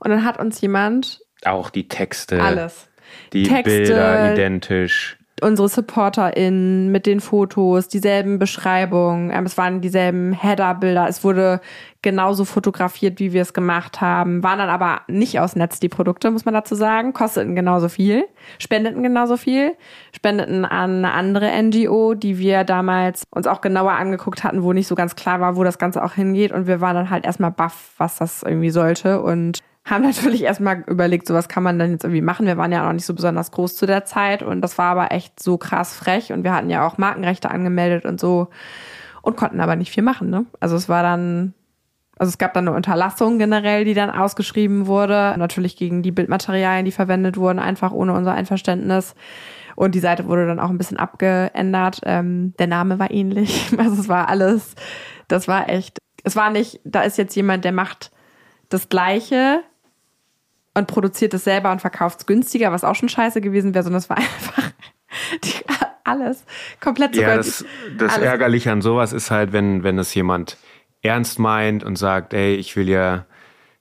Und 0.00 0.10
dann 0.10 0.24
hat 0.24 0.40
uns 0.40 0.60
jemand 0.60 1.23
auch 1.46 1.70
die 1.70 1.88
Texte. 1.88 2.42
Alles. 2.42 2.88
Die 3.32 3.44
Texte, 3.44 3.70
Bilder 3.70 4.32
identisch. 4.32 5.18
Unsere 5.42 5.68
SupporterInnen 5.68 6.92
mit 6.92 7.06
den 7.06 7.18
Fotos, 7.20 7.88
dieselben 7.88 8.38
Beschreibungen, 8.38 9.30
ähm, 9.32 9.46
es 9.46 9.58
waren 9.58 9.80
dieselben 9.80 10.32
Header-Bilder, 10.32 11.08
es 11.08 11.24
wurde 11.24 11.60
genauso 12.02 12.44
fotografiert, 12.44 13.18
wie 13.18 13.32
wir 13.32 13.42
es 13.42 13.52
gemacht 13.52 14.00
haben, 14.00 14.44
waren 14.44 14.60
dann 14.60 14.68
aber 14.68 15.00
nicht 15.08 15.40
aus 15.40 15.56
Netz 15.56 15.80
die 15.80 15.88
Produkte, 15.88 16.30
muss 16.30 16.44
man 16.44 16.54
dazu 16.54 16.76
sagen, 16.76 17.12
kosteten 17.12 17.56
genauso 17.56 17.88
viel, 17.88 18.26
spendeten 18.60 19.02
genauso 19.02 19.36
viel, 19.36 19.72
spendeten 20.14 20.64
an 20.64 21.04
eine 21.04 21.12
andere 21.12 21.50
NGO, 21.62 22.14
die 22.14 22.38
wir 22.38 22.62
damals 22.62 23.24
uns 23.30 23.48
auch 23.48 23.60
genauer 23.60 23.92
angeguckt 23.92 24.44
hatten, 24.44 24.62
wo 24.62 24.72
nicht 24.72 24.86
so 24.86 24.94
ganz 24.94 25.16
klar 25.16 25.40
war, 25.40 25.56
wo 25.56 25.64
das 25.64 25.78
Ganze 25.78 26.04
auch 26.04 26.12
hingeht 26.12 26.52
und 26.52 26.68
wir 26.68 26.80
waren 26.80 26.94
dann 26.94 27.10
halt 27.10 27.26
erstmal 27.26 27.50
baff, 27.50 27.90
was 27.98 28.18
das 28.18 28.44
irgendwie 28.44 28.70
sollte 28.70 29.20
und 29.20 29.62
haben 29.84 30.02
natürlich 30.02 30.42
erstmal 30.42 30.80
überlegt, 30.86 31.26
so 31.26 31.34
was 31.34 31.48
kann 31.48 31.62
man 31.62 31.78
denn 31.78 31.92
jetzt 31.92 32.04
irgendwie 32.04 32.22
machen. 32.22 32.46
Wir 32.46 32.56
waren 32.56 32.72
ja 32.72 32.88
auch 32.88 32.92
nicht 32.92 33.04
so 33.04 33.14
besonders 33.14 33.50
groß 33.50 33.76
zu 33.76 33.86
der 33.86 34.04
Zeit 34.04 34.42
und 34.42 34.62
das 34.62 34.78
war 34.78 34.86
aber 34.86 35.12
echt 35.12 35.42
so 35.42 35.58
krass 35.58 35.94
frech 35.94 36.32
und 36.32 36.42
wir 36.42 36.54
hatten 36.54 36.70
ja 36.70 36.86
auch 36.86 36.98
Markenrechte 36.98 37.50
angemeldet 37.50 38.06
und 38.06 38.18
so. 38.18 38.48
und 39.22 39.36
konnten 39.36 39.60
aber 39.60 39.76
nicht 39.76 39.90
viel 39.90 40.02
machen. 40.02 40.30
Ne? 40.30 40.46
Also 40.60 40.76
es 40.76 40.88
war 40.88 41.02
dann, 41.02 41.54
also 42.18 42.28
es 42.30 42.38
gab 42.38 42.52
dann 42.54 42.68
eine 42.68 42.76
Unterlassung 42.76 43.38
generell, 43.38 43.84
die 43.84 43.94
dann 43.94 44.10
ausgeschrieben 44.10 44.86
wurde, 44.86 45.34
natürlich 45.38 45.76
gegen 45.76 46.02
die 46.02 46.12
Bildmaterialien, 46.12 46.84
die 46.84 46.92
verwendet 46.92 47.36
wurden, 47.36 47.58
einfach 47.58 47.92
ohne 47.92 48.12
unser 48.12 48.34
Einverständnis. 48.34 49.14
Und 49.76 49.94
die 49.94 50.00
Seite 50.00 50.26
wurde 50.26 50.46
dann 50.46 50.60
auch 50.60 50.70
ein 50.70 50.78
bisschen 50.78 50.98
abgeändert. 50.98 52.00
Ähm, 52.04 52.54
der 52.58 52.68
Name 52.68 52.98
war 52.98 53.10
ähnlich. 53.10 53.72
Also 53.78 54.00
es 54.00 54.08
war 54.08 54.28
alles, 54.28 54.74
das 55.26 55.48
war 55.48 55.68
echt, 55.68 55.98
es 56.22 56.36
war 56.36 56.50
nicht, 56.50 56.80
da 56.84 57.02
ist 57.02 57.18
jetzt 57.18 57.34
jemand, 57.34 57.64
der 57.64 57.72
macht 57.72 58.12
das 58.68 58.88
Gleiche 58.88 59.62
und 60.74 60.86
produziert 60.86 61.34
es 61.34 61.44
selber 61.44 61.72
und 61.72 61.80
verkauft 61.80 62.20
es 62.20 62.26
günstiger, 62.26 62.72
was 62.72 62.84
auch 62.84 62.94
schon 62.94 63.08
scheiße 63.08 63.40
gewesen 63.40 63.74
wäre, 63.74 63.84
sondern 63.84 63.98
es 63.98 64.10
war 64.10 64.16
einfach 64.18 64.70
die, 65.44 65.54
alles 66.04 66.44
komplett 66.80 67.16
Ja, 67.16 67.36
das, 67.36 67.64
das. 67.96 68.18
Ärgerliche 68.18 68.70
an 68.70 68.82
sowas 68.82 69.12
ist 69.12 69.30
halt, 69.30 69.52
wenn, 69.52 69.82
wenn 69.82 69.98
es 69.98 70.14
jemand 70.14 70.58
ernst 71.02 71.38
meint 71.38 71.84
und 71.84 71.96
sagt, 71.96 72.34
ey, 72.34 72.54
ich 72.54 72.76
will 72.76 72.88
ja 72.88 73.26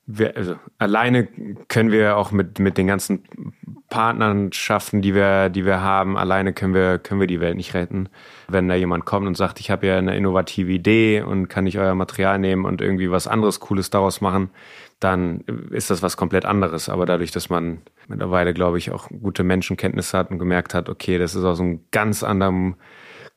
wir, 0.06 0.36
also 0.36 0.56
alleine 0.80 1.28
können 1.68 1.92
wir 1.92 2.18
auch 2.18 2.32
mit, 2.32 2.60
mit 2.60 2.78
den 2.78 2.88
ganzen 2.88 3.24
Partnerschaften, 3.90 5.02
die 5.02 5.16
wir, 5.16 5.50
die 5.50 5.66
wir 5.66 5.82
haben, 5.82 6.18
alleine 6.18 6.52
können 6.52 6.74
wir, 6.74 6.98
können 6.98 7.20
wir 7.20 7.28
die 7.28 7.40
Welt 7.40 7.56
nicht 7.56 7.74
retten. 7.74 8.10
Wenn 8.48 8.68
da 8.68 8.76
jemand 8.76 9.06
kommt 9.06 9.28
und 9.28 9.38
sagt, 9.38 9.60
ich 9.60 9.72
habe 9.72 9.88
ja 9.88 9.98
eine 9.98 10.18
innovative 10.18 10.72
Idee 10.72 11.22
und 11.22 11.48
kann 11.48 11.68
ich 11.68 11.78
euer 11.78 11.96
Material 11.96 12.38
nehmen 12.40 12.66
und 12.66 12.82
irgendwie 12.82 13.12
was 13.12 13.28
anderes 13.28 13.60
Cooles 13.60 13.90
daraus 13.90 14.20
machen, 14.20 14.50
dann 15.04 15.42
ist 15.72 15.90
das 15.90 16.02
was 16.02 16.18
komplett 16.18 16.46
anderes. 16.46 16.90
Aber 16.90 17.06
dadurch, 17.06 17.32
dass 17.32 17.50
man 17.50 17.82
mittlerweile, 18.08 18.54
glaube 18.54 18.78
ich, 18.78 18.92
auch 18.92 19.10
gute 19.10 19.44
Menschenkenntnisse 19.44 20.18
hat 20.18 20.32
und 20.32 20.40
gemerkt 20.40 20.74
hat, 20.74 20.90
okay, 20.90 21.18
das 21.18 21.36
ist 21.36 21.44
aus 21.44 21.60
einem 21.60 21.82
ganz 21.92 22.24
anderen 22.24 22.76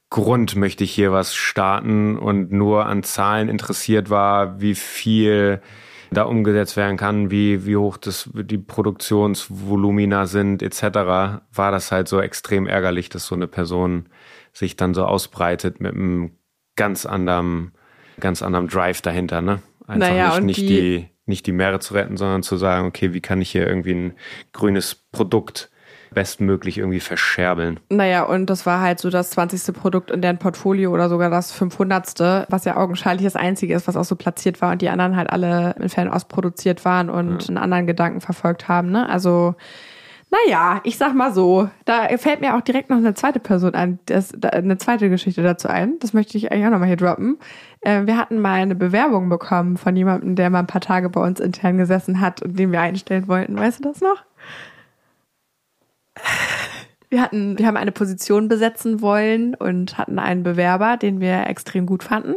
Grund 0.09 0.55
möchte 0.55 0.85
ich 0.85 0.93
hier 0.93 1.11
was 1.11 1.35
starten 1.35 2.17
und 2.17 2.53
nur 2.53 2.87
an 2.87 3.03
Zahlen 3.03 3.49
interessiert 3.49 4.09
war, 4.09 4.61
wie 4.61 4.77
viel 4.77 5.61
da 6.13 6.23
umgesetzt 6.23 6.77
werden 6.77 6.97
kann, 6.97 7.33
wie, 7.33 7.67
wie 7.67 7.77
hoch 7.77 7.97
das, 7.97 8.31
die 8.33 8.59
Produktionsvolumina 8.59 10.27
sind, 10.27 10.63
etc., 10.63 10.83
war 10.83 11.43
das 11.73 11.91
halt 11.91 12.07
so 12.07 12.21
extrem 12.21 12.69
ärgerlich, 12.69 13.09
dass 13.09 13.27
so 13.27 13.35
eine 13.35 13.49
Person 13.49 14.09
sich 14.53 14.77
dann 14.77 14.95
so 14.95 15.05
ausbreitet 15.05 15.81
mit 15.81 15.95
einem 15.95 16.31
ganz 16.77 17.05
anderen, 17.05 17.73
ganz 18.21 18.43
anderen 18.43 18.69
Drive 18.69 19.03
dahinter, 19.03 19.43
ne? 19.43 19.61
Einfach 19.89 20.09
naja, 20.09 20.35
nicht, 20.41 20.59
nicht 20.59 20.61
die, 20.61 20.67
die, 20.67 21.11
nicht 21.27 21.47
die 21.47 21.53
Meere 21.53 21.81
zu 21.81 21.95
retten, 21.95 22.17
sondern 22.17 22.43
zu 22.43 22.57
sagen, 22.57 22.87
okay, 22.87 23.13
wie 23.13 23.21
kann 23.21 23.41
ich 23.41 23.51
hier 23.51 23.67
irgendwie 23.67 23.95
ein 23.95 24.15
grünes 24.53 24.95
Produkt 25.13 25.71
bestmöglich 26.17 26.79
irgendwie 26.79 27.01
verscherbeln. 27.01 27.79
Naja, 27.91 28.23
und 28.23 28.49
das 28.49 28.65
war 28.65 28.81
halt 28.81 28.99
so 28.99 29.11
das 29.11 29.31
20. 29.31 29.75
Produkt 29.75 30.11
in 30.11 30.23
deren 30.23 30.39
Portfolio 30.39 30.91
oder 30.91 31.09
sogar 31.09 31.29
das 31.29 31.53
500. 31.53 32.47
Was 32.49 32.65
ja 32.65 32.77
augenscheinlich 32.77 33.25
das 33.25 33.37
einzige 33.37 33.75
ist, 33.75 33.87
was 33.87 33.97
auch 33.97 34.05
so 34.05 34.17
platziert 34.17 34.63
war 34.63 34.73
und 34.73 34.81
die 34.81 34.89
anderen 34.89 35.17
halt 35.17 35.31
alle 35.31 35.75
in 35.79 35.89
Fernost 35.89 36.29
produziert 36.29 36.85
waren 36.85 37.11
und 37.11 37.43
ja. 37.43 37.49
einen 37.49 37.59
anderen 37.59 37.87
Gedanken 37.87 38.21
verfolgt 38.21 38.69
haben. 38.69 38.91
Ne? 38.91 39.09
Also, 39.09 39.57
naja, 40.45 40.81
ich 40.85 40.99
sag 40.99 41.15
mal 41.15 41.33
so, 41.33 41.69
da 41.85 42.09
fällt 42.19 42.41
mir 42.41 42.57
auch 42.57 42.61
direkt 42.61 42.91
noch 42.91 42.97
eine 42.97 43.15
zweite 43.15 43.41
Person 43.41 43.75
ein, 43.75 43.99
das, 44.07 44.33
eine 44.43 44.79
zweite 44.79 45.09
Geschichte 45.09 45.43
dazu 45.43 45.69
ein. 45.69 45.99
Das 46.01 46.13
möchte 46.13 46.37
ich 46.37 46.51
eigentlich 46.51 46.67
auch 46.67 46.71
nochmal 46.71 46.89
hier 46.89 46.97
droppen. 46.97 47.39
Äh, 47.81 48.07
wir 48.07 48.17
hatten 48.17 48.41
mal 48.41 48.55
eine 48.55 48.75
Bewerbung 48.75 49.29
bekommen 49.29 49.77
von 49.77 49.97
jemandem, 49.97 50.37
der 50.37 50.51
mal 50.51 50.61
ein 50.61 50.67
paar 50.67 50.81
Tage 50.81 51.09
bei 51.09 51.21
uns 51.21 51.41
intern 51.41 51.79
gesessen 51.79 52.21
hat 52.21 52.43
und 52.43 52.59
den 52.59 52.73
wir 52.73 52.81
einstellen 52.81 53.29
wollten. 53.29 53.57
Weißt 53.57 53.85
du 53.85 53.89
das 53.89 54.01
noch? 54.01 54.23
Wir 57.09 57.23
hatten, 57.23 57.59
wir 57.59 57.67
haben 57.67 57.77
eine 57.77 57.93
Position 57.93 58.49
besetzen 58.49 59.01
wollen 59.01 59.55
und 59.55 59.97
hatten 59.97 60.19
einen 60.19 60.43
Bewerber, 60.43 60.97
den 60.97 61.21
wir 61.21 61.47
extrem 61.47 61.87
gut 61.87 62.03
fanden 62.03 62.35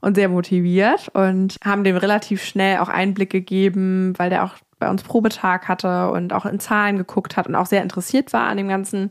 und 0.00 0.14
sehr 0.14 0.28
motiviert 0.28 1.08
und 1.14 1.56
haben 1.64 1.84
dem 1.84 1.96
relativ 1.96 2.42
schnell 2.42 2.78
auch 2.78 2.88
Einblick 2.88 3.30
gegeben, 3.30 4.12
weil 4.18 4.30
der 4.30 4.44
auch 4.44 4.56
bei 4.78 4.88
uns 4.88 5.02
Probetag 5.02 5.68
hatte 5.68 6.10
und 6.10 6.32
auch 6.32 6.46
in 6.46 6.60
Zahlen 6.60 6.96
geguckt 6.96 7.36
hat 7.36 7.46
und 7.46 7.54
auch 7.54 7.66
sehr 7.66 7.82
interessiert 7.82 8.32
war 8.32 8.46
an 8.46 8.56
dem 8.56 8.68
Ganzen 8.68 9.10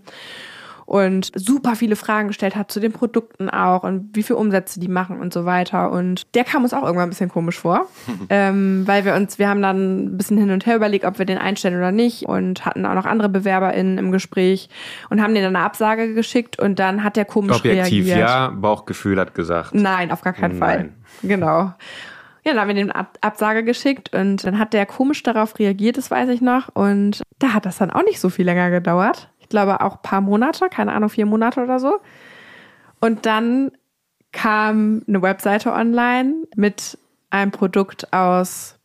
und 0.85 1.31
super 1.35 1.75
viele 1.75 1.95
Fragen 1.95 2.27
gestellt 2.27 2.55
hat 2.55 2.71
zu 2.71 2.79
den 2.79 2.91
Produkten 2.91 3.49
auch 3.49 3.83
und 3.83 4.09
wie 4.13 4.23
viel 4.23 4.35
Umsätze 4.35 4.79
die 4.79 4.87
machen 4.87 5.19
und 5.19 5.33
so 5.33 5.45
weiter. 5.45 5.91
Und 5.91 6.33
der 6.35 6.43
kam 6.43 6.63
uns 6.63 6.73
auch 6.73 6.83
irgendwann 6.83 7.07
ein 7.07 7.09
bisschen 7.09 7.29
komisch 7.29 7.59
vor, 7.59 7.87
ähm, 8.29 8.83
weil 8.85 9.05
wir 9.05 9.15
uns, 9.15 9.39
wir 9.39 9.49
haben 9.49 9.61
dann 9.61 10.05
ein 10.05 10.17
bisschen 10.17 10.37
hin 10.37 10.51
und 10.51 10.65
her 10.65 10.75
überlegt, 10.75 11.05
ob 11.05 11.19
wir 11.19 11.25
den 11.25 11.37
einstellen 11.37 11.77
oder 11.77 11.91
nicht 11.91 12.23
und 12.23 12.65
hatten 12.65 12.85
auch 12.85 12.95
noch 12.95 13.05
andere 13.05 13.29
BewerberInnen 13.29 13.97
im 13.97 14.11
Gespräch 14.11 14.69
und 15.09 15.21
haben 15.21 15.33
denen 15.33 15.45
dann 15.45 15.55
eine 15.55 15.65
Absage 15.65 16.13
geschickt 16.13 16.59
und 16.59 16.79
dann 16.79 17.03
hat 17.03 17.15
der 17.15 17.25
komisch 17.25 17.57
Objektiv, 17.57 18.07
reagiert. 18.07 18.29
ja, 18.29 18.49
Bauchgefühl 18.49 19.19
hat 19.19 19.33
gesagt. 19.33 19.73
Nein, 19.73 20.11
auf 20.11 20.21
gar 20.21 20.33
keinen 20.33 20.59
Nein. 20.59 20.59
Fall. 20.59 20.89
Genau. 21.23 21.73
Ja, 22.45 22.51
dann 22.51 22.61
haben 22.61 22.67
wir 22.67 22.75
den 22.75 22.91
Ab 22.91 23.17
Absage 23.21 23.63
geschickt 23.63 24.13
und 24.13 24.43
dann 24.45 24.59
hat 24.59 24.73
der 24.73 24.85
komisch 24.85 25.23
darauf 25.23 25.57
reagiert, 25.59 25.97
das 25.97 26.11
weiß 26.11 26.29
ich 26.29 26.41
noch. 26.41 26.69
Und 26.75 27.21
da 27.39 27.53
hat 27.53 27.65
das 27.65 27.77
dann 27.77 27.91
auch 27.91 28.03
nicht 28.03 28.19
so 28.19 28.29
viel 28.29 28.45
länger 28.45 28.69
gedauert 28.69 29.29
glaube 29.53 29.81
auch 29.81 30.01
paar 30.01 30.19
Monate, 30.19 30.67
keine 30.67 30.93
Ahnung, 30.93 31.09
vier 31.09 31.27
Monate 31.27 31.61
oder 31.61 31.79
so. 31.79 31.99
Und 32.99 33.27
dann 33.27 33.71
kam 34.31 35.03
eine 35.07 35.21
Webseite 35.21 35.71
online 35.71 36.33
mit 36.55 36.97
einem 37.29 37.51
Produkt 37.51 38.11
aus 38.11 38.79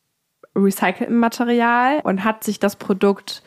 recyceltem 0.55 1.19
Material 1.19 2.01
und 2.05 2.23
hat 2.23 2.45
sich 2.45 2.61
das 2.61 2.77
Produkt, 2.77 3.43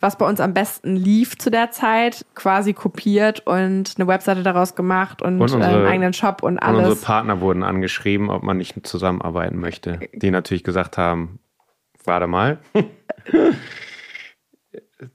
was 0.00 0.16
bei 0.16 0.26
uns 0.26 0.40
am 0.40 0.54
besten 0.54 0.96
lief 0.96 1.38
zu 1.38 1.50
der 1.50 1.70
Zeit, 1.70 2.24
quasi 2.34 2.72
kopiert 2.72 3.40
und 3.46 3.94
eine 3.96 4.08
Webseite 4.08 4.42
daraus 4.42 4.74
gemacht 4.74 5.20
und, 5.20 5.34
und 5.34 5.42
unsere, 5.42 5.66
einen 5.66 5.86
eigenen 5.86 6.12
Shop 6.14 6.42
und 6.42 6.58
alles. 6.58 6.78
Und 6.78 6.84
unsere 6.84 7.06
Partner 7.06 7.40
wurden 7.40 7.62
angeschrieben, 7.62 8.30
ob 8.30 8.42
man 8.42 8.56
nicht 8.56 8.86
zusammenarbeiten 8.86 9.58
möchte. 9.58 10.00
Die 10.14 10.30
natürlich 10.30 10.64
gesagt 10.64 10.96
haben, 10.96 11.38
warte 12.04 12.26
mal. 12.26 12.58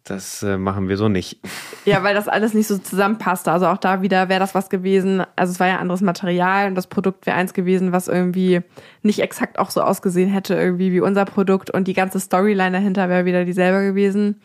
das 0.03 0.43
äh, 0.43 0.57
machen 0.57 0.87
wir 0.87 0.97
so 0.97 1.09
nicht. 1.09 1.39
Ja, 1.85 2.03
weil 2.03 2.15
das 2.15 2.27
alles 2.27 2.53
nicht 2.53 2.67
so 2.67 2.77
zusammenpasste. 2.77 3.51
Also 3.51 3.67
auch 3.67 3.77
da 3.77 4.01
wieder 4.01 4.29
wäre 4.29 4.39
das 4.39 4.55
was 4.55 4.69
gewesen. 4.69 5.23
Also 5.35 5.51
es 5.51 5.59
war 5.59 5.67
ja 5.67 5.77
anderes 5.77 6.01
Material 6.01 6.67
und 6.67 6.75
das 6.75 6.87
Produkt 6.87 7.25
wäre 7.25 7.37
eins 7.37 7.53
gewesen, 7.53 7.91
was 7.91 8.07
irgendwie 8.07 8.61
nicht 9.01 9.19
exakt 9.19 9.59
auch 9.59 9.69
so 9.69 9.81
ausgesehen 9.81 10.29
hätte, 10.29 10.55
irgendwie 10.55 10.91
wie 10.91 11.01
unser 11.01 11.25
Produkt 11.25 11.69
und 11.69 11.87
die 11.87 11.93
ganze 11.93 12.19
Storyline 12.19 12.71
dahinter 12.71 13.09
wäre 13.09 13.25
wieder 13.25 13.45
dieselbe 13.45 13.83
gewesen. 13.83 14.41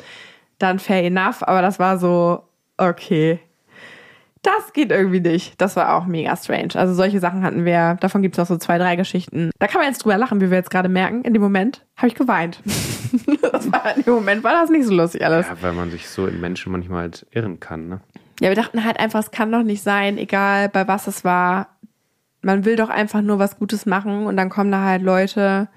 Dann 0.61 0.79
fair 0.79 1.03
enough, 1.03 1.43
aber 1.43 1.63
das 1.63 1.81
war 1.81 1.99
so, 1.99 2.45
okay, 2.77 3.41
das 4.43 4.73
geht 4.73 4.91
irgendwie 4.91 5.21
nicht. 5.21 5.61
Das 5.61 5.77
war 5.77 5.95
auch 5.97 6.07
mega 6.07 6.35
strange. 6.37 6.75
Also 6.75 6.95
solche 6.95 7.19
Sachen 7.19 7.43
hatten 7.43 7.65
wir, 7.65 7.97
davon 8.01 8.23
gibt 8.23 8.37
es 8.37 8.39
noch 8.39 8.47
so 8.47 8.57
zwei, 8.57 8.79
drei 8.79 8.97
Geschichten. 8.97 9.51
Da 9.59 9.67
kann 9.67 9.81
man 9.81 9.89
jetzt 9.89 10.05
drüber 10.05 10.17
lachen, 10.17 10.41
wie 10.41 10.51
wir 10.51 10.57
jetzt 10.57 10.71
gerade 10.71 10.89
merken. 10.89 11.23
In 11.23 11.33
dem 11.33 11.43
Moment 11.43 11.85
habe 11.97 12.09
ich 12.09 12.15
geweint. 12.15 12.61
das 13.53 13.71
war, 13.73 13.97
in 13.97 14.03
dem 14.03 14.15
Moment 14.15 14.45
war 14.45 14.53
das 14.53 14.71
nicht 14.71 14.87
so 14.87 14.95
lustig 14.95 15.25
alles. 15.25 15.47
Ja, 15.47 15.57
weil 15.61 15.73
man 15.73 15.91
sich 15.91 16.09
so 16.09 16.27
in 16.27 16.41
Menschen 16.41 16.73
manchmal 16.73 17.03
halt 17.03 17.27
irren 17.33 17.59
kann, 17.59 17.89
ne? 17.89 18.01
Ja, 18.41 18.49
wir 18.49 18.57
dachten 18.57 18.85
halt 18.85 18.99
einfach, 18.99 19.21
es 19.21 19.31
kann 19.31 19.53
doch 19.53 19.63
nicht 19.63 19.83
sein, 19.83 20.17
egal 20.17 20.71
bei 20.71 20.89
was 20.89 21.07
es 21.07 21.25
war. 21.25 21.77
Man 22.41 22.65
will 22.65 22.77
doch 22.77 22.89
einfach 22.89 23.21
nur 23.21 23.39
was 23.39 23.59
Gutes 23.59 23.85
machen 23.85 24.27
und 24.27 24.39
dann 24.39 24.49
kommen 24.49 24.73
da 24.73 24.83
halt 24.83 25.03
Leute, 25.03 25.69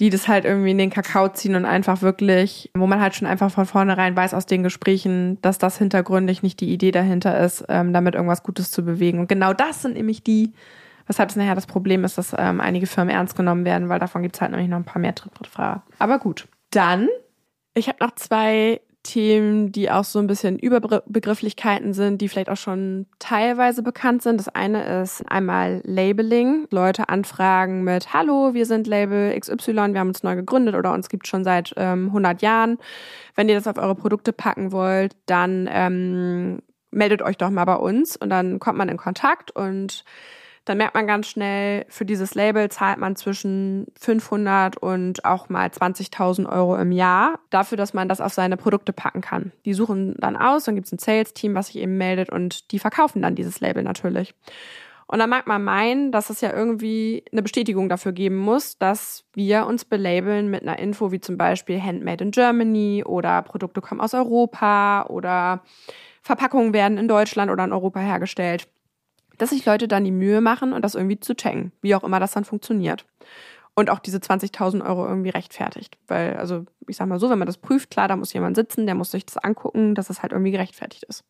die 0.00 0.10
das 0.10 0.28
halt 0.28 0.44
irgendwie 0.44 0.70
in 0.70 0.78
den 0.78 0.90
Kakao 0.90 1.28
ziehen 1.28 1.56
und 1.56 1.64
einfach 1.64 2.02
wirklich, 2.02 2.70
wo 2.74 2.86
man 2.86 3.00
halt 3.00 3.16
schon 3.16 3.26
einfach 3.26 3.50
von 3.50 3.66
vornherein 3.66 4.14
weiß 4.14 4.32
aus 4.32 4.46
den 4.46 4.62
Gesprächen, 4.62 5.40
dass 5.42 5.58
das 5.58 5.78
hintergründig 5.78 6.42
nicht 6.42 6.60
die 6.60 6.72
Idee 6.72 6.92
dahinter 6.92 7.38
ist, 7.40 7.64
ähm, 7.68 7.92
damit 7.92 8.14
irgendwas 8.14 8.44
Gutes 8.44 8.70
zu 8.70 8.84
bewegen. 8.84 9.18
Und 9.18 9.28
genau 9.28 9.52
das 9.52 9.82
sind 9.82 9.94
nämlich 9.94 10.22
die, 10.22 10.52
weshalb 11.08 11.30
es 11.30 11.36
nachher 11.36 11.56
das 11.56 11.66
Problem 11.66 12.04
ist, 12.04 12.16
dass 12.16 12.34
ähm, 12.38 12.60
einige 12.60 12.86
Firmen 12.86 13.14
ernst 13.14 13.36
genommen 13.36 13.64
werden, 13.64 13.88
weil 13.88 13.98
davon 13.98 14.22
gibt 14.22 14.36
es 14.36 14.40
halt 14.40 14.52
nämlich 14.52 14.68
noch 14.68 14.76
ein 14.76 14.84
paar 14.84 15.00
mehr 15.00 15.14
Trittbrettfahrer. 15.14 15.82
Aber 15.98 16.18
gut. 16.18 16.46
Dann, 16.70 17.08
ich 17.74 17.88
habe 17.88 18.04
noch 18.04 18.14
zwei 18.14 18.80
Themen, 19.08 19.72
die 19.72 19.90
auch 19.90 20.04
so 20.04 20.18
ein 20.18 20.26
bisschen 20.26 20.58
Überbegrifflichkeiten 20.58 21.94
sind, 21.94 22.20
die 22.20 22.28
vielleicht 22.28 22.50
auch 22.50 22.58
schon 22.58 23.06
teilweise 23.18 23.82
bekannt 23.82 24.22
sind. 24.22 24.38
Das 24.38 24.48
eine 24.48 25.00
ist 25.02 25.22
einmal 25.30 25.80
Labeling. 25.84 26.66
Leute 26.70 27.08
anfragen 27.08 27.84
mit, 27.84 28.12
hallo, 28.12 28.52
wir 28.52 28.66
sind 28.66 28.86
Label 28.86 29.34
XY, 29.38 29.94
wir 29.94 30.00
haben 30.00 30.08
uns 30.08 30.22
neu 30.22 30.36
gegründet 30.36 30.74
oder 30.74 30.92
uns 30.92 31.08
gibt 31.08 31.26
schon 31.26 31.42
seit 31.42 31.72
ähm, 31.78 32.08
100 32.08 32.42
Jahren. 32.42 32.76
Wenn 33.34 33.48
ihr 33.48 33.54
das 33.54 33.66
auf 33.66 33.78
eure 33.78 33.94
Produkte 33.94 34.34
packen 34.34 34.72
wollt, 34.72 35.16
dann 35.24 35.66
ähm, 35.72 36.58
meldet 36.90 37.22
euch 37.22 37.38
doch 37.38 37.50
mal 37.50 37.64
bei 37.64 37.76
uns 37.76 38.14
und 38.14 38.28
dann 38.28 38.58
kommt 38.58 38.76
man 38.76 38.90
in 38.90 38.98
Kontakt 38.98 39.50
und 39.50 40.04
dann 40.68 40.78
merkt 40.78 40.94
man 40.94 41.06
ganz 41.06 41.28
schnell, 41.28 41.86
für 41.88 42.04
dieses 42.04 42.34
Label 42.34 42.68
zahlt 42.68 42.98
man 42.98 43.16
zwischen 43.16 43.86
500 43.98 44.76
und 44.76 45.24
auch 45.24 45.48
mal 45.48 45.68
20.000 45.68 46.50
Euro 46.50 46.76
im 46.76 46.92
Jahr 46.92 47.38
dafür, 47.50 47.78
dass 47.78 47.94
man 47.94 48.08
das 48.08 48.20
auf 48.20 48.34
seine 48.34 48.56
Produkte 48.56 48.92
packen 48.92 49.20
kann. 49.20 49.52
Die 49.64 49.74
suchen 49.74 50.14
dann 50.18 50.36
aus, 50.36 50.64
dann 50.64 50.74
gibt 50.74 50.86
es 50.86 50.92
ein 50.92 50.98
Sales-Team, 50.98 51.54
was 51.54 51.68
sich 51.68 51.78
eben 51.78 51.96
meldet 51.96 52.30
und 52.30 52.70
die 52.72 52.78
verkaufen 52.78 53.22
dann 53.22 53.34
dieses 53.34 53.60
Label 53.60 53.82
natürlich. 53.82 54.34
Und 55.10 55.20
dann 55.20 55.30
mag 55.30 55.46
man 55.46 55.64
meinen, 55.64 56.12
dass 56.12 56.28
es 56.28 56.42
ja 56.42 56.52
irgendwie 56.52 57.24
eine 57.32 57.42
Bestätigung 57.42 57.88
dafür 57.88 58.12
geben 58.12 58.36
muss, 58.36 58.76
dass 58.76 59.24
wir 59.32 59.64
uns 59.64 59.86
belabeln 59.86 60.50
mit 60.50 60.62
einer 60.62 60.78
Info 60.78 61.10
wie 61.10 61.20
zum 61.20 61.38
Beispiel 61.38 61.82
Handmade 61.82 62.24
in 62.24 62.30
Germany 62.30 63.04
oder 63.06 63.40
Produkte 63.40 63.80
kommen 63.80 64.02
aus 64.02 64.12
Europa 64.12 65.06
oder 65.06 65.62
Verpackungen 66.22 66.74
werden 66.74 66.98
in 66.98 67.08
Deutschland 67.08 67.50
oder 67.50 67.64
in 67.64 67.72
Europa 67.72 68.00
hergestellt. 68.00 68.68
Dass 69.38 69.50
sich 69.50 69.64
Leute 69.64 69.88
dann 69.88 70.04
die 70.04 70.10
Mühe 70.10 70.40
machen 70.40 70.72
und 70.72 70.82
das 70.82 70.94
irgendwie 70.94 71.20
zu 71.20 71.34
checken, 71.34 71.72
wie 71.80 71.94
auch 71.94 72.04
immer 72.04 72.20
das 72.20 72.32
dann 72.32 72.44
funktioniert. 72.44 73.06
Und 73.74 73.90
auch 73.90 74.00
diese 74.00 74.18
20.000 74.18 74.84
Euro 74.84 75.06
irgendwie 75.06 75.30
rechtfertigt. 75.30 75.98
Weil, 76.08 76.36
also 76.36 76.66
ich 76.88 76.96
sag 76.96 77.06
mal 77.06 77.20
so, 77.20 77.30
wenn 77.30 77.38
man 77.38 77.46
das 77.46 77.58
prüft, 77.58 77.90
klar, 77.90 78.08
da 78.08 78.16
muss 78.16 78.32
jemand 78.32 78.56
sitzen, 78.56 78.86
der 78.86 78.96
muss 78.96 79.12
sich 79.12 79.24
das 79.24 79.36
angucken, 79.36 79.94
dass 79.94 80.10
es 80.10 80.20
halt 80.20 80.32
irgendwie 80.32 80.50
gerechtfertigt 80.50 81.04
ist. 81.04 81.24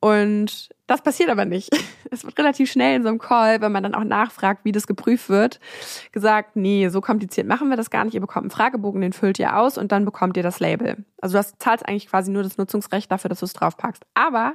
Und 0.00 0.70
das 0.86 1.02
passiert 1.02 1.30
aber 1.30 1.44
nicht. 1.44 1.70
Es 2.08 2.24
wird 2.24 2.38
relativ 2.38 2.70
schnell 2.70 2.94
in 2.94 3.02
so 3.02 3.08
einem 3.08 3.18
Call, 3.18 3.60
wenn 3.60 3.72
man 3.72 3.82
dann 3.82 3.96
auch 3.96 4.04
nachfragt, 4.04 4.60
wie 4.62 4.70
das 4.70 4.86
geprüft 4.86 5.28
wird, 5.28 5.58
gesagt, 6.12 6.54
nee, 6.54 6.88
so 6.88 7.00
kompliziert 7.00 7.48
machen 7.48 7.68
wir 7.68 7.76
das 7.76 7.90
gar 7.90 8.04
nicht. 8.04 8.14
Ihr 8.14 8.20
bekommt 8.20 8.44
einen 8.44 8.50
Fragebogen, 8.52 9.00
den 9.00 9.12
füllt 9.12 9.40
ihr 9.40 9.56
aus 9.58 9.76
und 9.76 9.90
dann 9.90 10.04
bekommt 10.04 10.36
ihr 10.36 10.44
das 10.44 10.60
Label. 10.60 11.04
Also 11.20 11.38
du 11.38 11.44
zahlst 11.58 11.88
eigentlich 11.88 12.08
quasi 12.08 12.30
nur 12.30 12.44
das 12.44 12.58
Nutzungsrecht 12.58 13.10
dafür, 13.10 13.28
dass 13.28 13.40
du 13.40 13.46
es 13.46 13.54
draufpackst. 13.54 14.04
Aber 14.14 14.54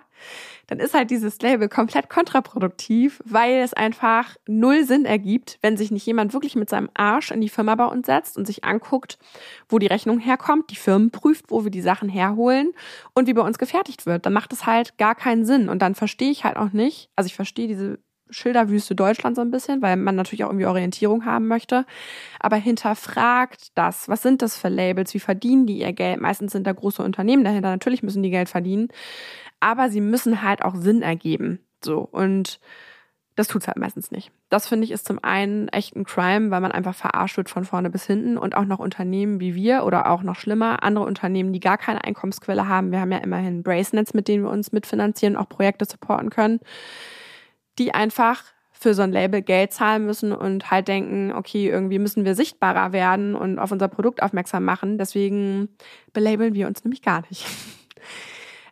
dann 0.68 0.80
ist 0.80 0.94
halt 0.94 1.10
dieses 1.12 1.42
Label 1.42 1.68
komplett 1.68 2.10
kontraproduktiv, 2.10 3.22
weil 3.26 3.56
es 3.56 3.74
einfach 3.74 4.38
null 4.48 4.86
Sinn 4.86 5.04
ergibt, 5.04 5.58
wenn 5.62 5.76
sich 5.76 5.92
nicht 5.92 6.06
jemand 6.06 6.34
wirklich 6.34 6.56
mit 6.56 6.70
seinem 6.70 6.90
Arsch 6.94 7.32
in 7.32 7.42
die 7.42 7.50
Firma 7.50 7.76
bei 7.76 7.86
uns 7.86 8.06
setzt 8.06 8.38
und 8.38 8.46
sich 8.46 8.64
anguckt, 8.64 9.18
wo 9.68 9.80
die 9.80 9.88
Rechnung 9.88 10.20
herkommt, 10.20 10.70
die 10.70 10.76
Firmen 10.76 11.12
prüft, 11.12 11.46
wo 11.50 11.66
wir 11.66 11.72
die 11.72 11.82
Sachen 11.82 12.08
herholen 12.08 12.72
und 13.14 13.28
wie 13.28 13.34
bei 13.34 13.42
uns 13.42 13.58
gefertigt 13.58 14.06
wird. 14.06 14.26
Dann 14.26 14.34
macht 14.34 14.54
es 14.54 14.66
halt 14.66 14.98
gar 14.98 15.16
keinen 15.16 15.46
Sinn. 15.46 15.68
Und 15.68 15.82
dann 15.82 15.96
verstehe 16.22 16.32
ich 16.32 16.44
halt 16.44 16.58
auch 16.58 16.72
nicht, 16.72 17.10
also 17.16 17.26
ich 17.26 17.36
verstehe 17.36 17.68
diese 17.68 17.98
Schilderwüste 18.30 18.94
Deutschland 18.94 19.36
so 19.36 19.42
ein 19.42 19.50
bisschen, 19.50 19.82
weil 19.82 19.98
man 19.98 20.16
natürlich 20.16 20.44
auch 20.44 20.50
irgendwie 20.50 20.68
Orientierung 20.68 21.26
haben 21.26 21.48
möchte. 21.48 21.86
Aber 22.40 22.58
hinterfragt 22.58 23.70
das. 23.76 24.08
Was 24.08 24.22
sind 24.22 24.42
das 24.42 24.56
für 24.56 24.70
Labels? 24.70 25.14
Wie 25.16 25.20
verdienen 25.20 25.66
die 25.66 25.80
ihr 25.80 25.92
Geld? 25.94 26.22
Meistens 26.22 26.52
sind 26.52 26.68
da 26.68 26.74
große 26.74 27.04
Unternehmen 27.04 27.44
dahinter. 27.44 27.72
Natürlich 27.72 28.04
müssen 28.04 28.24
die 28.24 28.30
Geld 28.30 28.50
verdienen. 28.50 28.90
Aber 29.60 29.90
sie 29.90 30.00
müssen 30.00 30.44
halt 30.44 30.62
auch 30.64 30.76
Sinn 30.76 31.02
ergeben. 31.02 31.60
So. 31.84 32.00
Und 32.00 32.60
das 33.36 33.48
tut's 33.48 33.68
halt 33.68 33.78
meistens 33.78 34.12
nicht. 34.12 34.32
Das 34.50 34.68
finde 34.68 34.86
ich 34.86 34.92
ist 34.92 35.08
zum 35.08 35.24
einen 35.24 35.68
echt 35.70 35.96
ein 35.96 36.04
Crime, 36.04 36.52
weil 36.52 36.62
man 36.62 36.72
einfach 36.72 36.96
verarscht 36.96 37.38
wird 37.38 37.50
von 37.50 37.66
vorne 37.66 37.90
bis 37.90 38.06
hinten 38.06 38.38
und 38.38 38.56
auch 38.56 38.66
noch 38.66 38.80
Unternehmen 38.80 39.40
wie 39.40 39.56
wir 39.56 39.86
oder 39.86 40.10
auch 40.10 40.24
noch 40.24 40.36
schlimmer, 40.36 40.84
andere 40.84 41.06
Unternehmen, 41.06 41.54
die 41.54 41.60
gar 41.60 41.78
keine 41.78 42.04
Einkommensquelle 42.04 42.68
haben. 42.68 42.92
Wir 42.92 43.00
haben 43.00 43.12
ja 43.12 43.20
immerhin 43.20 43.64
Bracelets, 43.64 44.14
mit 44.14 44.28
denen 44.28 44.44
wir 44.44 44.52
uns 44.52 44.72
mitfinanzieren, 44.72 45.38
auch 45.38 45.48
Projekte 45.48 45.86
supporten 45.86 46.30
können 46.30 46.60
die 47.82 47.94
einfach 47.94 48.44
für 48.72 48.94
so 48.94 49.04
ein 49.04 49.12
Label 49.12 49.42
Geld 49.42 49.74
zahlen 49.74 50.06
müssen 50.06 50.34
und 50.34 50.72
halt 50.72 50.88
denken, 50.88 51.32
okay, 51.34 51.70
irgendwie 51.70 52.00
müssen 52.00 52.26
wir 52.26 52.36
sichtbarer 52.36 52.94
werden 52.94 53.36
und 53.36 53.60
auf 53.60 53.72
unser 53.72 53.88
Produkt 53.88 54.24
aufmerksam 54.24 54.66
machen. 54.66 54.98
Deswegen 54.98 55.70
belabeln 56.14 56.56
wir 56.56 56.68
uns 56.68 56.84
nämlich 56.84 57.02
gar 57.02 57.22
nicht. 57.30 57.46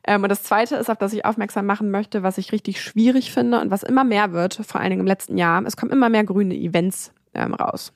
Ähm, 0.10 0.24
und 0.24 0.30
das 0.30 0.42
Zweite 0.42 0.76
ist, 0.76 0.90
auf 0.90 0.98
das 0.98 1.14
ich 1.14 1.24
aufmerksam 1.24 1.68
machen 1.68 1.92
möchte, 1.92 2.24
was 2.24 2.40
ich 2.40 2.52
richtig 2.52 2.82
schwierig 2.82 3.32
finde 3.32 3.62
und 3.62 3.70
was 3.70 3.84
immer 3.84 4.04
mehr 4.04 4.34
wird, 4.34 4.56
vor 4.56 4.82
allen 4.82 4.90
Dingen 4.90 5.02
im 5.02 5.08
letzten 5.08 5.38
Jahr. 5.38 5.64
Es 5.68 5.78
kommen 5.78 5.92
immer 5.92 6.10
mehr 6.10 6.24
grüne 6.24 6.56
Events 6.56 7.14
ähm, 7.36 7.54
raus. 7.54 7.94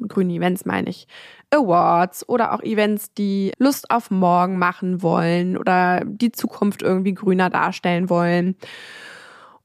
Grüne 0.00 0.32
Events 0.32 0.64
meine 0.64 0.88
ich. 0.88 1.06
Awards 1.50 2.26
oder 2.30 2.54
auch 2.54 2.62
Events, 2.62 3.12
die 3.12 3.52
Lust 3.58 3.90
auf 3.90 4.10
morgen 4.10 4.58
machen 4.58 5.02
wollen 5.02 5.58
oder 5.58 6.02
die 6.06 6.32
Zukunft 6.32 6.80
irgendwie 6.80 7.12
grüner 7.12 7.50
darstellen 7.50 8.08
wollen. 8.08 8.56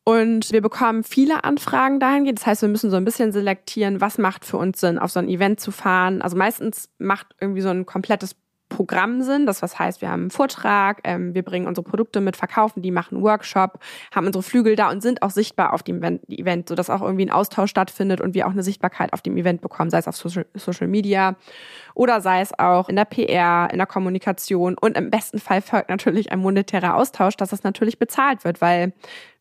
Und 0.03 0.51
wir 0.51 0.61
bekommen 0.61 1.05
viele 1.05 1.45
Anfragen 1.45 2.01
dahingehend. 2.01 2.39
Das 2.39 2.45
heißt, 2.45 2.61
wir 2.61 2.67
müssen 2.67 2.89
so 2.89 2.97
ein 2.97 3.05
bisschen 3.05 3.31
selektieren, 3.31 4.01
was 4.01 4.17
macht 4.17 4.43
für 4.43 4.57
uns 4.57 4.81
Sinn, 4.81 4.99
auf 4.99 5.11
so 5.11 5.19
ein 5.19 5.29
Event 5.29 5.61
zu 5.61 5.71
fahren. 5.71 6.21
Also 6.21 6.35
meistens 6.35 6.89
macht 6.97 7.27
irgendwie 7.39 7.61
so 7.61 7.69
ein 7.69 7.85
komplettes 7.85 8.35
Programm 8.75 9.21
sind. 9.21 9.45
Das 9.45 9.61
was 9.61 9.77
heißt, 9.77 10.01
wir 10.01 10.09
haben 10.09 10.21
einen 10.21 10.31
Vortrag, 10.31 11.01
ähm, 11.03 11.33
wir 11.33 11.43
bringen 11.43 11.67
unsere 11.67 11.83
Produkte 11.83 12.21
mit, 12.21 12.35
verkaufen 12.35 12.81
die, 12.81 12.91
machen 12.91 13.15
einen 13.15 13.23
Workshop, 13.23 13.79
haben 14.13 14.25
unsere 14.25 14.43
Flügel 14.43 14.75
da 14.75 14.89
und 14.89 15.01
sind 15.01 15.21
auch 15.21 15.29
sichtbar 15.29 15.73
auf 15.73 15.83
dem 15.83 16.01
Event, 16.27 16.69
sodass 16.69 16.89
auch 16.89 17.01
irgendwie 17.01 17.25
ein 17.25 17.31
Austausch 17.31 17.69
stattfindet 17.69 18.19
und 18.19 18.33
wir 18.33 18.47
auch 18.47 18.51
eine 18.51 18.63
Sichtbarkeit 18.63 19.13
auf 19.13 19.21
dem 19.21 19.37
Event 19.37 19.61
bekommen, 19.61 19.89
sei 19.89 19.99
es 19.99 20.07
auf 20.07 20.15
Social, 20.15 20.45
Social 20.55 20.87
Media 20.87 21.35
oder 21.93 22.21
sei 22.21 22.41
es 22.41 22.57
auch 22.57 22.89
in 22.89 22.95
der 22.95 23.05
PR, 23.05 23.69
in 23.71 23.77
der 23.77 23.87
Kommunikation 23.87 24.75
und 24.75 24.97
im 24.97 25.09
besten 25.09 25.39
Fall 25.39 25.61
folgt 25.61 25.89
natürlich 25.89 26.31
ein 26.31 26.39
monetärer 26.39 26.95
Austausch, 26.95 27.37
dass 27.37 27.49
das 27.49 27.63
natürlich 27.63 27.99
bezahlt 27.99 28.43
wird, 28.43 28.61
weil 28.61 28.93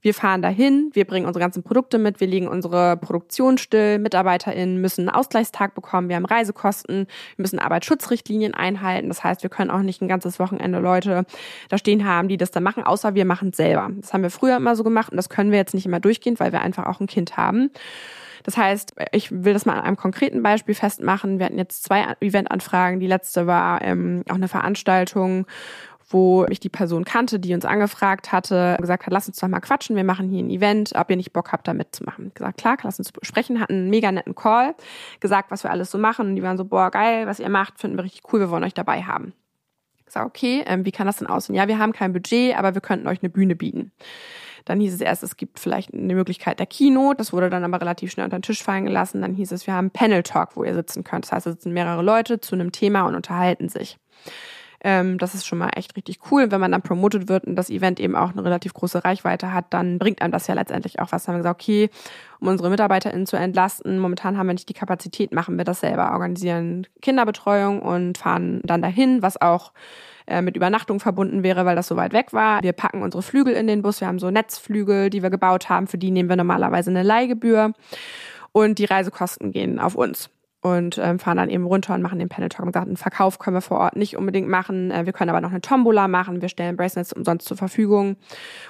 wir 0.03 0.15
fahren 0.15 0.43
dahin, 0.43 0.91
wir 0.93 1.07
bringen 1.07 1.27
unsere 1.27 1.43
ganzen 1.43 1.63
Produkte 1.63 1.99
mit, 1.99 2.21
wir 2.21 2.27
legen 2.27 2.49
unsere 2.49 2.97
Produktion 2.97 3.57
still, 3.57 3.99
MitarbeiterInnen 4.01 4.81
müssen 4.81 5.09
einen 5.09 5.17
Ausgleichstag 5.17 5.75
bekommen, 5.75 6.09
wir 6.09 6.17
haben 6.17 6.25
Reisekosten, 6.25 7.07
wir 7.37 7.43
müssen 7.43 7.61
Arbeitsschutzrichtlinien 7.61 8.53
einhalten. 8.53 9.09
Das 9.09 9.23
heißt, 9.23 9.43
wir 9.43 9.51
können 9.51 9.71
auch 9.71 9.83
nicht 9.83 10.03
ein 10.03 10.09
ganzes 10.09 10.39
Wochenende 10.39 10.81
Leute 10.81 11.25
da 11.69 11.79
stehen 11.79 12.05
haben, 12.07 12.29
die 12.29 12.37
das 12.37 12.51
dann 12.51 12.65
machen, 12.65 12.83
außer 12.83 13.15
wir 13.15 13.25
machen 13.25 13.51
es 13.51 13.57
selber. 13.57 13.91
Das 14.01 14.13
haben 14.13 14.23
wir 14.23 14.31
früher 14.31 14.57
immer 14.57 14.77
so 14.77 14.83
gemacht 14.83 15.11
und 15.13 15.17
das 15.17 15.29
können 15.29 15.53
wir 15.53 15.59
jetzt 15.59 15.75
nicht 15.75 15.87
immer 15.87 16.01
durchgehend, 16.01 16.41
weil 16.41 16.53
wir 16.53 16.61
einfach 16.61 16.87
auch 16.87 17.01
ein 17.01 17.07
Kind 17.07 17.37
haben. 17.37 17.71
Das 18.43 18.57
heißt, 18.57 18.95
ich 19.13 19.31
will 19.31 19.53
das 19.53 19.67
mal 19.67 19.75
an 19.75 19.85
einem 19.85 19.97
konkreten 19.97 20.43
Beispiel 20.43 20.75
festmachen. 20.75 21.39
Wir 21.39 21.47
hatten 21.47 21.59
jetzt 21.59 21.85
zwei 21.85 22.05
Eventanfragen. 22.21 23.01
Die 23.01 23.07
letzte 23.07 23.47
war 23.47 23.83
ähm, 23.83 24.25
auch 24.29 24.35
eine 24.35 24.49
Veranstaltung, 24.49 25.47
wo 26.09 26.47
ich 26.49 26.61
die 26.61 26.69
Person 26.69 27.05
kannte, 27.05 27.39
die 27.39 27.55
uns 27.55 27.65
angefragt 27.65 28.33
hatte, 28.33 28.77
gesagt 28.81 29.07
hat, 29.07 29.13
lass 29.13 29.29
uns 29.29 29.39
doch 29.39 29.49
mal 29.49 29.61
quatschen, 29.61 29.97
wir 29.97 30.05
machen 30.05 30.29
hier 30.29 30.43
ein 30.43 30.51
Event, 30.51 30.93
ob 30.95 31.11
ihr 31.11 31.17
nicht 31.17 31.33
Bock 31.33 31.53
habt, 31.53 31.67
da 31.69 31.75
mitzumachen. 31.75 32.33
Gesagt, 32.35 32.59
klar, 32.59 32.77
lass 32.83 32.99
uns 32.99 33.13
sprechen, 33.23 33.61
hatten 33.61 33.75
einen 33.75 33.91
mega 33.91 34.13
netten 34.13 34.35
Call, 34.35 34.75
gesagt, 35.21 35.51
was 35.51 35.65
wir 35.65 35.71
alles 35.71 35.91
so 35.91 35.99
machen 35.99 36.29
und 36.29 36.37
die 36.37 36.43
waren 36.43 36.59
so, 36.59 36.65
boah, 36.65 36.91
geil, 36.91 37.27
was 37.27 37.41
ihr 37.41 37.49
macht, 37.49 37.81
finden 37.81 37.97
wir 37.97 38.05
richtig 38.05 38.23
cool, 38.33 38.41
wir 38.41 38.51
wollen 38.51 38.65
euch 38.65 38.75
dabei 38.75 39.03
haben. 39.03 39.33
Ich 40.07 40.13
sag, 40.13 40.27
okay, 40.27 40.63
ähm, 40.67 40.85
wie 40.85 40.93
kann 40.93 41.07
das 41.07 41.17
denn 41.17 41.27
aussehen? 41.27 41.55
Ja, 41.55 41.69
wir 41.69 41.79
haben 41.79 41.93
kein 41.93 42.13
Budget, 42.13 42.59
aber 42.59 42.75
wir 42.75 42.83
könnten 42.83 43.09
euch 43.09 43.23
eine 43.23 43.31
Bühne 43.31 43.57
bieten. 43.57 43.93
Dann 44.65 44.81
hieß 44.81 44.95
es 44.95 45.01
erst, 45.01 45.23
es 45.23 45.37
gibt 45.37 45.59
vielleicht 45.59 45.93
eine 45.93 46.15
Möglichkeit 46.15 46.59
der 46.59 46.67
Kino. 46.67 47.15
Das 47.17 47.33
wurde 47.33 47.51
dann 47.51 47.65
aber 47.65 47.81
relativ 47.81 48.13
schnell 48.13 48.25
unter 48.25 48.39
den 48.39 48.43
Tisch 48.43 48.63
fallen 48.63 48.85
gelassen. 48.85 49.21
Dann 49.21 49.35
hieß 49.35 49.53
es, 49.53 49.67
wir 49.67 49.75
haben 49.75 49.91
Panel 49.91 50.23
Talk, 50.23 50.57
wo 50.57 50.65
ihr 50.65 50.75
sitzen 50.75 51.05
könnt. 51.05 51.25
Das 51.25 51.33
heißt, 51.33 51.47
es 51.47 51.55
sitzen 51.55 51.73
mehrere 51.73 52.03
Leute 52.03 52.41
zu 52.41 52.55
einem 52.55 52.73
Thema 52.73 53.03
und 53.03 53.15
unterhalten 53.15 53.69
sich. 53.69 53.99
Ähm, 54.85 55.19
das 55.19 55.35
ist 55.35 55.47
schon 55.47 55.59
mal 55.59 55.71
echt 55.77 55.97
richtig 55.97 56.19
cool. 56.31 56.51
Wenn 56.51 56.61
man 56.61 56.73
dann 56.73 56.83
promotet 56.83 57.29
wird 57.29 57.45
und 57.45 57.55
das 57.55 57.71
Event 57.71 58.01
eben 58.01 58.17
auch 58.17 58.33
eine 58.33 58.45
relativ 58.45 58.75
große 58.75 59.05
Reichweite 59.05 59.53
hat, 59.53 59.67
dann 59.71 59.99
bringt 59.99 60.21
einem 60.21 60.33
das 60.33 60.49
ja 60.49 60.55
letztendlich 60.55 60.99
auch 60.99 61.13
was. 61.13 61.25
Dann 61.25 61.35
haben 61.35 61.39
wir 61.39 61.45
gesagt, 61.45 61.61
okay, 61.61 61.91
um 62.41 62.49
unsere 62.49 62.69
MitarbeiterInnen 62.69 63.27
zu 63.27 63.37
entlasten, 63.37 63.99
momentan 63.99 64.37
haben 64.37 64.49
wir 64.49 64.55
nicht 64.55 64.69
die 64.69 64.75
Kapazität, 64.75 65.33
machen 65.33 65.57
wir 65.57 65.65
das 65.65 65.81
selber, 65.81 66.13
organisieren 66.13 66.89
Kinderbetreuung 67.01 67.81
und 67.81 68.19
fahren 68.19 68.61
dann 68.65 68.83
dahin, 68.83 69.23
was 69.23 69.41
auch 69.41 69.73
äh, 70.27 70.43
mit 70.43 70.57
Übernachtung 70.57 70.99
verbunden 70.99 71.45
wäre, 71.45 71.65
weil 71.65 71.77
das 71.77 71.87
so 71.87 71.97
weit 71.97 72.13
weg 72.13 72.33
war. 72.33 72.63
Wir 72.63 72.73
packen 72.73 73.03
unsere 73.03 73.23
Flügel 73.23 73.55
in 73.55 73.69
den 73.69 73.83
Bus. 73.83 74.01
Wir 74.01 74.09
haben 74.09 74.19
so 74.19 74.31
Netzflügel, 74.31 75.11
die 75.11 75.23
wir 75.23 75.31
gebaut 75.31 75.69
haben. 75.69 75.87
Für 75.87 75.99
die 75.99 76.11
nehmen 76.11 76.29
wir 76.29 76.37
normalerweise 76.37 76.91
eine 76.91 77.05
Leihgebühr. 77.05 77.73
Und 78.51 78.79
die 78.79 78.85
Reisekosten 78.85 79.53
gehen 79.53 79.79
auf 79.79 79.95
uns 79.95 80.29
und 80.63 80.97
ähm, 80.99 81.19
fahren 81.19 81.39
dann 81.39 81.51
eben 81.51 81.67
runter 81.67 81.93
und 81.93 82.03
machen 82.03 82.21
den 82.21 82.29
Panel 82.29 82.49
Talk. 82.49 82.65
Und 82.65 82.73
gesagt, 82.73 82.87
einen 82.87 82.97
Verkauf 82.97 83.41
können 83.41 83.57
wir 83.57 83.63
vor 83.63 83.79
Ort 83.79 83.97
nicht 83.97 84.17
unbedingt 84.17 84.49
machen. 84.49 84.93
Äh, 84.93 85.07
wir 85.07 85.13
können 85.13 85.29
aber 85.29 85.41
noch 85.41 85.51
eine 85.51 85.61
Tombola 85.61 86.07
machen. 86.07 86.41
Wir 86.41 86.49
stellen 86.49 86.77
Bracelets 86.77 87.13
umsonst 87.13 87.49
zur 87.49 87.57
Verfügung. 87.57 88.17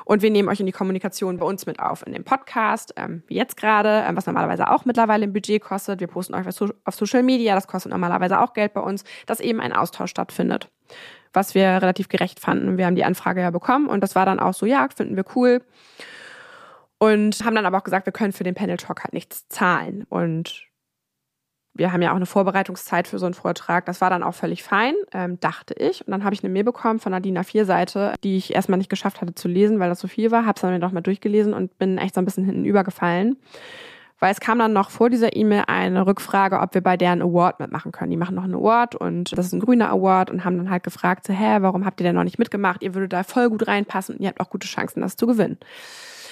Und 0.07 0.23
wir 0.23 0.31
nehmen 0.31 0.49
euch 0.49 0.59
in 0.59 0.65
die 0.65 0.73
Kommunikation 0.73 1.37
bei 1.37 1.45
uns 1.45 1.67
mit 1.67 1.81
auf 1.81 2.05
in 2.07 2.15
dem 2.15 2.25
Podcast, 2.25 2.95
ähm, 2.97 3.23
wie 3.27 3.35
jetzt 3.35 3.59
gerade, 3.59 4.05
ähm, 4.09 4.17
was 4.17 4.25
normalerweise 4.25 4.71
auch 4.71 4.87
mittlerweile 4.87 5.25
im 5.25 5.35
Budget 5.35 5.61
kostet. 5.61 6.01
Wir 6.01 6.07
posten 6.07 6.35
euch 6.35 6.47
auf 6.47 6.95
Social 6.95 7.23
Media, 7.23 7.55
das 7.55 7.67
kostet 7.67 7.93
normalerweise 7.93 8.41
auch 8.41 8.55
Geld 8.55 8.73
bei 8.73 8.81
uns, 8.81 9.05
dass 9.27 9.41
eben 9.41 9.61
ein 9.61 9.75
Austausch 9.75 10.11
stattfindet. 10.11 10.71
Was 11.35 11.55
wir 11.55 11.67
relativ 11.67 12.09
gerecht 12.09 12.41
fanden. 12.41 12.79
Wir 12.79 12.87
haben 12.87 12.97
die 12.97 13.05
Anfrage 13.05 13.43
ja 13.43 13.51
bekommen 13.51 13.89
und 13.89 14.03
das 14.03 14.15
war 14.15 14.25
dann 14.25 14.41
auch 14.41 14.55
so, 14.55 14.65
ja, 14.65 14.89
finden 14.95 15.17
wir 15.17 15.25
cool. 15.37 15.61
Und 16.97 17.45
haben 17.45 17.55
dann 17.55 17.67
aber 17.67 17.79
auch 17.79 17.85
gesagt, 17.85 18.07
wir 18.07 18.13
können 18.15 18.33
für 18.33 18.45
den 18.45 18.55
Panel 18.55 18.79
Talk 18.79 19.03
halt 19.03 19.13
nichts 19.13 19.47
zahlen. 19.49 20.07
Und 20.09 20.72
wir 21.75 21.93
haben 21.93 22.03
ja 22.03 22.11
auch 22.11 22.17
eine 22.17 22.27
Vorbereitungszeit 22.27 23.09
für 23.09 23.19
so 23.19 23.27
einen 23.27 23.35
Vortrag. 23.35 23.87
Das 23.87 24.01
war 24.01 24.11
dann 24.11 24.23
auch 24.23 24.35
völlig 24.35 24.63
fein, 24.63 24.95
ähm, 25.13 25.41
dachte 25.41 25.75
ich. 25.75 26.07
Und 26.07 26.11
dann 26.11 26.25
habe 26.25 26.35
ich 26.35 26.45
eine 26.45 26.53
Mail 26.53 26.65
bekommen 26.65 26.99
von 26.99 27.21
DIN 27.23 27.39
A4-Seite, 27.39 28.15
die 28.23 28.37
ich 28.37 28.55
erstmal 28.55 28.79
nicht 28.79 28.91
geschafft 28.91 29.21
hatte 29.21 29.35
zu 29.35 29.49
lesen, 29.49 29.81
weil 29.81 29.89
das 29.89 30.01
so 30.01 30.09
viel 30.09 30.31
war. 30.31 30.45
Habe 30.45 30.57
es 30.57 30.63
dann 30.63 30.79
noch 30.81 30.93
mal 30.93 31.01
durchgelesen 31.01 31.55
und 31.55 31.79
bin 31.79 31.99
echt 31.99 32.15
so 32.15 32.21
ein 32.21 32.25
bisschen 32.25 32.45
hinten 32.45 32.65
übergefallen. 32.65 33.37
Weil 34.19 34.31
es 34.31 34.39
kam 34.39 34.59
dann 34.59 34.73
noch 34.73 34.91
vor 34.91 35.11
dieser 35.11 35.35
E-Mail 35.35 35.65
eine 35.67 36.07
Rückfrage, 36.07 36.61
ob 36.61 36.75
wir 36.75 36.81
bei 36.81 36.97
deren 36.97 37.23
Award 37.23 37.59
mitmachen 37.59 37.91
können. 37.91 38.11
Die 38.11 38.17
machen 38.17 38.37
noch 38.37 38.45
einen 38.45 38.55
Award 38.55 38.95
und 38.95 39.37
das 39.37 39.47
ist 39.47 39.53
ein 39.53 39.59
grüner 39.59 39.91
Award 39.91 40.31
und 40.31 40.45
haben 40.45 40.59
dann 40.59 40.71
halt 40.71 40.85
gefragt, 40.85 41.27
so, 41.27 41.33
hä, 41.33 41.57
warum 41.59 41.85
habt 41.85 42.01
ihr 42.01 42.05
denn 42.05 42.15
noch 42.15 42.23
nicht 42.23 42.39
mitgemacht? 42.39 42.85
Ihr 42.85 42.95
würdet 42.95 43.13
da 43.13 43.25
voll 43.25 43.49
gut 43.51 43.67
reinpassen 43.67 44.15
und 44.15 44.21
ihr 44.21 44.29
habt 44.29 44.39
auch 44.39 44.51
gute 44.51 44.69
Chancen, 44.69 45.01
das 45.01 45.17
zu 45.17 45.27
gewinnen. 45.27 45.59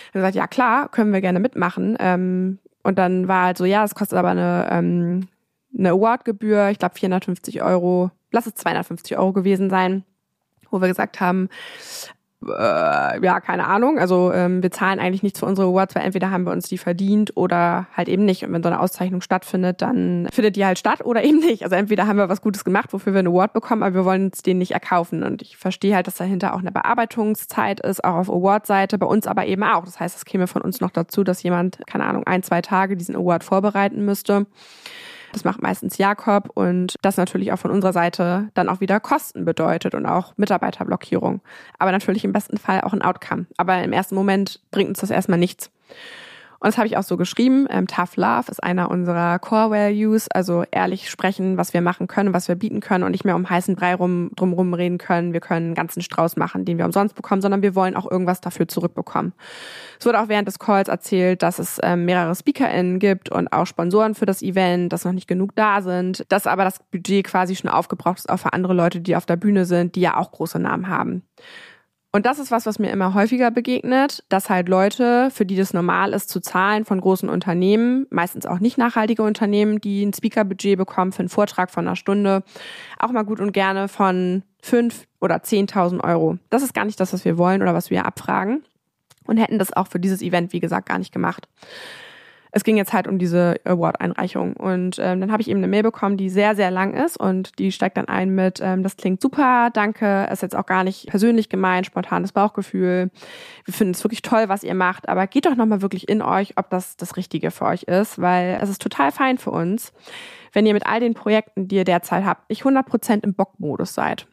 Ich 0.06 0.12
gesagt, 0.12 0.36
ja 0.36 0.46
klar, 0.46 0.88
können 0.88 1.12
wir 1.12 1.20
gerne 1.20 1.40
mitmachen. 1.40 1.96
Ähm, 1.98 2.58
und 2.82 2.98
dann 2.98 3.28
war 3.28 3.46
halt 3.46 3.58
so, 3.58 3.64
ja, 3.64 3.84
es 3.84 3.94
kostet 3.94 4.18
aber 4.18 4.30
eine, 4.30 4.68
ähm, 4.70 5.28
eine 5.76 5.90
Awardgebühr, 5.90 6.70
ich 6.70 6.78
glaube 6.78 6.94
450 6.94 7.62
Euro, 7.62 8.10
lass 8.30 8.46
es 8.46 8.54
250 8.54 9.16
Euro 9.18 9.32
gewesen 9.32 9.70
sein, 9.70 10.04
wo 10.70 10.80
wir 10.80 10.88
gesagt 10.88 11.20
haben, 11.20 11.48
äh, 12.46 13.22
ja, 13.24 13.40
keine 13.40 13.66
Ahnung. 13.66 13.98
Also 13.98 14.32
ähm, 14.32 14.62
wir 14.62 14.70
zahlen 14.70 14.98
eigentlich 14.98 15.22
nichts 15.22 15.40
für 15.40 15.46
unsere 15.46 15.68
Awards, 15.68 15.94
weil 15.94 16.04
entweder 16.04 16.30
haben 16.30 16.44
wir 16.44 16.52
uns 16.52 16.68
die 16.68 16.78
verdient 16.78 17.32
oder 17.36 17.86
halt 17.94 18.08
eben 18.08 18.24
nicht. 18.24 18.44
Und 18.44 18.52
wenn 18.52 18.62
so 18.62 18.68
eine 18.70 18.80
Auszeichnung 18.80 19.20
stattfindet, 19.20 19.82
dann 19.82 20.26
findet 20.32 20.56
die 20.56 20.64
halt 20.64 20.78
statt 20.78 21.04
oder 21.04 21.22
eben 21.24 21.40
nicht. 21.40 21.64
Also 21.64 21.76
entweder 21.76 22.06
haben 22.06 22.16
wir 22.16 22.28
was 22.30 22.40
Gutes 22.40 22.64
gemacht, 22.64 22.92
wofür 22.92 23.12
wir 23.12 23.18
einen 23.18 23.28
Award 23.28 23.52
bekommen, 23.52 23.82
aber 23.82 23.94
wir 23.94 24.04
wollen 24.04 24.26
uns 24.26 24.42
den 24.42 24.58
nicht 24.58 24.72
erkaufen. 24.72 25.22
Und 25.22 25.42
ich 25.42 25.58
verstehe 25.58 25.94
halt, 25.94 26.06
dass 26.06 26.14
dahinter 26.14 26.54
auch 26.54 26.60
eine 26.60 26.72
Bearbeitungszeit 26.72 27.80
ist, 27.80 28.02
auch 28.04 28.14
auf 28.14 28.30
Award-Seite, 28.30 28.96
bei 28.96 29.06
uns 29.06 29.26
aber 29.26 29.46
eben 29.46 29.62
auch. 29.62 29.84
Das 29.84 30.00
heißt, 30.00 30.16
es 30.16 30.24
käme 30.24 30.46
von 30.46 30.62
uns 30.62 30.80
noch 30.80 30.90
dazu, 30.90 31.24
dass 31.24 31.42
jemand, 31.42 31.78
keine 31.86 32.04
Ahnung, 32.04 32.24
ein, 32.26 32.42
zwei 32.42 32.62
Tage 32.62 32.96
diesen 32.96 33.16
Award 33.16 33.44
vorbereiten 33.44 34.04
müsste. 34.04 34.46
Das 35.32 35.44
macht 35.44 35.62
meistens 35.62 35.98
Jakob 35.98 36.50
und 36.54 36.96
das 37.02 37.16
natürlich 37.16 37.52
auch 37.52 37.58
von 37.58 37.70
unserer 37.70 37.92
Seite 37.92 38.48
dann 38.54 38.68
auch 38.68 38.80
wieder 38.80 39.00
Kosten 39.00 39.44
bedeutet 39.44 39.94
und 39.94 40.06
auch 40.06 40.34
Mitarbeiterblockierung. 40.36 41.40
Aber 41.78 41.92
natürlich 41.92 42.24
im 42.24 42.32
besten 42.32 42.58
Fall 42.58 42.80
auch 42.82 42.92
ein 42.92 43.02
Outcome. 43.02 43.46
Aber 43.56 43.82
im 43.82 43.92
ersten 43.92 44.14
Moment 44.14 44.60
bringt 44.70 44.88
uns 44.88 45.00
das 45.00 45.10
erstmal 45.10 45.38
nichts. 45.38 45.70
Und 46.60 46.68
das 46.68 46.76
habe 46.76 46.86
ich 46.86 46.98
auch 46.98 47.02
so 47.02 47.16
geschrieben. 47.16 47.66
Ähm, 47.70 47.86
Tough 47.86 48.16
Love 48.16 48.50
ist 48.50 48.62
einer 48.62 48.90
unserer 48.90 49.38
Core 49.38 49.70
Values, 49.70 50.28
also 50.30 50.62
ehrlich 50.70 51.08
sprechen, 51.08 51.56
was 51.56 51.72
wir 51.72 51.80
machen 51.80 52.06
können, 52.06 52.34
was 52.34 52.48
wir 52.48 52.54
bieten 52.54 52.80
können 52.80 53.02
und 53.02 53.12
nicht 53.12 53.24
mehr 53.24 53.34
um 53.34 53.48
heißen 53.48 53.76
Brei 53.76 53.94
rum, 53.94 54.30
drumrum 54.36 54.74
reden 54.74 54.98
können. 54.98 55.32
Wir 55.32 55.40
können 55.40 55.68
einen 55.68 55.74
ganzen 55.74 56.02
Strauß 56.02 56.36
machen, 56.36 56.66
den 56.66 56.76
wir 56.76 56.84
umsonst 56.84 57.14
bekommen, 57.14 57.40
sondern 57.40 57.62
wir 57.62 57.74
wollen 57.74 57.96
auch 57.96 58.10
irgendwas 58.10 58.42
dafür 58.42 58.68
zurückbekommen. 58.68 59.32
Es 59.98 60.04
wurde 60.04 60.20
auch 60.20 60.28
während 60.28 60.48
des 60.48 60.58
Calls 60.58 60.88
erzählt, 60.88 61.42
dass 61.42 61.58
es 61.58 61.78
ähm, 61.82 62.04
mehrere 62.04 62.34
SpeakerInnen 62.34 62.98
gibt 62.98 63.30
und 63.30 63.50
auch 63.54 63.64
Sponsoren 63.64 64.14
für 64.14 64.26
das 64.26 64.42
Event, 64.42 64.92
dass 64.92 65.06
noch 65.06 65.12
nicht 65.12 65.28
genug 65.28 65.56
da 65.56 65.80
sind, 65.80 66.26
dass 66.28 66.46
aber 66.46 66.64
das 66.64 66.78
Budget 66.90 67.26
quasi 67.26 67.56
schon 67.56 67.70
aufgebraucht 67.70 68.18
ist, 68.18 68.28
auch 68.28 68.38
für 68.38 68.52
andere 68.52 68.74
Leute, 68.74 69.00
die 69.00 69.16
auf 69.16 69.24
der 69.24 69.36
Bühne 69.36 69.64
sind, 69.64 69.94
die 69.94 70.02
ja 70.02 70.18
auch 70.18 70.30
große 70.30 70.58
Namen 70.58 70.88
haben. 70.88 71.22
Und 72.12 72.26
das 72.26 72.40
ist 72.40 72.50
was, 72.50 72.66
was 72.66 72.80
mir 72.80 72.90
immer 72.90 73.14
häufiger 73.14 73.52
begegnet, 73.52 74.24
dass 74.28 74.50
halt 74.50 74.68
Leute, 74.68 75.30
für 75.30 75.46
die 75.46 75.54
das 75.54 75.72
normal 75.72 76.12
ist, 76.12 76.28
zu 76.28 76.40
zahlen 76.40 76.84
von 76.84 77.00
großen 77.00 77.28
Unternehmen, 77.28 78.06
meistens 78.10 78.46
auch 78.46 78.58
nicht 78.58 78.78
nachhaltige 78.78 79.22
Unternehmen, 79.22 79.80
die 79.80 80.04
ein 80.04 80.12
Speakerbudget 80.12 80.76
bekommen 80.76 81.12
für 81.12 81.20
einen 81.20 81.28
Vortrag 81.28 81.70
von 81.70 81.86
einer 81.86 81.94
Stunde, 81.94 82.42
auch 82.98 83.12
mal 83.12 83.22
gut 83.22 83.38
und 83.38 83.52
gerne 83.52 83.86
von 83.86 84.42
fünf 84.60 85.06
oder 85.20 85.44
zehntausend 85.44 86.02
Euro. 86.02 86.38
Das 86.50 86.62
ist 86.62 86.74
gar 86.74 86.84
nicht 86.84 86.98
das, 86.98 87.12
was 87.12 87.24
wir 87.24 87.38
wollen 87.38 87.62
oder 87.62 87.74
was 87.74 87.90
wir 87.90 88.04
abfragen 88.04 88.64
und 89.26 89.36
hätten 89.36 89.60
das 89.60 89.72
auch 89.72 89.86
für 89.86 90.00
dieses 90.00 90.20
Event, 90.20 90.52
wie 90.52 90.60
gesagt, 90.60 90.88
gar 90.88 90.98
nicht 90.98 91.12
gemacht 91.12 91.46
es 92.52 92.64
ging 92.64 92.76
jetzt 92.76 92.92
halt 92.92 93.06
um 93.06 93.18
diese 93.18 93.56
Award-Einreichung. 93.64 94.54
Und 94.54 94.98
ähm, 94.98 95.20
dann 95.20 95.32
habe 95.32 95.42
ich 95.42 95.48
eben 95.48 95.58
eine 95.58 95.68
Mail 95.68 95.82
bekommen, 95.82 96.16
die 96.16 96.30
sehr, 96.30 96.56
sehr 96.56 96.70
lang 96.70 96.94
ist 96.94 97.16
und 97.16 97.58
die 97.58 97.72
steigt 97.72 97.96
dann 97.96 98.08
ein 98.08 98.30
mit, 98.30 98.60
ähm, 98.62 98.82
das 98.82 98.96
klingt 98.96 99.20
super, 99.20 99.70
danke, 99.72 100.28
ist 100.30 100.42
jetzt 100.42 100.56
auch 100.56 100.66
gar 100.66 100.84
nicht 100.84 101.06
persönlich 101.08 101.48
gemeint, 101.48 101.86
spontanes 101.86 102.32
Bauchgefühl. 102.32 103.10
Wir 103.64 103.74
finden 103.74 103.94
es 103.94 104.02
wirklich 104.04 104.22
toll, 104.22 104.48
was 104.48 104.64
ihr 104.64 104.74
macht, 104.74 105.08
aber 105.08 105.26
geht 105.26 105.46
doch 105.46 105.56
nochmal 105.56 105.82
wirklich 105.82 106.08
in 106.08 106.22
euch, 106.22 106.54
ob 106.56 106.70
das 106.70 106.96
das 106.96 107.16
Richtige 107.16 107.50
für 107.50 107.66
euch 107.66 107.84
ist, 107.84 108.20
weil 108.20 108.58
es 108.60 108.68
ist 108.68 108.82
total 108.82 109.12
fein 109.12 109.38
für 109.38 109.50
uns, 109.50 109.92
wenn 110.52 110.66
ihr 110.66 110.74
mit 110.74 110.86
all 110.86 111.00
den 111.00 111.14
Projekten, 111.14 111.68
die 111.68 111.76
ihr 111.76 111.84
derzeit 111.84 112.24
habt, 112.24 112.50
nicht 112.50 112.64
100% 112.64 113.24
im 113.24 113.34
Bockmodus 113.34 113.94
seid. 113.94 114.26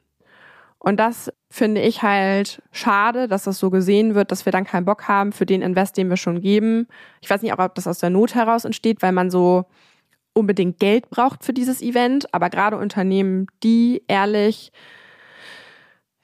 Und 0.79 0.99
das 0.99 1.31
finde 1.49 1.81
ich 1.81 2.03
halt 2.03 2.61
schade, 2.71 3.27
dass 3.27 3.43
das 3.43 3.59
so 3.59 3.69
gesehen 3.69 4.15
wird, 4.15 4.31
dass 4.31 4.45
wir 4.45 4.51
dann 4.51 4.65
keinen 4.65 4.85
Bock 4.85 5.07
haben 5.07 5.31
für 5.31 5.45
den 5.45 5.61
Invest, 5.61 5.97
den 5.97 6.09
wir 6.09 6.17
schon 6.17 6.41
geben. 6.41 6.87
Ich 7.21 7.29
weiß 7.29 7.41
nicht, 7.41 7.57
ob 7.57 7.75
das 7.75 7.87
aus 7.87 7.99
der 7.99 8.09
Not 8.09 8.35
heraus 8.35 8.65
entsteht, 8.65 9.01
weil 9.01 9.13
man 9.13 9.29
so 9.29 9.65
unbedingt 10.33 10.79
Geld 10.79 11.09
braucht 11.09 11.43
für 11.43 11.53
dieses 11.53 11.81
Event, 11.81 12.33
aber 12.33 12.49
gerade 12.49 12.77
Unternehmen, 12.77 13.47
die 13.63 14.03
ehrlich 14.07 14.71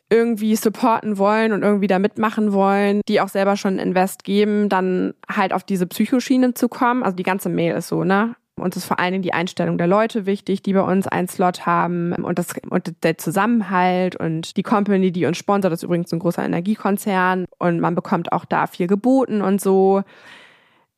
irgendwie 0.10 0.56
supporten 0.56 1.18
wollen 1.18 1.54
und 1.54 1.64
irgendwie 1.64 1.88
da 1.88 1.98
mitmachen 1.98 2.54
wollen, 2.54 3.02
die 3.08 3.20
auch 3.20 3.30
selber 3.30 3.58
schon 3.58 3.80
Invest 3.80 4.24
geben, 4.24 4.70
dann 4.70 5.16
halt 5.28 5.54
auf 5.54 5.64
diese 5.64 5.88
Psychoschiene 5.88 6.54
zu 6.54 6.70
kommen. 6.70 7.02
Also 7.02 7.16
die 7.16 7.24
ganze 7.24 7.50
Mail 7.50 7.76
ist 7.76 7.88
so, 7.88 8.04
ne? 8.04 8.36
Uns 8.56 8.78
ist 8.78 8.86
vor 8.86 9.00
allen 9.00 9.14
Dingen 9.14 9.24
die 9.24 9.34
Einstellung 9.34 9.80
der 9.80 9.88
Leute 9.88 10.28
wichtig, 10.28 10.62
die 10.62 10.74
bei 10.74 10.82
uns 10.82 11.08
einen 11.08 11.28
Slot 11.28 11.66
haben 11.66 12.14
und, 12.14 12.38
das, 12.38 12.50
und 12.70 12.94
der 13.04 13.18
Zusammenhalt 13.18 14.16
und 14.16 14.58
die 14.58 14.64
Company, 14.64 15.12
die 15.12 15.26
uns 15.26 15.38
sponsert, 15.38 15.74
ist 15.74 15.84
übrigens 15.84 16.14
ein 16.14 16.20
großer 16.20 16.46
Energiekonzern 16.46 17.46
und 17.58 17.80
man 17.80 17.96
bekommt 17.96 18.32
auch 18.32 18.46
da 18.46 18.68
viel 18.68 18.86
geboten 18.86 19.42
und 19.42 19.60
so. 19.60 20.04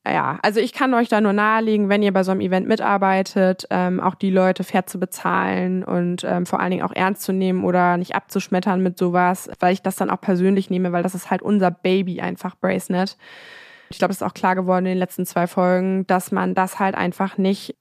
Ja, 0.08 0.38
also 0.43 0.60
ich 0.60 0.74
kann 0.74 0.93
euch 0.93 1.08
da 1.08 1.20
nur 1.20 1.34
nahelegen, 1.34 1.89
wenn 1.89 2.03
ihr 2.03 2.14
bei 2.14 2.24
so 2.24 2.32
einem 2.32 2.41
Event 2.41 2.68
mitarbeitet, 2.68 3.66
ähm, 3.72 3.99
auch 3.99 4.14
die 4.14 4.30
Leute 4.30 4.64
fair 4.64 4.86
zu 4.86 4.99
bezahlen 4.99 5.84
und 5.84 6.24
ähm, 6.24 6.45
vor 6.45 6.60
allen 6.60 6.72
Dingen 6.72 6.84
auch 6.84 6.93
ernst 6.93 7.24
zu 7.24 7.34
nehmen 7.34 7.64
oder 7.64 7.97
nicht 7.97 8.14
abzuschmettern 8.14 8.84
mit 8.84 8.99
sowas, 8.99 9.49
weil 9.60 9.74
ich 9.74 9.82
das 9.82 9.95
dann 9.95 10.12
auch 10.12 10.22
persönlich 10.22 10.70
nehme, 10.70 10.91
weil 10.91 11.01
das 11.01 11.16
ist 11.16 11.32
halt 11.32 11.41
unser 11.41 11.72
Baby 11.72 12.22
einfach, 12.22 12.56
Bracenet. 12.56 13.18
Ich 13.89 13.97
glaube, 13.97 14.11
es 14.11 14.17
ist 14.17 14.23
auch 14.23 14.33
klar 14.33 14.55
geworden 14.55 14.86
in 14.86 14.91
den 14.91 14.97
letzten 14.97 15.25
zwei 15.25 15.47
Folgen, 15.47 16.07
dass 16.07 16.31
man 16.31 16.55
das 16.55 16.79
halt 16.79 16.95
einfach 16.95 17.38
nicht 17.38 17.75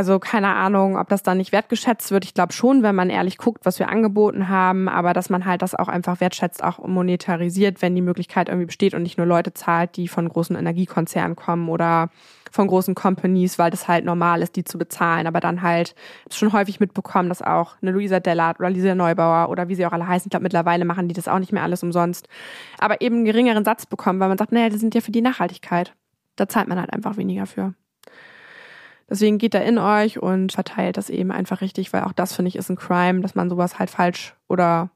also 0.00 0.18
keine 0.18 0.54
Ahnung, 0.54 0.96
ob 0.96 1.10
das 1.10 1.22
dann 1.22 1.36
nicht 1.36 1.52
wertgeschätzt 1.52 2.10
wird. 2.10 2.24
Ich 2.24 2.32
glaube 2.32 2.54
schon, 2.54 2.82
wenn 2.82 2.94
man 2.94 3.10
ehrlich 3.10 3.36
guckt, 3.36 3.66
was 3.66 3.78
wir 3.78 3.90
angeboten 3.90 4.48
haben, 4.48 4.88
aber 4.88 5.12
dass 5.12 5.28
man 5.28 5.44
halt 5.44 5.60
das 5.60 5.74
auch 5.74 5.88
einfach 5.88 6.20
wertschätzt, 6.22 6.64
auch 6.64 6.78
monetarisiert, 6.78 7.82
wenn 7.82 7.94
die 7.94 8.00
Möglichkeit 8.00 8.48
irgendwie 8.48 8.64
besteht 8.64 8.94
und 8.94 9.02
nicht 9.02 9.18
nur 9.18 9.26
Leute 9.26 9.52
zahlt, 9.52 9.98
die 9.98 10.08
von 10.08 10.26
großen 10.26 10.56
Energiekonzernen 10.56 11.36
kommen 11.36 11.68
oder 11.68 12.08
von 12.50 12.66
großen 12.66 12.94
Companies, 12.94 13.58
weil 13.58 13.70
das 13.70 13.88
halt 13.88 14.06
normal 14.06 14.40
ist, 14.40 14.56
die 14.56 14.64
zu 14.64 14.78
bezahlen. 14.78 15.26
Aber 15.26 15.40
dann 15.40 15.60
halt 15.60 15.94
schon 16.32 16.54
häufig 16.54 16.80
mitbekommen, 16.80 17.28
dass 17.28 17.42
auch 17.42 17.76
eine 17.82 17.90
Luisa 17.90 18.20
Dellert 18.20 18.58
oder 18.58 18.70
Lisa 18.70 18.94
Neubauer 18.94 19.50
oder 19.50 19.68
wie 19.68 19.74
sie 19.74 19.84
auch 19.84 19.92
alle 19.92 20.08
heißen, 20.08 20.28
ich 20.28 20.30
glaube 20.30 20.44
mittlerweile 20.44 20.86
machen 20.86 21.08
die 21.08 21.14
das 21.14 21.28
auch 21.28 21.40
nicht 21.40 21.52
mehr 21.52 21.62
alles 21.62 21.82
umsonst, 21.82 22.26
aber 22.78 23.02
eben 23.02 23.16
einen 23.16 23.24
geringeren 23.26 23.66
Satz 23.66 23.84
bekommen, 23.84 24.18
weil 24.18 24.28
man 24.28 24.38
sagt, 24.38 24.52
naja, 24.52 24.70
die 24.70 24.78
sind 24.78 24.94
ja 24.94 25.02
für 25.02 25.12
die 25.12 25.20
Nachhaltigkeit. 25.20 25.94
Da 26.36 26.48
zahlt 26.48 26.68
man 26.68 26.80
halt 26.80 26.90
einfach 26.90 27.18
weniger 27.18 27.44
für. 27.44 27.74
Deswegen 29.10 29.38
geht 29.38 29.54
da 29.54 29.58
in 29.58 29.78
euch 29.78 30.22
und 30.22 30.52
verteilt 30.52 30.96
das 30.96 31.10
eben 31.10 31.32
einfach 31.32 31.60
richtig, 31.60 31.92
weil 31.92 32.04
auch 32.04 32.12
das 32.12 32.32
finde 32.32 32.48
ich 32.48 32.56
ist 32.56 32.70
ein 32.70 32.76
Crime, 32.76 33.20
dass 33.20 33.34
man 33.34 33.50
sowas 33.50 33.78
halt 33.78 33.90
falsch 33.90 34.36
oder 34.48 34.90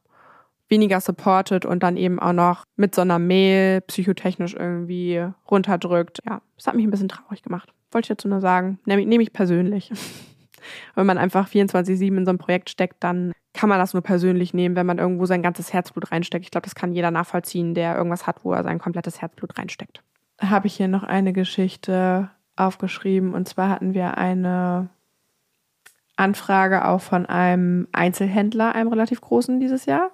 weniger 0.68 1.00
supportet 1.00 1.66
und 1.66 1.82
dann 1.82 1.96
eben 1.96 2.18
auch 2.20 2.32
noch 2.32 2.64
mit 2.76 2.94
so 2.94 3.02
einer 3.02 3.18
Mail 3.18 3.80
psychotechnisch 3.82 4.54
irgendwie 4.54 5.26
runterdrückt. 5.50 6.20
Ja, 6.26 6.40
das 6.56 6.66
hat 6.66 6.74
mich 6.74 6.86
ein 6.86 6.90
bisschen 6.90 7.08
traurig 7.08 7.42
gemacht. 7.42 7.72
Wollte 7.90 8.06
ich 8.06 8.16
dazu 8.16 8.28
nur 8.28 8.40
sagen. 8.40 8.78
Nehme 8.86 9.04
nehm 9.04 9.20
ich 9.20 9.32
persönlich. 9.32 9.92
wenn 10.94 11.06
man 11.06 11.18
einfach 11.18 11.48
24-7 11.48 12.16
in 12.16 12.24
so 12.24 12.30
ein 12.30 12.38
Projekt 12.38 12.70
steckt, 12.70 13.02
dann 13.02 13.32
kann 13.52 13.68
man 13.68 13.78
das 13.78 13.94
nur 13.94 14.02
persönlich 14.02 14.54
nehmen, 14.54 14.74
wenn 14.76 14.86
man 14.86 14.98
irgendwo 14.98 15.26
sein 15.26 15.42
ganzes 15.42 15.72
Herzblut 15.72 16.10
reinsteckt. 16.10 16.44
Ich 16.44 16.50
glaube, 16.50 16.64
das 16.64 16.74
kann 16.74 16.92
jeder 16.92 17.10
nachvollziehen, 17.10 17.74
der 17.74 17.96
irgendwas 17.96 18.26
hat, 18.26 18.44
wo 18.44 18.52
er 18.52 18.64
sein 18.64 18.78
komplettes 18.78 19.20
Herzblut 19.20 19.56
reinsteckt. 19.58 20.02
Habe 20.40 20.66
ich 20.66 20.74
hier 20.74 20.88
noch 20.88 21.04
eine 21.04 21.32
Geschichte 21.32 22.30
aufgeschrieben. 22.56 23.34
Und 23.34 23.48
zwar 23.48 23.68
hatten 23.68 23.94
wir 23.94 24.18
eine 24.18 24.88
Anfrage 26.16 26.86
auch 26.86 27.00
von 27.00 27.26
einem 27.26 27.88
Einzelhändler, 27.92 28.74
einem 28.74 28.88
relativ 28.88 29.20
großen 29.20 29.60
dieses 29.60 29.86
Jahr 29.86 30.10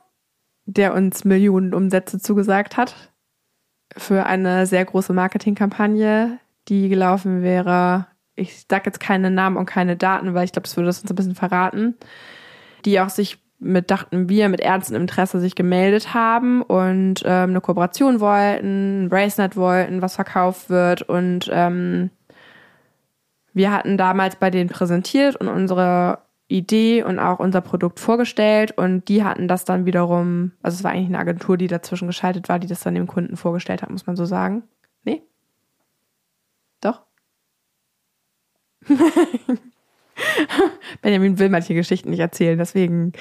der 0.74 0.94
uns 0.94 1.24
Millionen 1.24 1.74
Umsätze 1.74 2.18
zugesagt 2.18 2.76
hat 2.76 2.94
für 3.96 4.26
eine 4.26 4.66
sehr 4.66 4.84
große 4.84 5.12
Marketingkampagne, 5.12 6.38
die 6.68 6.88
gelaufen 6.88 7.42
wäre. 7.42 8.06
Ich 8.36 8.66
sage 8.70 8.84
jetzt 8.86 9.00
keine 9.00 9.30
Namen 9.30 9.56
und 9.56 9.66
keine 9.66 9.96
Daten, 9.96 10.32
weil 10.34 10.44
ich 10.44 10.52
glaube, 10.52 10.64
das 10.64 10.76
würde 10.76 10.88
uns 10.88 11.04
ein 11.04 11.14
bisschen 11.14 11.34
verraten. 11.34 11.96
Die 12.84 13.00
auch 13.00 13.08
sich 13.08 13.38
mit, 13.58 13.90
dachten 13.90 14.28
wir, 14.28 14.48
mit 14.48 14.60
ernstem 14.60 14.96
Interesse 14.96 15.40
sich 15.40 15.54
gemeldet 15.54 16.14
haben 16.14 16.62
und 16.62 17.22
ähm, 17.24 17.50
eine 17.50 17.60
Kooperation 17.60 18.20
wollten, 18.20 19.04
ein 19.04 19.08
Bracelet 19.08 19.56
wollten, 19.56 20.00
was 20.00 20.14
verkauft 20.14 20.70
wird. 20.70 21.02
Und 21.02 21.50
ähm, 21.52 22.10
wir 23.52 23.72
hatten 23.72 23.96
damals 23.96 24.36
bei 24.36 24.50
denen 24.50 24.70
präsentiert 24.70 25.36
und 25.36 25.48
unsere 25.48 26.18
Idee 26.50 27.02
und 27.04 27.18
auch 27.18 27.38
unser 27.38 27.60
Produkt 27.60 28.00
vorgestellt 28.00 28.76
und 28.76 29.08
die 29.08 29.22
hatten 29.22 29.46
das 29.46 29.64
dann 29.64 29.86
wiederum, 29.86 30.52
also 30.62 30.76
es 30.76 30.84
war 30.84 30.90
eigentlich 30.90 31.06
eine 31.06 31.18
Agentur, 31.18 31.56
die 31.56 31.68
dazwischen 31.68 32.08
geschaltet 32.08 32.48
war, 32.48 32.58
die 32.58 32.66
das 32.66 32.80
dann 32.80 32.94
dem 32.94 33.06
Kunden 33.06 33.36
vorgestellt 33.36 33.82
hat, 33.82 33.90
muss 33.90 34.06
man 34.06 34.16
so 34.16 34.24
sagen. 34.24 34.64
Nee? 35.04 35.22
Doch? 36.80 37.02
Benjamin 41.02 41.38
will 41.38 41.50
manche 41.50 41.74
Geschichten 41.74 42.10
nicht 42.10 42.20
erzählen, 42.20 42.58
deswegen 42.58 43.12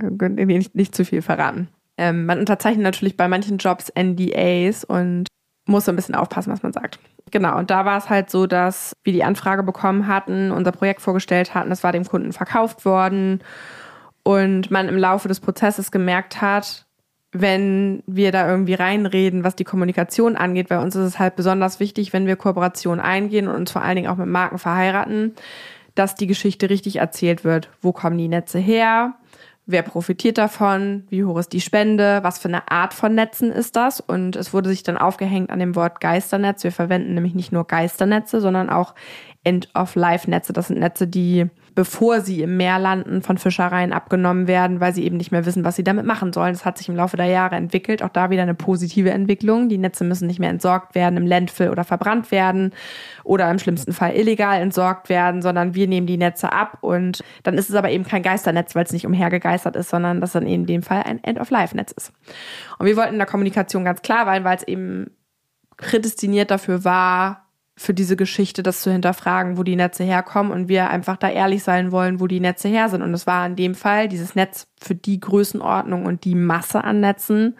äh, 0.00 0.44
nicht, 0.44 0.74
nicht 0.74 0.94
zu 0.94 1.04
viel 1.04 1.22
verraten. 1.22 1.68
Ähm, 1.96 2.26
man 2.26 2.38
unterzeichnet 2.38 2.82
natürlich 2.82 3.16
bei 3.16 3.28
manchen 3.28 3.58
Jobs 3.58 3.90
NDAs 3.96 4.84
und 4.84 5.28
muss 5.66 5.86
so 5.86 5.92
ein 5.92 5.96
bisschen 5.96 6.14
aufpassen, 6.14 6.52
was 6.52 6.62
man 6.62 6.72
sagt. 6.72 6.98
Genau, 7.34 7.58
und 7.58 7.68
da 7.68 7.84
war 7.84 7.98
es 7.98 8.08
halt 8.10 8.30
so, 8.30 8.46
dass 8.46 8.96
wir 9.02 9.12
die 9.12 9.24
Anfrage 9.24 9.64
bekommen 9.64 10.06
hatten, 10.06 10.52
unser 10.52 10.70
Projekt 10.70 11.00
vorgestellt 11.00 11.52
hatten, 11.52 11.72
es 11.72 11.82
war 11.82 11.90
dem 11.90 12.04
Kunden 12.04 12.32
verkauft 12.32 12.84
worden 12.84 13.40
und 14.22 14.70
man 14.70 14.88
im 14.88 14.96
Laufe 14.96 15.26
des 15.26 15.40
Prozesses 15.40 15.90
gemerkt 15.90 16.40
hat, 16.40 16.86
wenn 17.32 18.04
wir 18.06 18.30
da 18.30 18.48
irgendwie 18.48 18.74
reinreden, 18.74 19.42
was 19.42 19.56
die 19.56 19.64
Kommunikation 19.64 20.36
angeht, 20.36 20.68
bei 20.68 20.78
uns 20.78 20.94
ist 20.94 21.06
es 21.06 21.18
halt 21.18 21.34
besonders 21.34 21.80
wichtig, 21.80 22.12
wenn 22.12 22.28
wir 22.28 22.36
Kooperationen 22.36 23.04
eingehen 23.04 23.48
und 23.48 23.56
uns 23.56 23.72
vor 23.72 23.82
allen 23.82 23.96
Dingen 23.96 24.08
auch 24.08 24.16
mit 24.16 24.28
Marken 24.28 24.58
verheiraten, 24.58 25.34
dass 25.96 26.14
die 26.14 26.28
Geschichte 26.28 26.70
richtig 26.70 27.00
erzählt 27.00 27.42
wird. 27.42 27.68
Wo 27.80 27.90
kommen 27.90 28.16
die 28.16 28.28
Netze 28.28 28.60
her? 28.60 29.14
Wer 29.66 29.82
profitiert 29.82 30.38
davon, 30.38 31.04
wie 31.08 31.24
hoch 31.24 31.38
ist 31.38 31.52
die 31.52 31.60
Spende, 31.60 32.20
was 32.22 32.38
für 32.38 32.48
eine 32.48 32.70
Art 32.70 32.92
von 32.92 33.14
Netzen 33.14 33.50
ist 33.50 33.76
das. 33.76 34.00
Und 34.00 34.36
es 34.36 34.52
wurde 34.52 34.68
sich 34.68 34.82
dann 34.82 34.98
aufgehängt 34.98 35.50
an 35.50 35.58
dem 35.58 35.74
Wort 35.74 36.00
Geisternetz. 36.00 36.64
Wir 36.64 36.72
verwenden 36.72 37.14
nämlich 37.14 37.34
nicht 37.34 37.52
nur 37.52 37.66
Geisternetze, 37.66 38.40
sondern 38.40 38.68
auch 38.68 38.94
End-of-Life-Netze. 39.42 40.52
Das 40.52 40.68
sind 40.68 40.80
Netze, 40.80 41.06
die 41.06 41.46
bevor 41.74 42.20
sie 42.20 42.42
im 42.42 42.56
Meer 42.56 42.78
landen, 42.78 43.22
von 43.22 43.36
Fischereien 43.36 43.92
abgenommen 43.92 44.46
werden, 44.46 44.80
weil 44.80 44.94
sie 44.94 45.04
eben 45.04 45.16
nicht 45.16 45.32
mehr 45.32 45.44
wissen, 45.44 45.64
was 45.64 45.76
sie 45.76 45.84
damit 45.84 46.06
machen 46.06 46.32
sollen. 46.32 46.52
Das 46.52 46.64
hat 46.64 46.78
sich 46.78 46.88
im 46.88 46.96
Laufe 46.96 47.16
der 47.16 47.26
Jahre 47.26 47.56
entwickelt. 47.56 48.02
Auch 48.02 48.10
da 48.10 48.30
wieder 48.30 48.42
eine 48.42 48.54
positive 48.54 49.10
Entwicklung. 49.10 49.68
Die 49.68 49.78
Netze 49.78 50.04
müssen 50.04 50.26
nicht 50.26 50.38
mehr 50.38 50.50
entsorgt 50.50 50.94
werden, 50.94 51.16
im 51.16 51.26
Landfill 51.26 51.70
oder 51.70 51.84
verbrannt 51.84 52.30
werden 52.30 52.72
oder 53.24 53.50
im 53.50 53.58
schlimmsten 53.58 53.92
Fall 53.92 54.14
illegal 54.14 54.60
entsorgt 54.60 55.08
werden, 55.08 55.42
sondern 55.42 55.74
wir 55.74 55.88
nehmen 55.88 56.06
die 56.06 56.16
Netze 56.16 56.52
ab 56.52 56.78
und 56.80 57.22
dann 57.42 57.58
ist 57.58 57.70
es 57.70 57.74
aber 57.74 57.90
eben 57.90 58.04
kein 58.04 58.22
Geisternetz, 58.22 58.74
weil 58.74 58.84
es 58.84 58.92
nicht 58.92 59.06
umhergegeistert 59.06 59.74
ist, 59.76 59.90
sondern 59.90 60.20
das 60.20 60.32
dann 60.32 60.46
in 60.46 60.66
dem 60.66 60.82
Fall 60.82 61.02
ein 61.02 61.22
End-of-Life-Netz 61.24 61.92
ist. 61.92 62.12
Und 62.78 62.86
wir 62.86 62.96
wollten 62.96 63.14
in 63.14 63.18
der 63.18 63.26
Kommunikation 63.26 63.84
ganz 63.84 64.02
klar 64.02 64.24
sein, 64.26 64.44
weil 64.44 64.56
es 64.56 64.62
eben 64.62 65.10
prädestiniert 65.76 66.50
dafür 66.50 66.84
war, 66.84 67.43
für 67.76 67.94
diese 67.94 68.16
Geschichte, 68.16 68.62
das 68.62 68.82
zu 68.82 68.92
hinterfragen, 68.92 69.58
wo 69.58 69.64
die 69.64 69.76
Netze 69.76 70.04
herkommen 70.04 70.52
und 70.52 70.68
wir 70.68 70.90
einfach 70.90 71.16
da 71.16 71.28
ehrlich 71.28 71.64
sein 71.64 71.90
wollen, 71.90 72.20
wo 72.20 72.26
die 72.26 72.40
Netze 72.40 72.68
her 72.68 72.88
sind. 72.88 73.02
Und 73.02 73.12
es 73.14 73.26
war 73.26 73.46
in 73.46 73.56
dem 73.56 73.74
Fall 73.74 74.08
dieses 74.08 74.34
Netz 74.34 74.68
für 74.80 74.94
die 74.94 75.18
Größenordnung 75.18 76.06
und 76.06 76.24
die 76.24 76.36
Masse 76.36 76.84
an 76.84 77.00
Netzen, 77.00 77.56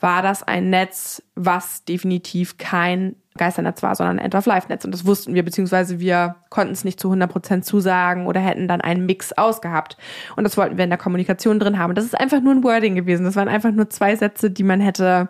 war 0.00 0.22
das 0.22 0.42
ein 0.42 0.70
Netz, 0.70 1.22
was 1.34 1.84
definitiv 1.84 2.56
kein 2.56 3.16
Geisternetz 3.36 3.82
war, 3.82 3.94
sondern 3.94 4.18
ein 4.18 4.24
End-of-Life-Netz. 4.24 4.84
Und 4.84 4.92
das 4.92 5.06
wussten 5.06 5.34
wir, 5.34 5.44
beziehungsweise 5.44 6.00
wir 6.00 6.36
konnten 6.48 6.72
es 6.72 6.84
nicht 6.84 6.98
zu 6.98 7.08
100 7.08 7.30
Prozent 7.30 7.64
zusagen 7.64 8.26
oder 8.26 8.40
hätten 8.40 8.66
dann 8.66 8.80
einen 8.80 9.06
Mix 9.06 9.32
ausgehabt. 9.32 9.96
Und 10.36 10.44
das 10.44 10.56
wollten 10.56 10.78
wir 10.78 10.84
in 10.84 10.90
der 10.90 10.98
Kommunikation 10.98 11.58
drin 11.58 11.78
haben. 11.78 11.94
Das 11.94 12.04
ist 12.04 12.18
einfach 12.18 12.40
nur 12.40 12.54
ein 12.54 12.64
Wording 12.64 12.94
gewesen. 12.94 13.24
Das 13.24 13.36
waren 13.36 13.48
einfach 13.48 13.72
nur 13.72 13.88
zwei 13.90 14.16
Sätze, 14.16 14.50
die 14.50 14.64
man 14.64 14.80
hätte 14.80 15.28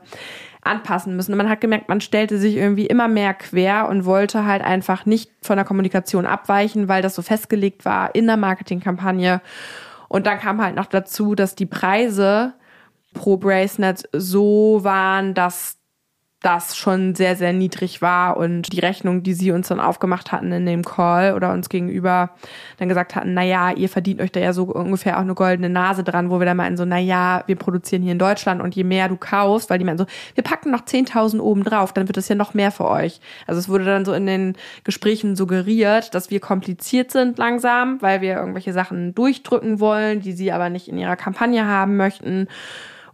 anpassen 0.63 1.17
müssen. 1.17 1.33
Und 1.33 1.39
man 1.39 1.49
hat 1.49 1.61
gemerkt, 1.61 1.89
man 1.89 2.01
stellte 2.01 2.39
sich 2.39 2.57
irgendwie 2.57 2.87
immer 2.87 3.09
mehr 3.09 3.35
quer 3.35 3.89
und 3.89 4.05
wollte 4.05 4.45
halt 4.45 4.63
einfach 4.63 5.07
nicht 5.07 5.31
von 5.43 5.57
der 5.57 5.65
Kommunikation 5.65 6.27
abweichen, 6.27 6.89
weil 6.89 7.03
das 7.03 7.15
so 7.15 7.23
festgelegt 7.23 7.85
war 7.85 8.15
in 8.15 8.27
der 8.27 8.37
Marketingkampagne. 8.37 9.41
Und 10.09 10.27
dann 10.27 10.39
kam 10.39 10.63
halt 10.63 10.77
noch 10.77 10.87
dazu, 10.87 11.35
dass 11.35 11.55
die 11.55 11.67
Preise 11.67 12.55
pro 13.15 13.37
Bracelet 13.37 14.09
so 14.13 14.81
waren, 14.83 15.35
dass 15.35 15.80
das 16.43 16.77
schon 16.77 17.15
sehr, 17.15 17.37
sehr 17.37 17.53
niedrig 17.53 18.01
war 18.01 18.39
und 18.39 18.73
die 18.73 18.81
Rechnung, 18.81 19.23
die 19.23 19.35
sie 19.35 19.53
uns 19.53 19.69
dann 19.69 19.79
aufgemacht 19.79 20.33
hatten 20.33 20.51
in 20.53 20.65
dem 20.65 20.85
Call 20.85 21.35
oder 21.35 21.53
uns 21.53 21.69
gegenüber 21.69 22.31
dann 22.79 22.89
gesagt 22.89 23.15
hatten, 23.15 23.35
na 23.35 23.43
ja, 23.43 23.73
ihr 23.73 23.91
verdient 23.91 24.23
euch 24.23 24.33
da 24.33 24.41
ja 24.41 24.55
so 24.55 24.65
ungefähr 24.65 25.19
auch 25.19 25.23
eine 25.23 25.35
goldene 25.35 25.69
Nase 25.69 26.03
dran, 26.03 26.31
wo 26.31 26.39
wir 26.39 26.47
dann 26.47 26.57
meinten 26.57 26.79
so, 26.79 26.87
na 26.87 26.99
ja, 26.99 27.45
wir 27.47 27.57
produzieren 27.57 28.03
hier 28.03 28.13
in 28.13 28.19
Deutschland 28.19 28.63
und 28.63 28.75
je 28.75 28.85
mehr 28.85 29.09
du 29.09 29.17
kaufst, 29.17 29.69
weil 29.69 29.79
die 29.79 29.85
meinten 29.85 30.05
so, 30.05 30.35
wir 30.35 30.43
packen 30.43 30.71
noch 30.71 30.81
10.000 30.81 31.41
oben 31.41 31.63
drauf, 31.63 31.93
dann 31.93 32.09
wird 32.09 32.17
es 32.17 32.29
ja 32.29 32.35
noch 32.35 32.55
mehr 32.55 32.73
für 32.73 32.89
euch. 32.89 33.21
Also 33.47 33.59
es 33.59 33.69
wurde 33.69 33.85
dann 33.85 34.07
so 34.07 34.15
in 34.15 34.25
den 34.25 34.57
Gesprächen 34.85 35.37
suggeriert, 35.37 36.15
dass 36.15 36.31
wir 36.31 36.41
kompliziert 36.41 37.11
sind 37.11 37.37
langsam, 37.37 38.01
weil 38.01 38.23
wir 38.23 38.37
irgendwelche 38.37 38.73
Sachen 38.73 39.15
durchdrücken 39.15 39.79
wollen, 39.79 40.21
die 40.21 40.33
sie 40.33 40.53
aber 40.53 40.71
nicht 40.71 40.89
in 40.89 40.97
ihrer 40.97 41.17
Kampagne 41.17 41.67
haben 41.67 41.99
möchten 41.99 42.49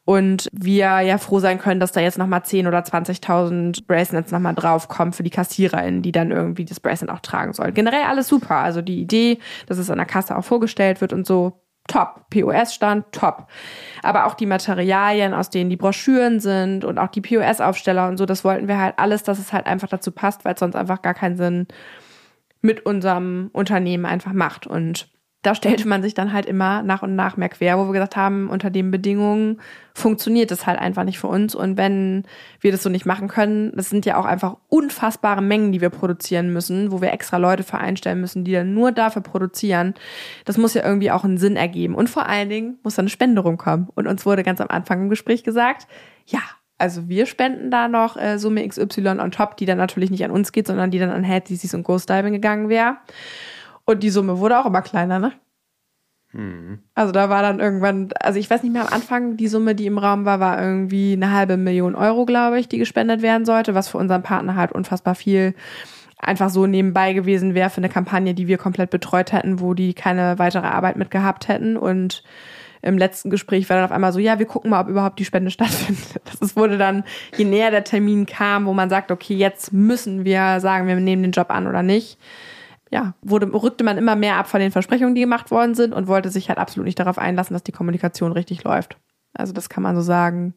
und 0.07 0.49
wir 0.53 1.01
ja 1.01 1.19
froh 1.19 1.41
sein 1.41 1.59
können, 1.59 1.81
dass 1.81 1.91
da 1.91 2.01
jetzt 2.01 2.17
nochmal 2.17 2.45
10 2.45 2.69
oder 2.69 2.79
20.000 2.79 3.87
Bracelets 3.89 4.31
nochmal 4.31 4.55
draufkommen 4.55 5.13
für 5.13 5.25
die 5.25 5.31
KassiererInnen, 5.31 6.01
die 6.01 6.13
dann 6.13 6.31
irgendwie 6.31 6.65
das 6.65 6.79
Bracelet 6.79 7.13
auch 7.13 7.21
tragen 7.21 7.53
sollen. 7.53 7.75
Generell 7.75 8.05
alles 8.05 8.29
super. 8.29 8.55
Also 8.55 8.83
die 8.83 9.01
Idee, 9.01 9.41
dass 9.67 9.79
es 9.79 9.91
an 9.91 9.99
der 9.99 10.07
Kasse 10.07 10.39
auch 10.39 10.45
vorgestellt 10.45 11.01
wird 11.01 11.13
und 11.13 11.27
so, 11.27 11.61
top. 11.89 12.31
POS-Stand, 12.31 13.07
top. 13.11 13.49
Aber 14.05 14.27
auch 14.27 14.35
die 14.35 14.47
Materialien, 14.47 15.35
aus 15.35 15.51
denen 15.51 15.71
die 15.71 15.77
Broschüren 15.77 16.39
sind 16.39 16.85
und 16.85 16.99
auch 16.99 17.09
die 17.09 17.21
POS-Aufsteller 17.21 18.07
und 18.07 18.17
so, 18.17 18.27
das 18.27 18.45
wollten 18.45 18.69
wir 18.69 18.79
halt 18.79 18.95
alles, 18.99 19.25
dass 19.25 19.41
es 19.41 19.53
halt 19.53 19.67
einfach 19.67 19.89
dazu 19.89 20.13
passt, 20.13 20.45
weil 20.45 20.55
es 20.55 20.61
sonst 20.61 20.77
einfach 20.77 21.03
gar 21.03 21.15
keinen 21.15 21.37
Sinn 21.37 21.67
mit 22.61 22.87
unserem 22.87 23.51
Unternehmen 23.53 24.07
einfach 24.07 24.33
macht. 24.33 24.69
Und 24.69 25.09
da 25.47 25.55
stellte 25.55 25.87
man 25.87 26.03
sich 26.03 26.13
dann 26.13 26.33
halt 26.33 26.45
immer 26.45 26.83
nach 26.83 27.03
und 27.03 27.15
nach 27.15 27.37
mehr 27.37 27.49
quer, 27.49 27.79
wo 27.79 27.87
wir 27.87 27.93
gesagt 27.93 28.17
haben, 28.17 28.51
unter 28.51 28.69
den 28.69 28.91
Bedingungen 28.91 29.61
funktioniert 29.95 30.51
das 30.51 30.67
halt 30.67 30.81
einfach 30.81 31.05
nicht 31.05 31.21
für 31.21 31.29
uns. 31.29 31.55
Und 31.55 31.77
wenn 31.77 32.25
wir 32.61 32.73
das 32.73 32.83
so 32.83 32.91
nicht 32.91 33.07
machen 33.07 33.29
können, 33.29 33.73
das 33.77 33.89
sind 33.89 34.05
ja 34.07 34.17
auch 34.17 34.25
einfach 34.25 34.57
unfassbare 34.69 35.43
Mengen, 35.43 35.71
die 35.71 35.81
wir 35.81 35.91
produzieren 35.91 36.53
müssen, 36.53 36.91
wo 36.91 37.01
wir 37.01 37.13
extra 37.13 37.37
Leute 37.37 37.63
für 37.63 37.79
einstellen 37.79 38.21
müssen, 38.21 38.43
die 38.43 38.51
dann 38.51 38.75
nur 38.75 38.91
dafür 38.91 39.23
produzieren. 39.23 39.95
Das 40.45 40.59
muss 40.59 40.75
ja 40.75 40.85
irgendwie 40.85 41.13
auch 41.13 41.23
einen 41.23 41.39
Sinn 41.39 41.55
ergeben. 41.55 41.95
Und 41.95 42.11
vor 42.11 42.27
allen 42.27 42.49
Dingen 42.49 42.79
muss 42.83 42.97
dann 42.97 43.05
eine 43.05 43.11
Spende 43.11 43.41
rumkommen. 43.41 43.89
Und 43.95 44.09
uns 44.09 44.27
wurde 44.27 44.43
ganz 44.43 44.61
am 44.61 44.69
Anfang 44.69 45.03
im 45.03 45.11
Gespräch 45.11 45.45
gesagt, 45.45 45.87
ja, 46.27 46.41
also 46.77 47.09
wir 47.09 47.25
spenden 47.27 47.71
da 47.71 47.87
noch 47.87 48.17
äh, 48.17 48.41
Summe 48.41 48.67
XY 48.67 49.21
on 49.21 49.31
top, 49.31 49.57
die 49.57 49.65
dann 49.65 49.79
natürlich 49.79 50.11
nicht 50.11 50.25
an 50.25 50.33
uns 50.33 50.51
geht, 50.51 50.67
sondern 50.67 50.91
die 50.91 50.99
dann 50.99 51.11
an 51.11 51.23
Head 51.23 51.49
und 51.73 51.85
Ghost 51.85 52.11
Diving 52.11 52.33
gegangen 52.33 52.69
wäre. 52.69 52.97
Und 53.87 54.03
die 54.03 54.11
Summe 54.11 54.39
wurde 54.39 54.59
auch 54.59 54.67
immer 54.67 54.83
kleiner, 54.83 55.19
ne? 55.19 55.33
Mhm. 56.33 56.81
Also 56.95 57.13
da 57.13 57.31
war 57.31 57.41
dann 57.41 57.61
irgendwann, 57.61 58.11
also 58.21 58.39
ich 58.39 58.51
weiß 58.51 58.63
nicht 58.63 58.73
mehr 58.73 58.83
am 58.83 58.93
Anfang, 58.93 59.37
die 59.37 59.49
Summe, 59.49 59.75
die 59.75 59.87
im 59.87 59.97
Raum 59.97 60.25
war, 60.25 60.41
war 60.41 60.61
irgendwie 60.61 61.13
eine 61.13 61.33
halbe 61.33 61.57
Million 61.57 61.95
Euro, 61.95 62.27
glaube 62.27 62.59
ich, 62.59 62.69
die 62.69 62.79
gespendet 62.79 63.23
werden 63.23 63.47
sollte, 63.47 63.75
was 63.75 63.89
für 63.89 63.99
unseren 63.99 64.23
Partner 64.23 64.57
halt 64.57 64.73
unfassbar 64.73 65.15
viel 65.15 65.55
einfach 66.19 66.51
so 66.51 66.67
nebenbei 66.67 67.13
gewesen 67.13 67.55
wäre 67.55 67.71
für 67.71 67.79
eine 67.79 67.89
Kampagne, 67.89 68.35
die 68.35 68.49
wir 68.49 68.59
komplett 68.59 68.91
betreut 68.91 69.33
hätten, 69.33 69.61
wo 69.61 69.75
die 69.75 69.95
keine 69.95 70.39
weitere 70.39 70.67
Arbeit 70.67 70.97
mit 70.97 71.11
gehabt 71.11 71.47
hätten. 71.47 71.77
Und 71.77 72.25
im 72.83 72.99
letzten 72.99 73.31
Gespräch 73.31 73.69
war 73.69 73.77
dann 73.77 73.85
auf 73.85 73.93
einmal 73.93 74.13
so, 74.13 74.19
ja, 74.19 74.39
wir 74.39 74.47
gucken 74.47 74.71
mal, 74.71 74.81
ob 74.81 74.89
überhaupt 74.89 75.19
die 75.19 75.25
Spende 75.25 75.51
stattfindet. 75.53 76.23
Das 76.41 76.57
wurde 76.57 76.79
dann, 76.79 77.05
je 77.37 77.45
näher 77.45 77.71
der 77.71 77.85
Termin 77.85 78.27
kam, 78.27 78.67
wo 78.67 78.73
man 78.73 78.91
sagt, 78.91 79.11
okay, 79.11 79.35
jetzt 79.35 79.73
müssen 79.73 80.25
wir 80.25 80.61
sagen, 80.61 80.89
wir 80.89 80.97
nehmen 80.97 81.23
den 81.23 81.33
Job 81.33 81.51
an 81.51 81.67
oder 81.67 81.83
nicht 81.83 82.19
ja, 82.91 83.15
wurde, 83.23 83.53
rückte 83.53 83.85
man 83.85 83.99
immer 83.99 84.17
mehr 84.17 84.37
ab 84.37 84.49
von 84.49 84.61
den 84.61 84.71
Versprechungen, 84.71 85.15
die 85.15 85.23
gemacht 85.23 85.51
worden 85.51 85.75
sind 85.75 85.93
und 85.93 86.07
wollte 86.07 86.31
sich 86.31 86.49
halt 86.49 86.59
absolut 86.59 86.87
nicht 86.87 86.99
darauf 86.99 87.19
einlassen, 87.19 87.55
dass 87.55 87.65
die 87.65 87.73
Kommunikation 87.73 88.33
richtig 88.33 88.65
läuft. 88.65 88.97
Also 89.35 89.53
das 89.53 89.69
kann 89.69 89.83
man 89.83 89.97
so 89.97 90.03
sagen, 90.03 90.55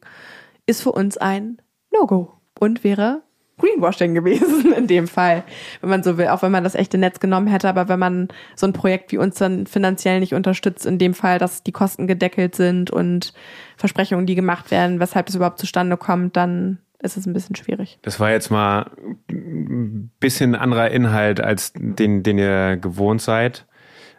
ist 0.66 0.82
für 0.82 0.92
uns 0.92 1.16
ein 1.16 1.60
No-Go 1.92 2.32
und 2.58 2.84
wäre 2.84 3.22
Greenwashing 3.58 4.14
gewesen 4.14 4.72
in 4.76 4.86
dem 4.86 5.06
Fall, 5.06 5.44
wenn 5.80 5.90
man 5.90 6.02
so 6.02 6.18
will, 6.18 6.28
auch 6.28 6.42
wenn 6.42 6.52
man 6.52 6.64
das 6.64 6.74
echte 6.74 6.98
Netz 6.98 7.20
genommen 7.20 7.46
hätte, 7.46 7.68
aber 7.68 7.88
wenn 7.88 7.98
man 7.98 8.28
so 8.56 8.66
ein 8.66 8.72
Projekt 8.72 9.12
wie 9.12 9.18
uns 9.18 9.36
dann 9.36 9.66
finanziell 9.66 10.20
nicht 10.20 10.34
unterstützt, 10.34 10.86
in 10.86 10.98
dem 10.98 11.14
Fall, 11.14 11.38
dass 11.38 11.62
die 11.62 11.72
Kosten 11.72 12.06
gedeckelt 12.06 12.54
sind 12.54 12.90
und 12.90 13.32
Versprechungen, 13.76 14.26
die 14.26 14.34
gemacht 14.34 14.70
werden, 14.70 15.00
weshalb 15.00 15.28
es 15.28 15.34
überhaupt 15.34 15.58
zustande 15.58 15.96
kommt, 15.96 16.36
dann 16.36 16.78
ist 17.00 17.16
es 17.16 17.26
ein 17.26 17.32
bisschen 17.32 17.56
schwierig. 17.56 17.98
Das 18.02 18.20
war 18.20 18.30
jetzt 18.30 18.50
mal 18.50 18.90
ein 19.30 20.10
bisschen 20.20 20.54
anderer 20.54 20.90
Inhalt 20.90 21.40
als 21.40 21.72
den, 21.74 22.22
den 22.22 22.38
ihr 22.38 22.76
gewohnt 22.76 23.22
seid. 23.22 23.66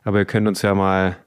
Aber 0.03 0.19
ihr 0.19 0.25
könnt 0.25 0.47
uns 0.47 0.61
ja 0.61 0.73
mal 0.73 1.17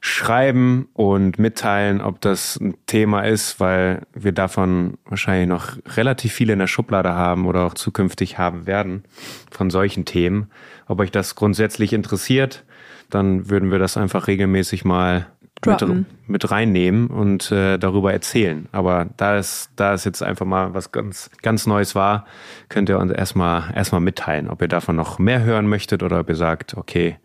schreiben 0.00 0.88
und 0.92 1.38
mitteilen, 1.40 2.00
ob 2.00 2.20
das 2.20 2.60
ein 2.60 2.76
Thema 2.86 3.22
ist, 3.22 3.58
weil 3.58 4.02
wir 4.12 4.30
davon 4.30 4.98
wahrscheinlich 5.04 5.48
noch 5.48 5.76
relativ 5.96 6.32
viele 6.32 6.52
in 6.52 6.60
der 6.60 6.68
Schublade 6.68 7.12
haben 7.12 7.46
oder 7.46 7.64
auch 7.64 7.74
zukünftig 7.74 8.38
haben 8.38 8.66
werden 8.66 9.02
von 9.50 9.70
solchen 9.70 10.04
Themen. 10.04 10.50
Ob 10.86 11.00
euch 11.00 11.10
das 11.10 11.34
grundsätzlich 11.34 11.92
interessiert, 11.92 12.64
dann 13.10 13.50
würden 13.50 13.72
wir 13.72 13.80
das 13.80 13.96
einfach 13.96 14.28
regelmäßig 14.28 14.84
mal 14.84 15.26
mit, 15.64 16.04
mit, 16.28 16.50
reinnehmen 16.50 17.08
und 17.08 17.50
äh, 17.50 17.78
darüber 17.78 18.12
erzählen. 18.12 18.68
Aber 18.72 19.06
da 19.16 19.36
es, 19.36 19.70
da 19.76 19.94
es 19.94 20.04
jetzt 20.04 20.22
einfach 20.22 20.46
mal 20.46 20.74
was 20.74 20.92
ganz, 20.92 21.30
ganz 21.42 21.66
Neues 21.66 21.94
war, 21.94 22.26
könnt 22.68 22.88
ihr 22.88 22.98
uns 22.98 23.12
erstmal, 23.12 23.72
erstmal 23.74 24.00
mitteilen, 24.00 24.48
ob 24.48 24.62
ihr 24.62 24.68
davon 24.68 24.96
noch 24.96 25.18
mehr 25.18 25.42
hören 25.42 25.66
möchtet 25.66 26.02
oder 26.02 26.20
ob 26.20 26.28
ihr 26.28 26.36
sagt, 26.36 26.76
okay, 26.76 27.16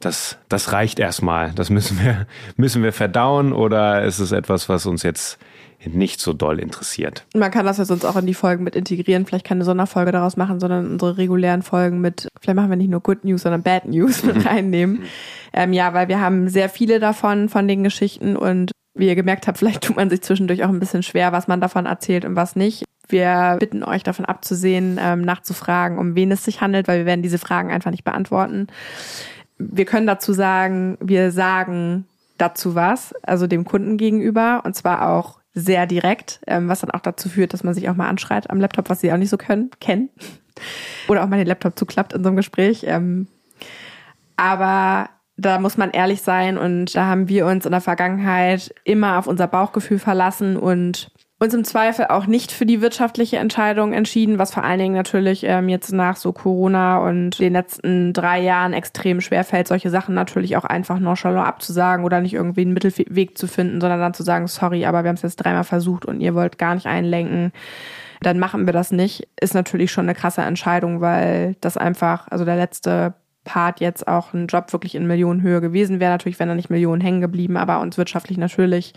das, 0.00 0.38
das 0.48 0.72
reicht 0.72 0.98
erstmal. 0.98 1.52
Das 1.52 1.70
müssen 1.70 1.98
wir, 2.02 2.26
müssen 2.56 2.82
wir 2.82 2.92
verdauen 2.92 3.52
oder 3.52 4.04
ist 4.04 4.18
es 4.18 4.32
etwas, 4.32 4.68
was 4.68 4.86
uns 4.86 5.02
jetzt 5.02 5.38
nicht 5.86 6.20
so 6.20 6.32
doll 6.32 6.60
interessiert. 6.60 7.24
Man 7.34 7.50
kann 7.50 7.66
das 7.66 7.78
ja 7.78 7.84
sonst 7.84 8.04
auch 8.04 8.16
in 8.16 8.26
die 8.26 8.34
Folgen 8.34 8.64
mit 8.64 8.76
integrieren, 8.76 9.26
vielleicht 9.26 9.46
keine 9.46 9.64
Sonderfolge 9.64 10.12
daraus 10.12 10.36
machen, 10.36 10.60
sondern 10.60 10.90
unsere 10.90 11.16
regulären 11.18 11.62
Folgen 11.62 12.00
mit, 12.00 12.28
vielleicht 12.40 12.56
machen 12.56 12.70
wir 12.70 12.76
nicht 12.76 12.90
nur 12.90 13.00
Good 13.00 13.24
News, 13.24 13.42
sondern 13.42 13.62
Bad 13.62 13.86
News 13.86 14.22
mit 14.22 14.44
reinnehmen. 14.46 15.02
Ähm, 15.52 15.72
ja, 15.72 15.94
weil 15.94 16.08
wir 16.08 16.20
haben 16.20 16.48
sehr 16.48 16.68
viele 16.68 17.00
davon, 17.00 17.48
von 17.48 17.68
den 17.68 17.84
Geschichten 17.84 18.36
und 18.36 18.72
wie 18.94 19.08
ihr 19.08 19.14
gemerkt 19.14 19.46
habt, 19.46 19.58
vielleicht 19.58 19.84
tut 19.84 19.96
man 19.96 20.10
sich 20.10 20.22
zwischendurch 20.22 20.64
auch 20.64 20.68
ein 20.68 20.80
bisschen 20.80 21.02
schwer, 21.02 21.32
was 21.32 21.48
man 21.48 21.60
davon 21.60 21.86
erzählt 21.86 22.24
und 22.24 22.34
was 22.34 22.56
nicht. 22.56 22.84
Wir 23.08 23.56
bitten 23.60 23.84
euch 23.84 24.02
davon 24.02 24.24
abzusehen, 24.24 24.98
ähm, 25.00 25.20
nachzufragen, 25.20 25.98
um 25.98 26.14
wen 26.16 26.32
es 26.32 26.44
sich 26.44 26.60
handelt, 26.60 26.88
weil 26.88 27.00
wir 27.00 27.06
werden 27.06 27.22
diese 27.22 27.38
Fragen 27.38 27.70
einfach 27.70 27.90
nicht 27.90 28.04
beantworten. 28.04 28.66
Wir 29.58 29.84
können 29.84 30.06
dazu 30.06 30.32
sagen, 30.32 30.98
wir 31.00 31.30
sagen 31.30 32.06
dazu 32.38 32.74
was, 32.74 33.14
also 33.22 33.46
dem 33.46 33.64
Kunden 33.64 33.96
gegenüber, 33.96 34.62
und 34.64 34.74
zwar 34.74 35.08
auch 35.08 35.35
sehr 35.56 35.86
direkt, 35.86 36.40
ähm, 36.46 36.68
was 36.68 36.80
dann 36.80 36.90
auch 36.90 37.00
dazu 37.00 37.30
führt, 37.30 37.54
dass 37.54 37.64
man 37.64 37.72
sich 37.72 37.88
auch 37.88 37.96
mal 37.96 38.08
anschreit 38.08 38.50
am 38.50 38.60
Laptop, 38.60 38.90
was 38.90 39.00
sie 39.00 39.10
auch 39.10 39.16
nicht 39.16 39.30
so 39.30 39.38
können, 39.38 39.70
kennen. 39.80 40.10
Oder 41.08 41.24
auch 41.24 41.28
mal 41.28 41.38
den 41.38 41.46
Laptop 41.46 41.78
zuklappt 41.78 42.12
in 42.12 42.22
so 42.22 42.28
einem 42.28 42.36
Gespräch. 42.36 42.84
Ähm, 42.86 43.26
aber 44.36 45.08
da 45.38 45.58
muss 45.58 45.78
man 45.78 45.90
ehrlich 45.90 46.20
sein 46.20 46.58
und 46.58 46.94
da 46.94 47.06
haben 47.06 47.28
wir 47.28 47.46
uns 47.46 47.64
in 47.64 47.72
der 47.72 47.80
Vergangenheit 47.80 48.74
immer 48.84 49.18
auf 49.18 49.26
unser 49.26 49.46
Bauchgefühl 49.46 49.98
verlassen 49.98 50.56
und 50.58 51.10
uns 51.38 51.52
im 51.52 51.64
Zweifel 51.64 52.06
auch 52.06 52.26
nicht 52.26 52.50
für 52.50 52.64
die 52.64 52.80
wirtschaftliche 52.80 53.36
Entscheidung 53.36 53.92
entschieden, 53.92 54.38
was 54.38 54.54
vor 54.54 54.64
allen 54.64 54.78
Dingen 54.78 54.94
natürlich 54.94 55.44
ähm, 55.44 55.68
jetzt 55.68 55.92
nach 55.92 56.16
so 56.16 56.32
Corona 56.32 56.98
und 56.98 57.38
den 57.38 57.52
letzten 57.52 58.14
drei 58.14 58.40
Jahren 58.40 58.72
extrem 58.72 59.20
schwer 59.20 59.44
fällt, 59.44 59.68
solche 59.68 59.90
Sachen 59.90 60.14
natürlich 60.14 60.56
auch 60.56 60.64
einfach 60.64 60.98
nonchalant 60.98 61.46
abzusagen 61.46 62.04
oder 62.06 62.20
nicht 62.22 62.34
irgendwie 62.34 62.62
einen 62.62 62.72
Mittelweg 62.72 63.36
zu 63.36 63.46
finden, 63.48 63.80
sondern 63.80 64.00
dann 64.00 64.14
zu 64.14 64.22
sagen, 64.22 64.46
sorry, 64.46 64.86
aber 64.86 65.04
wir 65.04 65.08
haben 65.08 65.16
es 65.16 65.22
jetzt 65.22 65.36
dreimal 65.36 65.64
versucht 65.64 66.06
und 66.06 66.20
ihr 66.20 66.34
wollt 66.34 66.58
gar 66.58 66.74
nicht 66.74 66.86
einlenken 66.86 67.52
dann 68.22 68.38
machen 68.38 68.66
wir 68.66 68.72
das 68.72 68.92
nicht, 68.92 69.28
ist 69.40 69.54
natürlich 69.54 69.92
schon 69.92 70.06
eine 70.06 70.14
krasse 70.14 70.42
Entscheidung, 70.42 71.00
weil 71.00 71.54
das 71.60 71.76
einfach, 71.76 72.28
also 72.28 72.44
der 72.44 72.56
letzte 72.56 73.14
Part 73.46 73.80
jetzt 73.80 74.06
auch 74.06 74.34
ein 74.34 74.48
Job 74.48 74.72
wirklich 74.72 74.94
in 74.94 75.06
Millionenhöhe 75.06 75.62
gewesen 75.62 76.00
wäre. 76.00 76.10
Natürlich 76.10 76.38
wären 76.38 76.50
da 76.50 76.54
nicht 76.54 76.68
Millionen 76.68 77.00
hängen 77.00 77.22
geblieben, 77.22 77.56
aber 77.56 77.80
uns 77.80 77.96
wirtschaftlich 77.96 78.36
natürlich 78.36 78.92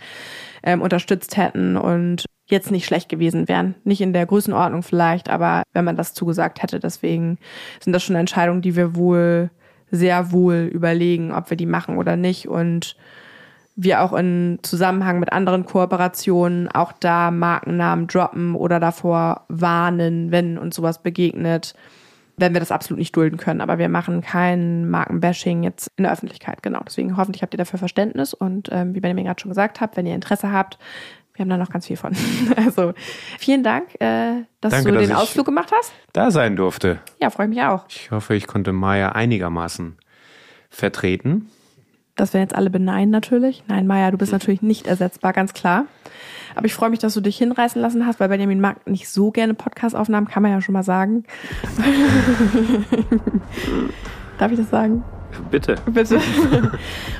ähm, 0.62 0.82
unterstützt 0.82 1.38
hätten 1.38 1.76
und 1.76 2.26
jetzt 2.46 2.70
nicht 2.70 2.84
schlecht 2.84 3.08
gewesen 3.08 3.48
wären. 3.48 3.76
Nicht 3.84 4.00
in 4.00 4.12
der 4.12 4.26
Größenordnung 4.26 4.82
vielleicht, 4.82 5.30
aber 5.30 5.62
wenn 5.72 5.84
man 5.84 5.96
das 5.96 6.12
zugesagt 6.12 6.62
hätte. 6.62 6.80
Deswegen 6.80 7.38
sind 7.80 7.92
das 7.92 8.02
schon 8.02 8.16
Entscheidungen, 8.16 8.60
die 8.60 8.76
wir 8.76 8.96
wohl 8.96 9.50
sehr 9.92 10.32
wohl 10.32 10.68
überlegen, 10.72 11.32
ob 11.32 11.48
wir 11.48 11.56
die 11.56 11.66
machen 11.66 11.96
oder 11.96 12.16
nicht. 12.16 12.48
Und 12.48 12.96
wir 13.76 14.02
auch 14.02 14.12
in 14.12 14.58
Zusammenhang 14.62 15.20
mit 15.20 15.32
anderen 15.32 15.64
Kooperationen 15.64 16.68
auch 16.68 16.92
da 16.92 17.30
Markennamen 17.30 18.08
droppen 18.08 18.54
oder 18.56 18.80
davor 18.80 19.44
warnen, 19.48 20.32
wenn 20.32 20.58
uns 20.58 20.76
sowas 20.76 21.02
begegnet 21.02 21.74
werden 22.40 22.54
wir 22.54 22.60
das 22.60 22.72
absolut 22.72 22.98
nicht 22.98 23.14
dulden 23.14 23.36
können. 23.36 23.60
Aber 23.60 23.78
wir 23.78 23.88
machen 23.88 24.20
kein 24.20 24.88
Markenbashing 24.90 25.62
jetzt 25.62 25.90
in 25.96 26.04
der 26.04 26.12
Öffentlichkeit. 26.12 26.62
Genau. 26.62 26.80
Deswegen 26.86 27.16
hoffentlich 27.16 27.42
habt 27.42 27.54
ihr 27.54 27.58
dafür 27.58 27.78
Verständnis. 27.78 28.34
Und 28.34 28.68
ähm, 28.72 28.94
wie 28.94 29.00
Benjamin 29.00 29.26
gerade 29.26 29.40
schon 29.40 29.50
gesagt 29.50 29.80
hat, 29.80 29.96
wenn 29.96 30.06
ihr 30.06 30.14
Interesse 30.14 30.52
habt, 30.52 30.78
wir 31.34 31.44
haben 31.44 31.50
da 31.50 31.56
noch 31.56 31.70
ganz 31.70 31.86
viel 31.86 31.96
von. 31.96 32.14
Also 32.56 32.92
vielen 33.38 33.62
Dank, 33.62 33.94
äh, 34.00 34.42
dass 34.60 34.72
Danke, 34.72 34.92
du 34.92 34.98
den 34.98 35.10
dass 35.10 35.18
Ausflug 35.18 35.46
gemacht 35.46 35.70
hast. 35.72 35.92
Da 36.12 36.30
sein 36.30 36.56
durfte. 36.56 36.98
Ja, 37.20 37.30
freue 37.30 37.46
ich 37.46 37.50
mich 37.50 37.62
auch. 37.62 37.84
Ich 37.88 38.10
hoffe, 38.10 38.34
ich 38.34 38.46
konnte 38.46 38.72
Maya 38.72 39.10
einigermaßen 39.12 39.96
vertreten. 40.68 41.48
Das 42.20 42.34
werden 42.34 42.42
jetzt 42.42 42.54
alle 42.54 42.68
beneiden 42.68 43.10
natürlich. 43.10 43.64
Nein, 43.66 43.86
Maya, 43.86 44.10
du 44.10 44.18
bist 44.18 44.30
natürlich 44.30 44.60
nicht 44.60 44.86
ersetzbar, 44.86 45.32
ganz 45.32 45.54
klar. 45.54 45.86
Aber 46.54 46.66
ich 46.66 46.74
freue 46.74 46.90
mich, 46.90 46.98
dass 46.98 47.14
du 47.14 47.22
dich 47.22 47.38
hinreißen 47.38 47.80
lassen 47.80 48.04
hast, 48.06 48.20
weil 48.20 48.28
Benjamin 48.28 48.60
mag 48.60 48.86
nicht 48.86 49.08
so 49.08 49.30
gerne 49.30 49.54
Podcast-Aufnahmen, 49.54 50.28
kann 50.28 50.42
man 50.42 50.52
ja 50.52 50.60
schon 50.60 50.74
mal 50.74 50.82
sagen. 50.82 51.24
Darf 54.38 54.52
ich 54.52 54.58
das 54.58 54.68
sagen? 54.68 55.02
Bitte. 55.50 55.76
Bitte. 55.86 56.20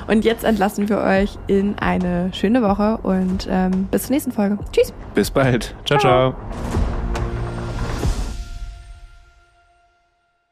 Und 0.07 0.23
jetzt 0.23 0.43
entlassen 0.43 0.87
wir 0.87 0.99
euch 0.99 1.39
in 1.47 1.79
eine 1.79 2.31
schöne 2.31 2.61
Woche 2.61 2.99
und 3.01 3.47
ähm, 3.49 3.87
bis 3.89 4.03
zur 4.03 4.11
nächsten 4.11 4.31
Folge. 4.31 4.59
Tschüss. 4.71 4.93
Bis 5.15 5.31
bald. 5.31 5.73
ciao. 5.85 5.97
ciao. 5.97 6.33
ciao. 6.33 6.90